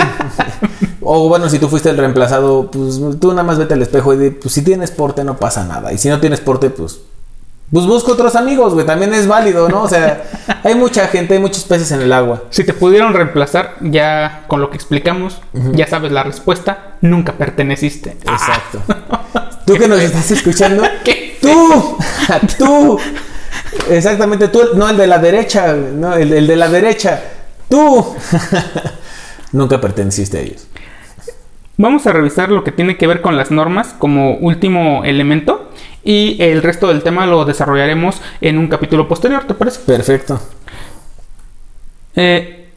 o 1.01 1.29
bueno, 1.29 1.49
si 1.49 1.59
tú 1.59 1.69
fuiste 1.69 1.89
el 1.89 1.97
reemplazado, 1.97 2.69
pues 2.69 2.99
tú 3.19 3.29
nada 3.29 3.43
más 3.43 3.57
vete 3.57 3.73
al 3.73 3.81
espejo 3.81 4.13
y 4.13 4.17
di, 4.17 4.29
pues 4.31 4.53
si 4.53 4.63
tienes 4.63 4.91
porte 4.91 5.23
no 5.23 5.38
pasa 5.38 5.65
nada. 5.65 5.93
Y 5.93 5.97
si 5.97 6.09
no 6.09 6.19
tienes 6.19 6.41
porte, 6.41 6.69
pues. 6.69 6.99
Pues 7.71 7.88
busca 7.88 8.12
otros 8.12 8.36
amigos, 8.36 8.75
güey. 8.75 8.86
También 8.86 9.15
es 9.15 9.27
válido, 9.27 9.67
¿no? 9.67 9.81
O 9.83 9.89
sea, 9.89 10.25
hay 10.63 10.75
mucha 10.75 11.07
gente, 11.07 11.33
hay 11.33 11.39
muchos 11.39 11.63
peces 11.63 11.91
en 11.91 12.01
el 12.01 12.13
agua. 12.13 12.43
Si 12.51 12.63
te 12.63 12.73
pudieron 12.73 13.13
reemplazar, 13.13 13.77
ya 13.81 14.43
con 14.47 14.62
lo 14.62 14.69
que 14.69 14.75
explicamos, 14.75 15.41
ya 15.71 15.88
sabes 15.88 16.12
la 16.12 16.21
respuesta. 16.21 16.97
Nunca 17.01 17.33
perteneciste. 17.33 18.17
Exacto. 18.21 18.79
Tú 19.65 19.76
que 19.76 19.88
nos 19.88 19.99
estás 20.02 20.30
escuchando. 20.32 20.84
Tú. 21.41 21.97
Tú. 22.58 22.99
Exactamente, 23.89 24.47
tú, 24.47 24.62
no 24.76 24.88
el 24.89 24.97
de 24.97 25.08
la 25.08 25.19
derecha, 25.19 25.73
no, 25.73 26.13
el, 26.13 26.47
de 26.47 26.56
la 26.56 26.69
derecha. 26.69 27.21
Tú. 27.69 28.15
Nunca 29.52 29.82
perteneciste 29.82 30.38
a 30.38 30.41
ellos. 30.41 30.67
Vamos 31.78 32.06
a 32.06 32.13
revisar 32.13 32.49
lo 32.49 32.63
que 32.63 32.71
tiene 32.71 32.97
que 32.97 33.08
ver 33.08 33.21
con 33.21 33.36
las 33.36 33.52
normas 33.52 33.95
como 33.97 34.36
último 34.36 35.04
elemento 35.04 35.71
y 36.04 36.41
el 36.41 36.62
resto 36.62 36.88
del 36.88 37.02
tema 37.02 37.26
lo 37.26 37.45
desarrollaremos 37.45 38.21
en 38.41 38.60
un 38.60 38.67
capítulo 38.67 39.08
posterior, 39.08 39.45
¿te 39.45 39.56
parece? 39.56 39.80
Perfecto. 39.80 40.39
Eh, 42.15 42.69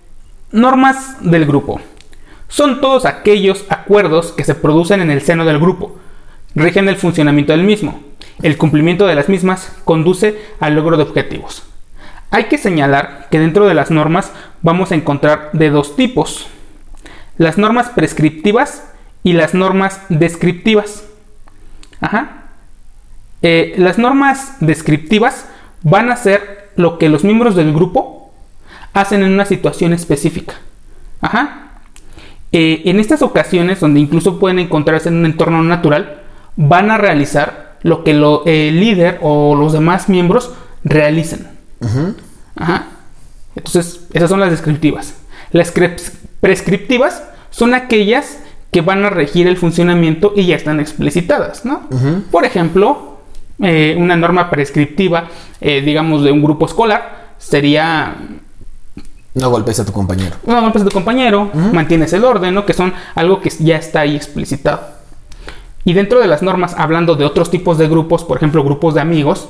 normas 0.51 1.17
del 1.21 1.45
grupo. 1.45 1.81
Son 2.49 2.81
todos 2.81 3.05
aquellos 3.05 3.65
acuerdos 3.69 4.33
que 4.33 4.45
se 4.45 4.55
producen 4.55 5.03
en 5.03 5.11
el 5.11 5.21
seno 5.21 5.45
del 5.45 5.59
grupo 5.59 5.99
rigen 6.57 6.89
el 6.89 6.97
funcionamiento 6.97 7.53
del 7.53 7.63
mismo. 7.63 8.01
El 8.43 8.57
cumplimiento 8.57 9.07
de 9.07 9.15
las 9.15 9.29
mismas 9.29 9.73
conduce 9.85 10.37
al 10.59 10.75
logro 10.75 10.97
de 10.97 11.05
objetivos. 11.05 11.63
Hay 12.31 12.45
que 12.45 12.59
señalar 12.59 13.29
que 13.31 13.39
dentro 13.39 13.67
de 13.67 13.75
las 13.75 13.91
normas 13.91 14.33
vamos 14.63 14.91
a 14.91 14.97
encontrar 14.97 15.51
de 15.53 15.71
dos 15.71 15.95
tipos. 15.95 16.49
Las 17.39 17.59
normas 17.59 17.91
prescriptivas 17.91 18.91
y 19.23 19.35
las 19.35 19.55
normas 19.55 20.01
descriptivas. 20.09 21.05
Eh, 23.43 23.75
las 23.77 23.99
normas 23.99 24.57
descriptivas 24.61 25.47
van 25.83 26.11
a 26.11 26.17
ser 26.17 26.71
lo 26.77 26.99
que 26.99 27.09
los 27.09 27.23
miembros 27.23 27.55
del 27.55 27.73
grupo 27.73 28.33
hacen 28.93 29.23
en 29.23 29.33
una 29.33 29.45
situación 29.45 29.93
específica. 29.93 30.55
Eh, 32.53 32.83
en 32.87 33.01
estas 33.01 33.23
ocasiones, 33.23 33.81
donde 33.81 34.01
incluso 34.01 34.39
pueden 34.39 34.59
encontrarse 34.59 35.09
en 35.09 35.17
un 35.17 35.27
entorno 35.27 35.63
natural, 35.63 36.23
van 36.57 36.91
a 36.91 36.99
realizar 36.99 37.77
lo 37.83 38.03
que 38.03 38.11
el 38.11 38.81
líder 38.81 39.19
o 39.23 39.55
los 39.55 39.73
demás 39.73 40.09
miembros 40.09 40.53
realicen. 40.83 41.49
Ajá. 42.57 42.87
Entonces, 43.55 44.01
esas 44.13 44.29
son 44.29 44.41
las 44.41 44.51
descriptivas. 44.51 45.15
Las 45.53 45.73
prescriptivas 46.41 47.23
son 47.51 47.75
aquellas 47.75 48.39
que 48.71 48.81
van 48.81 49.05
a 49.05 49.11
regir 49.11 49.47
el 49.47 49.57
funcionamiento 49.57 50.33
y 50.37 50.47
ya 50.47 50.57
están 50.57 50.81
explicitadas, 50.81 51.65
¿no? 51.65 51.83
Por 52.31 52.45
ejemplo, 52.45 53.21
eh, 53.63 53.95
una 53.99 54.17
norma 54.17 54.51
prescriptiva, 54.51 55.29
eh, 55.61 55.81
digamos, 55.81 56.23
de 56.23 56.33
un 56.33 56.43
grupo 56.43 56.67
escolar 56.67 57.35
sería 57.39 58.17
no 59.35 59.51
golpes 59.51 59.79
a 59.81 59.85
tu 59.85 59.93
compañero. 59.93 60.37
No 60.47 60.61
golpes 60.61 60.83
a 60.83 60.85
tu 60.87 60.91
compañero, 60.91 61.51
mantienes 61.73 62.13
el 62.15 62.25
orden, 62.25 62.55
¿no? 62.55 62.65
Que 62.65 62.73
son 62.73 62.93
algo 63.15 63.41
que 63.41 63.51
ya 63.51 63.77
está 63.77 64.01
ahí 64.01 64.17
explicitado. 64.17 64.96
Y 65.87 65.95
dentro 65.95 66.19
de 66.19 66.27
las 66.27 66.43
normas, 66.43 66.75
hablando 66.77 67.15
de 67.15 67.25
otros 67.25 67.49
tipos 67.49 67.79
de 67.79 67.87
grupos, 67.87 68.25
por 68.25 68.39
ejemplo, 68.39 68.65
grupos 68.65 68.95
de 68.95 69.01
amigos, 69.01 69.49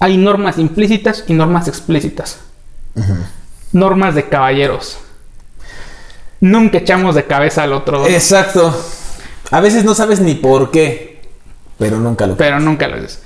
hay 0.00 0.16
normas 0.16 0.58
implícitas 0.58 1.22
y 1.28 1.32
normas 1.32 1.68
explícitas. 1.68 2.40
Normas 3.70 4.16
de 4.16 4.28
caballeros. 4.28 4.98
Nunca 6.40 6.78
echamos 6.78 7.14
de 7.14 7.24
cabeza 7.24 7.62
al 7.62 7.72
otro. 7.72 8.04
Exacto. 8.08 8.74
A 9.52 9.60
veces 9.60 9.84
no 9.84 9.94
sabes 9.94 10.18
ni 10.18 10.34
por 10.34 10.72
qué, 10.72 11.22
pero 11.78 12.00
nunca 12.00 12.26
lo 12.26 12.36
Pero 12.36 12.58
nunca 12.58 12.88
lo 12.88 12.96
dices. 12.96 13.22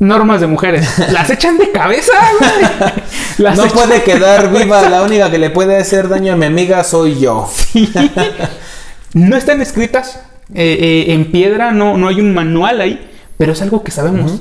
Normas 0.00 0.40
de 0.40 0.48
mujeres. 0.48 0.98
Las 1.12 1.30
echan 1.30 1.56
de 1.56 1.70
cabeza, 1.70 2.14
no 3.38 3.66
puede 3.68 4.02
quedar 4.02 4.50
viva. 4.50 4.88
La 4.88 5.02
única 5.02 5.30
que 5.30 5.38
le 5.38 5.50
puede 5.50 5.76
hacer 5.76 6.08
daño 6.08 6.32
a 6.32 6.36
mi 6.36 6.46
amiga 6.46 6.82
soy 6.82 7.20
yo. 7.20 7.48
No 9.16 9.36
están 9.36 9.62
escritas 9.62 10.18
eh, 10.52 11.06
eh, 11.08 11.12
en 11.14 11.30
piedra, 11.30 11.72
no, 11.72 11.96
no 11.96 12.08
hay 12.08 12.20
un 12.20 12.34
manual 12.34 12.80
ahí, 12.80 13.10
pero 13.38 13.52
es 13.52 13.62
algo 13.62 13.82
que 13.82 13.90
sabemos. 13.90 14.40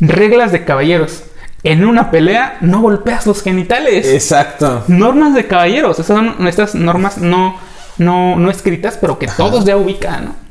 Reglas 0.00 0.52
de 0.52 0.64
caballeros. 0.64 1.24
En 1.62 1.84
una 1.84 2.10
pelea 2.10 2.58
no 2.60 2.82
golpeas 2.82 3.26
los 3.26 3.42
genitales. 3.42 4.06
Exacto. 4.06 4.84
Normas 4.86 5.34
de 5.34 5.46
caballeros. 5.46 5.98
Esas 5.98 6.18
son 6.18 6.46
estas 6.46 6.74
normas 6.74 7.18
no, 7.18 7.56
no, 7.98 8.36
no 8.36 8.50
escritas, 8.50 8.98
pero 9.00 9.18
que 9.18 9.26
todos 9.26 9.64
ya 9.64 9.76
ubican, 9.76 10.26
¿no? 10.26 10.44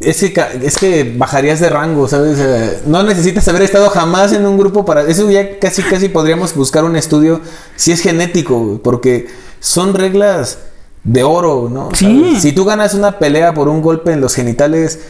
Es 0.00 0.18
que, 0.18 0.44
es 0.62 0.76
que 0.76 1.14
bajarías 1.16 1.60
de 1.60 1.70
rango, 1.70 2.08
¿sabes? 2.08 2.38
Eh, 2.38 2.82
no 2.86 3.04
necesitas 3.04 3.46
haber 3.48 3.62
estado 3.62 3.88
jamás 3.88 4.32
en 4.32 4.44
un 4.44 4.58
grupo 4.58 4.84
para... 4.84 5.02
Eso 5.02 5.30
ya 5.30 5.58
casi, 5.58 5.82
casi 5.82 6.08
podríamos 6.08 6.54
buscar 6.54 6.84
un 6.84 6.96
estudio 6.96 7.40
si 7.76 7.92
es 7.92 8.00
genético, 8.00 8.80
porque 8.82 9.28
son 9.60 9.94
reglas 9.94 10.58
de 11.04 11.22
oro, 11.22 11.68
¿no? 11.70 11.90
Sí. 11.94 12.36
Si 12.40 12.52
tú 12.52 12.64
ganas 12.64 12.94
una 12.94 13.18
pelea 13.18 13.54
por 13.54 13.68
un 13.68 13.82
golpe 13.82 14.12
en 14.12 14.20
los 14.20 14.34
genitales, 14.34 15.00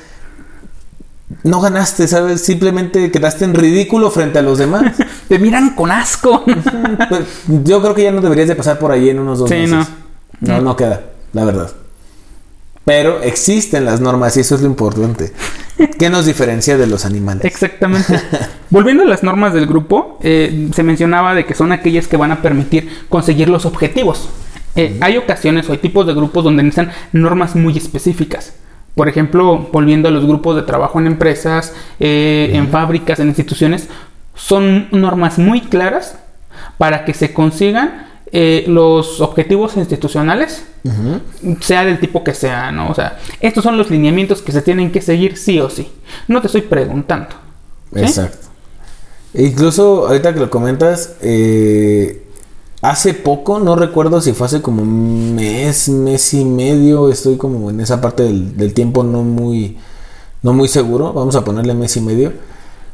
no 1.44 1.60
ganaste, 1.60 2.08
¿sabes? 2.08 2.42
Simplemente 2.42 3.10
quedaste 3.10 3.44
en 3.44 3.54
ridículo 3.54 4.10
frente 4.10 4.38
a 4.38 4.42
los 4.42 4.58
demás. 4.58 4.96
Te 5.28 5.38
miran 5.38 5.74
con 5.74 5.90
asco. 5.90 6.44
Pero 7.08 7.24
yo 7.64 7.80
creo 7.80 7.94
que 7.94 8.02
ya 8.02 8.12
no 8.12 8.20
deberías 8.20 8.48
de 8.48 8.56
pasar 8.56 8.78
por 8.78 8.90
ahí 8.90 9.08
en 9.08 9.20
unos 9.20 9.38
dos 9.38 9.48
Sí, 9.48 9.56
meses. 9.56 9.88
No, 10.40 10.60
no 10.60 10.76
queda, 10.76 11.02
la 11.32 11.44
verdad. 11.44 11.70
Pero 12.84 13.22
existen 13.22 13.86
las 13.86 14.00
normas 14.00 14.36
y 14.36 14.40
eso 14.40 14.54
es 14.56 14.60
lo 14.60 14.66
importante. 14.66 15.32
¿Qué 15.98 16.10
nos 16.10 16.26
diferencia 16.26 16.76
de 16.76 16.86
los 16.86 17.06
animales? 17.06 17.44
Exactamente. 17.44 18.20
Volviendo 18.70 19.04
a 19.04 19.06
las 19.06 19.22
normas 19.22 19.54
del 19.54 19.66
grupo, 19.66 20.18
eh, 20.22 20.68
se 20.74 20.82
mencionaba 20.82 21.34
de 21.34 21.46
que 21.46 21.54
son 21.54 21.72
aquellas 21.72 22.08
que 22.08 22.16
van 22.16 22.30
a 22.30 22.42
permitir 22.42 23.06
conseguir 23.08 23.48
los 23.48 23.64
objetivos. 23.64 24.28
Eh, 24.76 24.96
Hay 25.00 25.16
ocasiones 25.16 25.68
o 25.68 25.72
hay 25.72 25.78
tipos 25.78 26.06
de 26.06 26.14
grupos 26.14 26.44
donde 26.44 26.62
necesitan 26.62 26.92
normas 27.12 27.54
muy 27.54 27.76
específicas. 27.76 28.54
Por 28.94 29.08
ejemplo, 29.08 29.68
volviendo 29.72 30.08
a 30.08 30.12
los 30.12 30.24
grupos 30.24 30.56
de 30.56 30.62
trabajo 30.62 31.00
en 31.00 31.06
empresas, 31.06 31.72
eh, 31.98 32.50
en 32.52 32.68
fábricas, 32.68 33.18
en 33.18 33.28
instituciones, 33.28 33.88
son 34.34 34.88
normas 34.92 35.38
muy 35.38 35.60
claras 35.60 36.16
para 36.78 37.04
que 37.04 37.14
se 37.14 37.32
consigan 37.32 38.06
eh, 38.32 38.64
los 38.66 39.20
objetivos 39.20 39.76
institucionales, 39.76 40.64
sea 41.60 41.84
del 41.84 42.00
tipo 42.00 42.24
que 42.24 42.34
sea, 42.34 42.72
¿no? 42.72 42.90
O 42.90 42.94
sea, 42.94 43.18
estos 43.40 43.62
son 43.62 43.78
los 43.78 43.90
lineamientos 43.90 44.42
que 44.42 44.52
se 44.52 44.60
tienen 44.60 44.90
que 44.90 45.00
seguir 45.00 45.36
sí 45.36 45.60
o 45.60 45.70
sí. 45.70 45.88
No 46.26 46.40
te 46.40 46.48
estoy 46.48 46.62
preguntando. 46.62 47.28
¿sí? 47.94 48.00
Exacto. 48.00 48.48
E 49.34 49.44
incluso 49.44 50.08
ahorita 50.08 50.34
que 50.34 50.40
lo 50.40 50.50
comentas, 50.50 51.16
eh, 51.22 52.23
hace 52.84 53.14
poco, 53.14 53.60
no 53.60 53.76
recuerdo 53.76 54.20
si 54.20 54.32
fue 54.34 54.46
hace 54.46 54.60
como 54.60 54.84
mes, 54.84 55.88
mes 55.88 56.34
y 56.34 56.44
medio, 56.44 57.10
estoy 57.10 57.36
como 57.38 57.70
en 57.70 57.80
esa 57.80 58.00
parte 58.02 58.24
del, 58.24 58.74
tiempo 58.74 59.02
no 59.02 59.22
muy, 59.22 59.78
no 60.42 60.52
muy 60.52 60.68
seguro, 60.68 61.14
vamos 61.14 61.34
a 61.34 61.44
ponerle 61.44 61.72
mes 61.74 61.96
y 61.96 62.02
medio. 62.02 62.32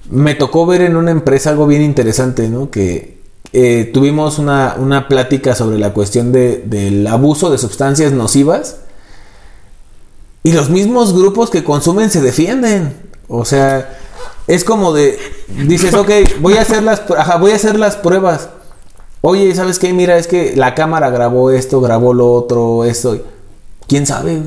Me 0.09 0.35
tocó 0.35 0.65
ver 0.65 0.83
en 0.83 0.97
una 0.97 1.11
empresa 1.11 1.51
algo 1.51 1.67
bien 1.67 1.83
interesante, 1.83 2.49
¿no? 2.49 2.71
Que 2.71 3.19
eh, 3.53 3.91
tuvimos 3.93 4.39
una, 4.39 4.77
una 4.79 5.09
plática 5.09 5.57
sobre 5.57 5.77
la 5.79 5.93
cuestión 5.93 6.31
de- 6.31 6.59
del 6.65 7.05
abuso 7.09 7.51
de 7.51 7.59
sustancias 7.59 8.13
nocivas 8.13 8.77
y 10.45 10.53
los 10.53 10.71
mismos 10.71 11.13
grupos 11.13 11.51
que 11.51 11.65
consumen 11.65 12.11
se 12.11 12.21
defienden. 12.21 12.95
O 13.27 13.45
sea, 13.45 13.99
es 14.47 14.63
como 14.65 14.93
de, 14.93 15.19
dices, 15.67 15.95
ok, 15.95 16.11
voy 16.41 16.55
a 16.55 16.63
hacer 16.63 16.85
las, 16.85 17.03
ajá, 17.19 17.39
voy 17.39 17.51
a 17.51 17.57
hacer 17.57 17.77
las 17.79 17.97
pruebas. 17.97 18.51
Oye, 19.23 19.55
¿sabes 19.55 19.79
qué? 19.79 19.93
Mira, 19.93 20.17
es 20.17 20.27
que 20.27 20.57
la 20.57 20.75
cámara 20.75 21.11
grabó 21.11 21.51
esto, 21.51 21.81
grabó 21.81 22.15
lo 22.15 22.33
otro, 22.33 22.85
esto. 22.85 23.19
¿Quién 23.87 24.07
sabe? 24.07 24.43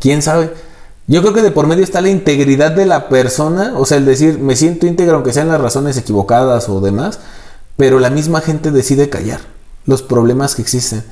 ¿Quién 0.00 0.20
sabe? 0.22 0.52
Yo 1.06 1.20
creo 1.20 1.34
que 1.34 1.42
de 1.42 1.50
por 1.50 1.66
medio 1.66 1.84
está 1.84 2.00
la 2.00 2.08
integridad 2.08 2.72
de 2.72 2.86
la 2.86 3.08
persona, 3.08 3.74
o 3.76 3.84
sea, 3.84 3.98
el 3.98 4.04
decir, 4.04 4.38
me 4.38 4.56
siento 4.56 4.86
íntegro 4.86 5.16
aunque 5.16 5.32
sean 5.32 5.48
las 5.48 5.60
razones 5.60 5.96
equivocadas 5.96 6.68
o 6.68 6.80
demás, 6.80 7.20
pero 7.76 8.00
la 8.00 8.10
misma 8.10 8.40
gente 8.40 8.70
decide 8.70 9.08
callar 9.08 9.40
los 9.86 10.02
problemas 10.02 10.54
que 10.54 10.62
existen. 10.62 11.04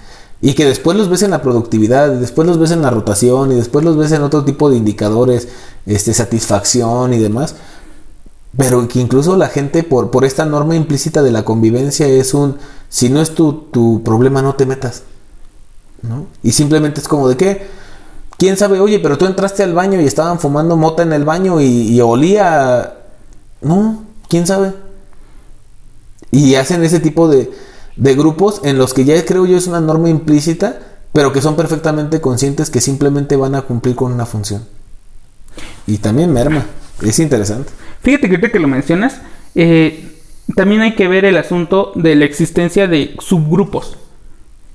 Y 0.43 0.55
que 0.55 0.65
después 0.65 0.97
los 0.97 1.11
ves 1.11 1.23
en 1.23 1.33
la 1.33 1.43
productividad, 1.43 2.09
después 2.13 2.49
los 2.49 2.59
ves 2.59 2.71
en 2.71 2.83
la 2.83 2.91
rotación, 2.91 3.53
y 3.53 3.57
después 3.57 3.85
los 3.85 3.97
ves 3.97 4.13
en 4.13 4.23
otro 4.23 4.45
tipo 4.45 4.71
de 4.71 4.77
indicadores, 4.77 5.49
este, 5.87 6.15
satisfacción 6.15 7.13
y 7.13 7.19
demás. 7.19 7.57
Pero 8.57 8.87
que 8.89 8.99
incluso 8.99 9.37
la 9.37 9.49
gente, 9.49 9.83
por, 9.83 10.11
por 10.11 10.25
esta 10.25 10.45
norma 10.45 10.75
implícita 10.75 11.23
de 11.23 11.31
la 11.31 11.45
convivencia, 11.45 12.07
es 12.07 12.35
un, 12.35 12.57
si 12.89 13.09
no 13.09 13.21
es 13.21 13.35
tu, 13.35 13.53
tu 13.53 14.03
problema, 14.03 14.43
no 14.43 14.55
te 14.55 14.67
metas. 14.67 15.03
¿no? 16.03 16.27
Y 16.43 16.53
simplemente 16.53 17.01
es 17.01 17.09
como 17.09 17.29
de 17.29 17.37
qué. 17.37 17.69
¿Quién 18.39 18.57
sabe? 18.57 18.81
Oye, 18.81 18.99
pero 18.99 19.19
tú 19.19 19.27
entraste 19.27 19.63
al 19.63 19.75
baño 19.75 20.01
y 20.01 20.07
estaban 20.07 20.41
fumando 20.41 20.77
mota 20.77 21.03
en 21.03 21.13
el 21.13 21.25
baño 21.25 21.61
y, 21.61 21.67
y 21.67 22.01
olía... 22.01 22.97
No, 23.61 24.05
¿quién 24.29 24.47
sabe? 24.47 24.73
Y 26.31 26.55
hacen 26.55 26.83
ese 26.83 27.01
tipo 27.01 27.29
de, 27.29 27.53
de 27.97 28.15
grupos 28.15 28.63
en 28.65 28.79
los 28.79 28.95
que 28.95 29.05
ya 29.05 29.23
creo 29.25 29.45
yo 29.45 29.59
es 29.59 29.67
una 29.67 29.81
norma 29.81 30.09
implícita, 30.09 30.81
pero 31.13 31.33
que 31.33 31.43
son 31.43 31.57
perfectamente 31.57 32.21
conscientes 32.21 32.71
que 32.71 32.81
simplemente 32.81 33.37
van 33.37 33.55
a 33.55 33.63
cumplir 33.63 33.95
con 33.95 34.13
una 34.13 34.27
función. 34.27 34.67
Y 35.87 35.99
también 35.99 36.33
merma. 36.33 36.65
Es 37.03 37.19
interesante. 37.19 37.73
Fíjate 38.01 38.29
que 38.29 38.37
ahorita 38.37 38.51
que 38.51 38.59
lo 38.59 38.69
mencionas, 38.69 39.21
eh, 39.55 40.05
también 40.57 40.81
hay 40.81 40.95
que 40.95 41.09
ver 41.09 41.25
el 41.25 41.37
asunto 41.37 41.93
de 41.95 42.15
la 42.17 42.25
existencia 42.25 42.87
de 42.87 43.15
subgrupos. 43.19 43.97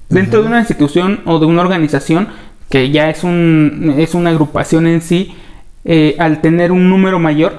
Dentro 0.09 0.41
de 0.41 0.47
una 0.47 0.59
institución 0.59 1.21
o 1.25 1.39
de 1.39 1.45
una 1.45 1.61
organización, 1.61 2.29
que 2.69 2.91
ya 2.91 3.09
es, 3.09 3.23
un, 3.23 3.95
es 3.97 4.13
una 4.13 4.29
agrupación 4.29 4.87
en 4.87 5.01
sí, 5.01 5.35
eh, 5.83 6.15
al 6.19 6.41
tener 6.41 6.71
un 6.71 6.89
número 6.89 7.19
mayor, 7.19 7.57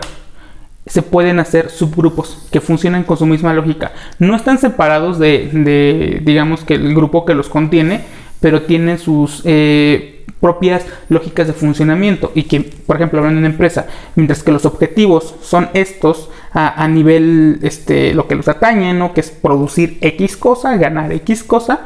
se 0.86 1.02
pueden 1.02 1.40
hacer 1.40 1.70
subgrupos 1.70 2.46
que 2.52 2.60
funcionan 2.60 3.02
con 3.02 3.16
su 3.16 3.26
misma 3.26 3.52
lógica. 3.52 3.92
No 4.20 4.36
están 4.36 4.58
separados 4.58 5.18
de, 5.18 5.50
de, 5.52 6.22
digamos, 6.24 6.62
que 6.62 6.74
el 6.74 6.94
grupo 6.94 7.24
que 7.24 7.34
los 7.34 7.48
contiene, 7.48 8.04
pero 8.40 8.62
tienen 8.62 8.98
sus 8.98 9.42
eh, 9.44 10.15
propias 10.40 10.84
lógicas 11.08 11.46
de 11.46 11.52
funcionamiento. 11.52 12.32
Y 12.34 12.44
que, 12.44 12.60
por 12.60 12.96
ejemplo, 12.96 13.18
hablando 13.18 13.40
de 13.40 13.46
una 13.46 13.52
empresa, 13.54 13.86
mientras 14.14 14.42
que 14.42 14.52
los 14.52 14.64
objetivos 14.64 15.34
son 15.42 15.68
estos 15.74 16.28
a, 16.52 16.82
a 16.82 16.88
nivel, 16.88 17.58
este, 17.62 18.14
lo 18.14 18.28
que 18.28 18.34
los 18.34 18.48
atañe, 18.48 18.94
¿no? 18.94 19.14
Que 19.14 19.20
es 19.20 19.30
producir 19.30 19.98
X 20.00 20.36
cosa, 20.36 20.76
ganar 20.76 21.12
X 21.12 21.44
cosa, 21.44 21.80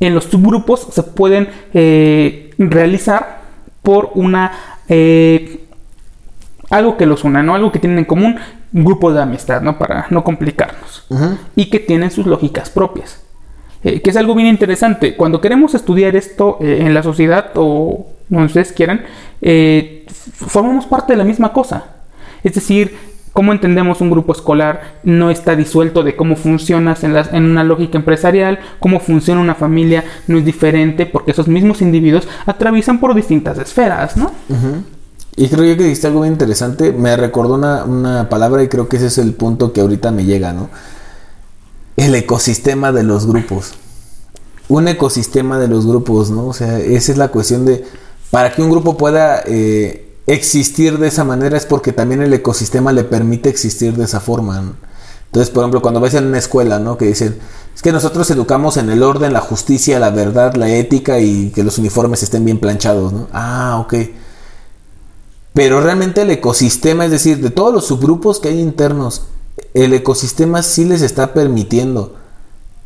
en 0.00 0.14
los 0.14 0.24
subgrupos 0.24 0.88
se 0.92 1.02
pueden 1.02 1.48
eh, 1.72 2.52
realizar 2.58 3.42
por 3.82 4.10
una 4.14 4.52
eh, 4.88 5.60
algo 6.70 6.96
que 6.96 7.06
los 7.06 7.24
una, 7.24 7.42
¿no? 7.42 7.54
Algo 7.54 7.70
que 7.70 7.78
tienen 7.78 7.98
en 8.00 8.04
común, 8.04 8.36
un 8.72 8.84
grupo 8.84 9.12
de 9.12 9.22
amistad, 9.22 9.62
¿no? 9.62 9.78
Para 9.78 10.06
no 10.10 10.24
complicarnos. 10.24 11.06
Y 11.54 11.66
que 11.66 11.78
tienen 11.78 12.10
sus 12.10 12.26
lógicas 12.26 12.70
propias. 12.70 13.23
Eh, 13.84 14.00
que 14.00 14.10
es 14.10 14.16
algo 14.16 14.34
bien 14.34 14.48
interesante. 14.48 15.14
Cuando 15.14 15.40
queremos 15.40 15.74
estudiar 15.74 16.16
esto 16.16 16.56
eh, 16.60 16.78
en 16.80 16.94
la 16.94 17.02
sociedad 17.02 17.50
o 17.54 18.06
donde 18.30 18.46
ustedes 18.46 18.72
quieran, 18.72 19.02
eh, 19.42 20.06
formamos 20.34 20.86
parte 20.86 21.12
de 21.12 21.18
la 21.18 21.24
misma 21.24 21.52
cosa. 21.52 21.84
Es 22.42 22.54
decir, 22.54 22.96
cómo 23.34 23.52
entendemos 23.52 24.00
un 24.00 24.10
grupo 24.10 24.32
escolar 24.32 24.94
no 25.02 25.30
está 25.30 25.54
disuelto 25.56 26.02
de 26.02 26.14
cómo 26.16 26.36
funcionas 26.36 27.04
en, 27.04 27.12
las- 27.14 27.32
en 27.32 27.44
una 27.44 27.64
lógica 27.64 27.98
empresarial, 27.98 28.58
cómo 28.80 29.00
funciona 29.00 29.40
una 29.40 29.54
familia 29.56 30.04
no 30.28 30.38
es 30.38 30.44
diferente 30.44 31.04
porque 31.04 31.32
esos 31.32 31.48
mismos 31.48 31.82
individuos 31.82 32.26
atraviesan 32.46 33.00
por 33.00 33.14
distintas 33.14 33.58
esferas, 33.58 34.16
¿no? 34.16 34.30
Y 35.36 35.48
creo 35.48 35.76
que 35.76 35.82
dijiste 35.82 36.06
algo 36.06 36.20
bien 36.20 36.34
interesante. 36.34 36.92
Me 36.92 37.16
recordó 37.16 37.54
una, 37.54 37.84
una 37.84 38.28
palabra 38.28 38.62
y 38.62 38.68
creo 38.68 38.88
que 38.88 38.96
ese 38.98 39.06
es 39.08 39.18
el 39.18 39.32
punto 39.34 39.72
que 39.72 39.80
ahorita 39.80 40.12
me 40.12 40.24
llega, 40.24 40.52
¿no? 40.52 40.68
El 41.96 42.14
ecosistema 42.14 42.92
de 42.92 43.02
los 43.02 43.26
grupos. 43.26 43.74
Un 44.68 44.88
ecosistema 44.88 45.58
de 45.58 45.68
los 45.68 45.86
grupos, 45.86 46.30
¿no? 46.30 46.46
O 46.46 46.52
sea, 46.52 46.78
esa 46.78 47.12
es 47.12 47.18
la 47.18 47.28
cuestión 47.28 47.64
de... 47.64 47.84
Para 48.30 48.52
que 48.52 48.62
un 48.62 48.70
grupo 48.70 48.96
pueda 48.96 49.42
eh, 49.46 50.16
existir 50.26 50.98
de 50.98 51.08
esa 51.08 51.24
manera 51.24 51.56
es 51.56 51.66
porque 51.66 51.92
también 51.92 52.22
el 52.22 52.32
ecosistema 52.32 52.92
le 52.92 53.04
permite 53.04 53.48
existir 53.48 53.94
de 53.94 54.04
esa 54.04 54.20
forma. 54.20 54.74
Entonces, 55.26 55.50
por 55.50 55.62
ejemplo, 55.62 55.82
cuando 55.82 56.00
ves 56.00 56.14
en 56.14 56.26
una 56.26 56.38
escuela, 56.38 56.78
¿no? 56.78 56.96
Que 56.96 57.06
dicen, 57.06 57.38
es 57.74 57.82
que 57.82 57.92
nosotros 57.92 58.30
educamos 58.30 58.76
en 58.76 58.88
el 58.90 59.02
orden, 59.02 59.32
la 59.32 59.40
justicia, 59.40 59.98
la 59.98 60.10
verdad, 60.10 60.54
la 60.54 60.68
ética 60.68 61.18
y 61.18 61.50
que 61.50 61.64
los 61.64 61.78
uniformes 61.78 62.22
estén 62.22 62.44
bien 62.44 62.58
planchados, 62.58 63.12
¿no? 63.12 63.28
Ah, 63.32 63.78
ok. 63.84 63.94
Pero 65.52 65.80
realmente 65.80 66.22
el 66.22 66.30
ecosistema, 66.30 67.04
es 67.04 67.10
decir, 67.10 67.40
de 67.40 67.50
todos 67.50 67.72
los 67.72 67.86
subgrupos 67.86 68.40
que 68.40 68.48
hay 68.48 68.60
internos, 68.60 69.22
el 69.74 69.92
ecosistema 69.92 70.62
sí 70.62 70.84
les 70.84 71.02
está 71.02 71.34
permitiendo 71.34 72.16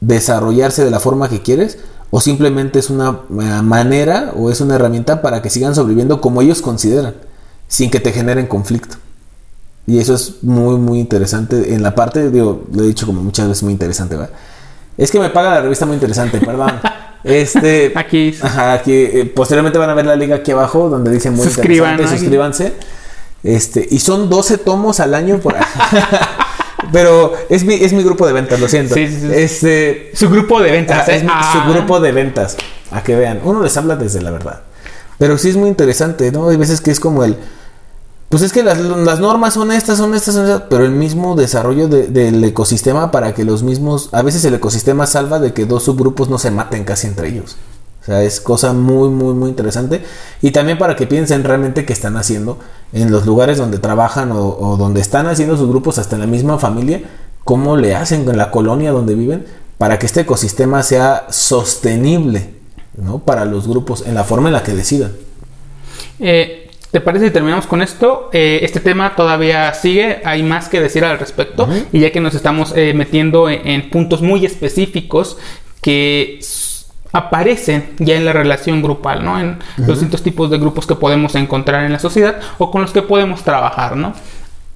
desarrollarse 0.00 0.84
de 0.84 0.90
la 0.90 1.00
forma 1.00 1.28
que 1.28 1.42
quieres 1.42 1.78
o 2.10 2.20
simplemente 2.20 2.78
es 2.78 2.90
una 2.90 3.20
eh, 3.30 3.62
manera 3.62 4.32
o 4.36 4.50
es 4.50 4.60
una 4.60 4.76
herramienta 4.76 5.20
para 5.20 5.42
que 5.42 5.50
sigan 5.50 5.74
sobreviviendo 5.74 6.20
como 6.20 6.40
ellos 6.40 6.62
consideran, 6.62 7.14
sin 7.66 7.90
que 7.90 8.00
te 8.00 8.12
generen 8.12 8.46
conflicto. 8.46 8.96
Y 9.86 9.98
eso 9.98 10.14
es 10.14 10.42
muy, 10.42 10.76
muy 10.76 11.00
interesante. 11.00 11.74
En 11.74 11.82
la 11.82 11.94
parte, 11.94 12.30
digo, 12.30 12.64
lo 12.72 12.82
he 12.82 12.86
dicho 12.86 13.06
como 13.06 13.22
muchas 13.22 13.48
veces, 13.48 13.62
muy 13.62 13.72
interesante, 13.72 14.16
¿verdad? 14.16 14.34
Es 14.96 15.10
que 15.10 15.18
me 15.20 15.30
paga 15.30 15.50
la 15.50 15.60
revista 15.62 15.86
muy 15.86 15.94
interesante, 15.94 16.40
perdón. 16.44 16.72
Este, 17.24 17.92
Aquí. 17.94 18.34
Ajá, 18.40 18.74
aquí 18.74 18.92
eh, 18.92 19.32
posteriormente 19.34 19.78
van 19.78 19.90
a 19.90 19.94
ver 19.94 20.06
la 20.06 20.16
liga 20.16 20.36
aquí 20.36 20.52
abajo 20.52 20.88
donde 20.88 21.10
dice 21.10 21.30
muy 21.30 21.44
Suscriban, 21.44 21.92
interesante, 21.92 22.02
¿no? 22.02 22.18
suscríbanse. 22.18 22.72
Este, 23.42 23.86
y 23.90 23.98
son 24.00 24.28
12 24.30 24.58
tomos 24.58 25.00
al 25.00 25.14
año 25.14 25.38
por 25.38 25.54
Pero 26.92 27.32
es 27.48 27.64
mi, 27.64 27.74
es 27.74 27.92
mi 27.92 28.02
grupo 28.02 28.26
de 28.26 28.32
ventas, 28.32 28.60
lo 28.60 28.68
siento. 28.68 28.94
Sí, 28.94 29.06
sí, 29.08 29.20
sí. 29.20 29.28
Este, 29.32 30.10
Su 30.14 30.28
grupo 30.30 30.60
de 30.60 30.70
ventas. 30.70 31.08
¿eh? 31.08 31.16
es 31.16 31.22
mi- 31.22 31.30
Ah. 31.32 31.64
su 31.66 31.72
grupo 31.72 32.00
de 32.00 32.12
ventas. 32.12 32.56
A 32.90 33.02
que 33.02 33.14
vean. 33.16 33.40
Uno 33.44 33.60
les 33.62 33.76
habla 33.76 33.96
desde 33.96 34.20
la 34.22 34.30
verdad. 34.30 34.60
Pero 35.18 35.36
sí 35.36 35.48
es 35.50 35.56
muy 35.56 35.68
interesante, 35.68 36.30
¿no? 36.32 36.48
Hay 36.48 36.56
veces 36.56 36.80
que 36.80 36.90
es 36.90 37.00
como 37.00 37.24
el. 37.24 37.36
Pues 38.28 38.42
es 38.42 38.52
que 38.52 38.62
las, 38.62 38.78
las 38.78 39.20
normas 39.20 39.54
son 39.54 39.72
estas, 39.72 39.98
son 39.98 40.14
estas, 40.14 40.34
son 40.34 40.44
estas, 40.44 40.62
pero 40.68 40.84
el 40.84 40.92
mismo 40.92 41.34
desarrollo 41.34 41.88
de- 41.88 42.06
del 42.08 42.42
ecosistema 42.44 43.10
para 43.10 43.34
que 43.34 43.44
los 43.44 43.62
mismos. 43.62 44.10
A 44.12 44.22
veces 44.22 44.44
el 44.44 44.54
ecosistema 44.54 45.06
salva 45.06 45.38
de 45.40 45.52
que 45.52 45.66
dos 45.66 45.82
subgrupos 45.84 46.28
no 46.28 46.38
se 46.38 46.50
maten 46.50 46.84
casi 46.84 47.06
entre 47.06 47.28
ellos. 47.28 47.56
O 48.08 48.10
sea, 48.10 48.22
es 48.22 48.40
cosa 48.40 48.72
muy, 48.72 49.10
muy, 49.10 49.34
muy 49.34 49.50
interesante. 49.50 50.02
Y 50.40 50.50
también 50.50 50.78
para 50.78 50.96
que 50.96 51.06
piensen 51.06 51.44
realmente 51.44 51.84
qué 51.84 51.92
están 51.92 52.16
haciendo 52.16 52.58
en 52.94 53.10
los 53.10 53.26
lugares 53.26 53.58
donde 53.58 53.78
trabajan 53.78 54.32
o, 54.32 54.56
o 54.58 54.78
donde 54.78 55.02
están 55.02 55.26
haciendo 55.26 55.58
sus 55.58 55.68
grupos, 55.68 55.98
hasta 55.98 56.16
en 56.16 56.22
la 56.22 56.26
misma 56.26 56.58
familia, 56.58 57.02
cómo 57.44 57.76
le 57.76 57.94
hacen 57.94 58.26
en 58.26 58.38
la 58.38 58.50
colonia 58.50 58.92
donde 58.92 59.14
viven 59.14 59.44
para 59.76 59.98
que 59.98 60.06
este 60.06 60.22
ecosistema 60.22 60.82
sea 60.82 61.26
sostenible, 61.28 62.54
¿no? 62.96 63.18
Para 63.18 63.44
los 63.44 63.68
grupos, 63.68 64.06
en 64.06 64.14
la 64.14 64.24
forma 64.24 64.48
en 64.48 64.54
la 64.54 64.62
que 64.62 64.72
decidan. 64.72 65.12
Eh, 66.18 66.70
¿Te 66.90 67.02
parece 67.02 67.26
si 67.26 67.30
terminamos 67.30 67.66
con 67.66 67.82
esto? 67.82 68.30
Eh, 68.32 68.60
este 68.62 68.80
tema 68.80 69.16
todavía 69.16 69.74
sigue, 69.74 70.22
hay 70.24 70.42
más 70.42 70.70
que 70.70 70.80
decir 70.80 71.04
al 71.04 71.18
respecto. 71.18 71.68
Y 71.92 72.00
ya 72.00 72.10
que 72.10 72.20
nos 72.20 72.34
estamos 72.34 72.72
eh, 72.74 72.94
metiendo 72.94 73.50
en, 73.50 73.68
en 73.68 73.90
puntos 73.90 74.22
muy 74.22 74.46
específicos 74.46 75.36
que 75.82 76.38
aparecen 77.12 77.94
ya 77.98 78.16
en 78.16 78.24
la 78.24 78.32
relación 78.32 78.82
grupal, 78.82 79.24
¿no? 79.24 79.38
En 79.40 79.58
los 79.78 79.88
distintos 79.88 80.22
tipos 80.22 80.50
de 80.50 80.58
grupos 80.58 80.86
que 80.86 80.94
podemos 80.94 81.34
encontrar 81.34 81.84
en 81.84 81.92
la 81.92 81.98
sociedad 81.98 82.38
o 82.58 82.70
con 82.70 82.82
los 82.82 82.92
que 82.92 83.02
podemos 83.02 83.42
trabajar, 83.42 83.96
¿no? 83.96 84.12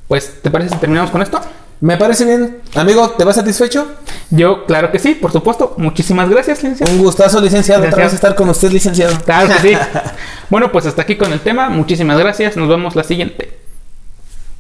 Pues, 0.09 0.43
¿te 0.43 0.51
parece 0.51 0.71
si 0.75 0.77
terminamos 0.81 1.11
con 1.11 1.23
esto? 1.23 1.41
Me 1.81 1.97
parece 1.97 2.25
bien. 2.25 2.59
Amigo, 2.77 3.11
¿te 3.11 3.25
vas 3.25 3.35
satisfecho? 3.35 3.89
Yo, 4.31 4.67
claro 4.67 4.93
que 4.93 5.01
sí, 5.01 5.15
por 5.17 5.33
supuesto. 5.33 5.75
Muchísimas 5.79 6.29
gracias, 6.31 6.63
licenciado. 6.63 6.93
Un 6.93 6.99
gustazo, 7.03 7.41
licenciado. 7.41 7.81
Otra 7.81 7.89
Licenciado. 7.91 8.07
vez 8.07 8.15
estar 8.15 8.35
con 8.37 8.49
usted, 8.49 8.71
licenciado. 8.71 9.19
Claro 9.25 9.49
que 9.49 9.69
sí. 9.69 9.77
bueno, 10.51 10.71
pues 10.71 10.87
hasta 10.87 11.03
aquí 11.03 11.17
con 11.17 11.33
el 11.33 11.41
tema. 11.41 11.69
Muchísimas 11.71 12.19
gracias. 12.19 12.57
Nos 12.57 12.69
vemos 12.69 12.95
la 12.95 13.03
siguiente. 13.03 13.59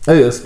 Adiós. 0.06 0.42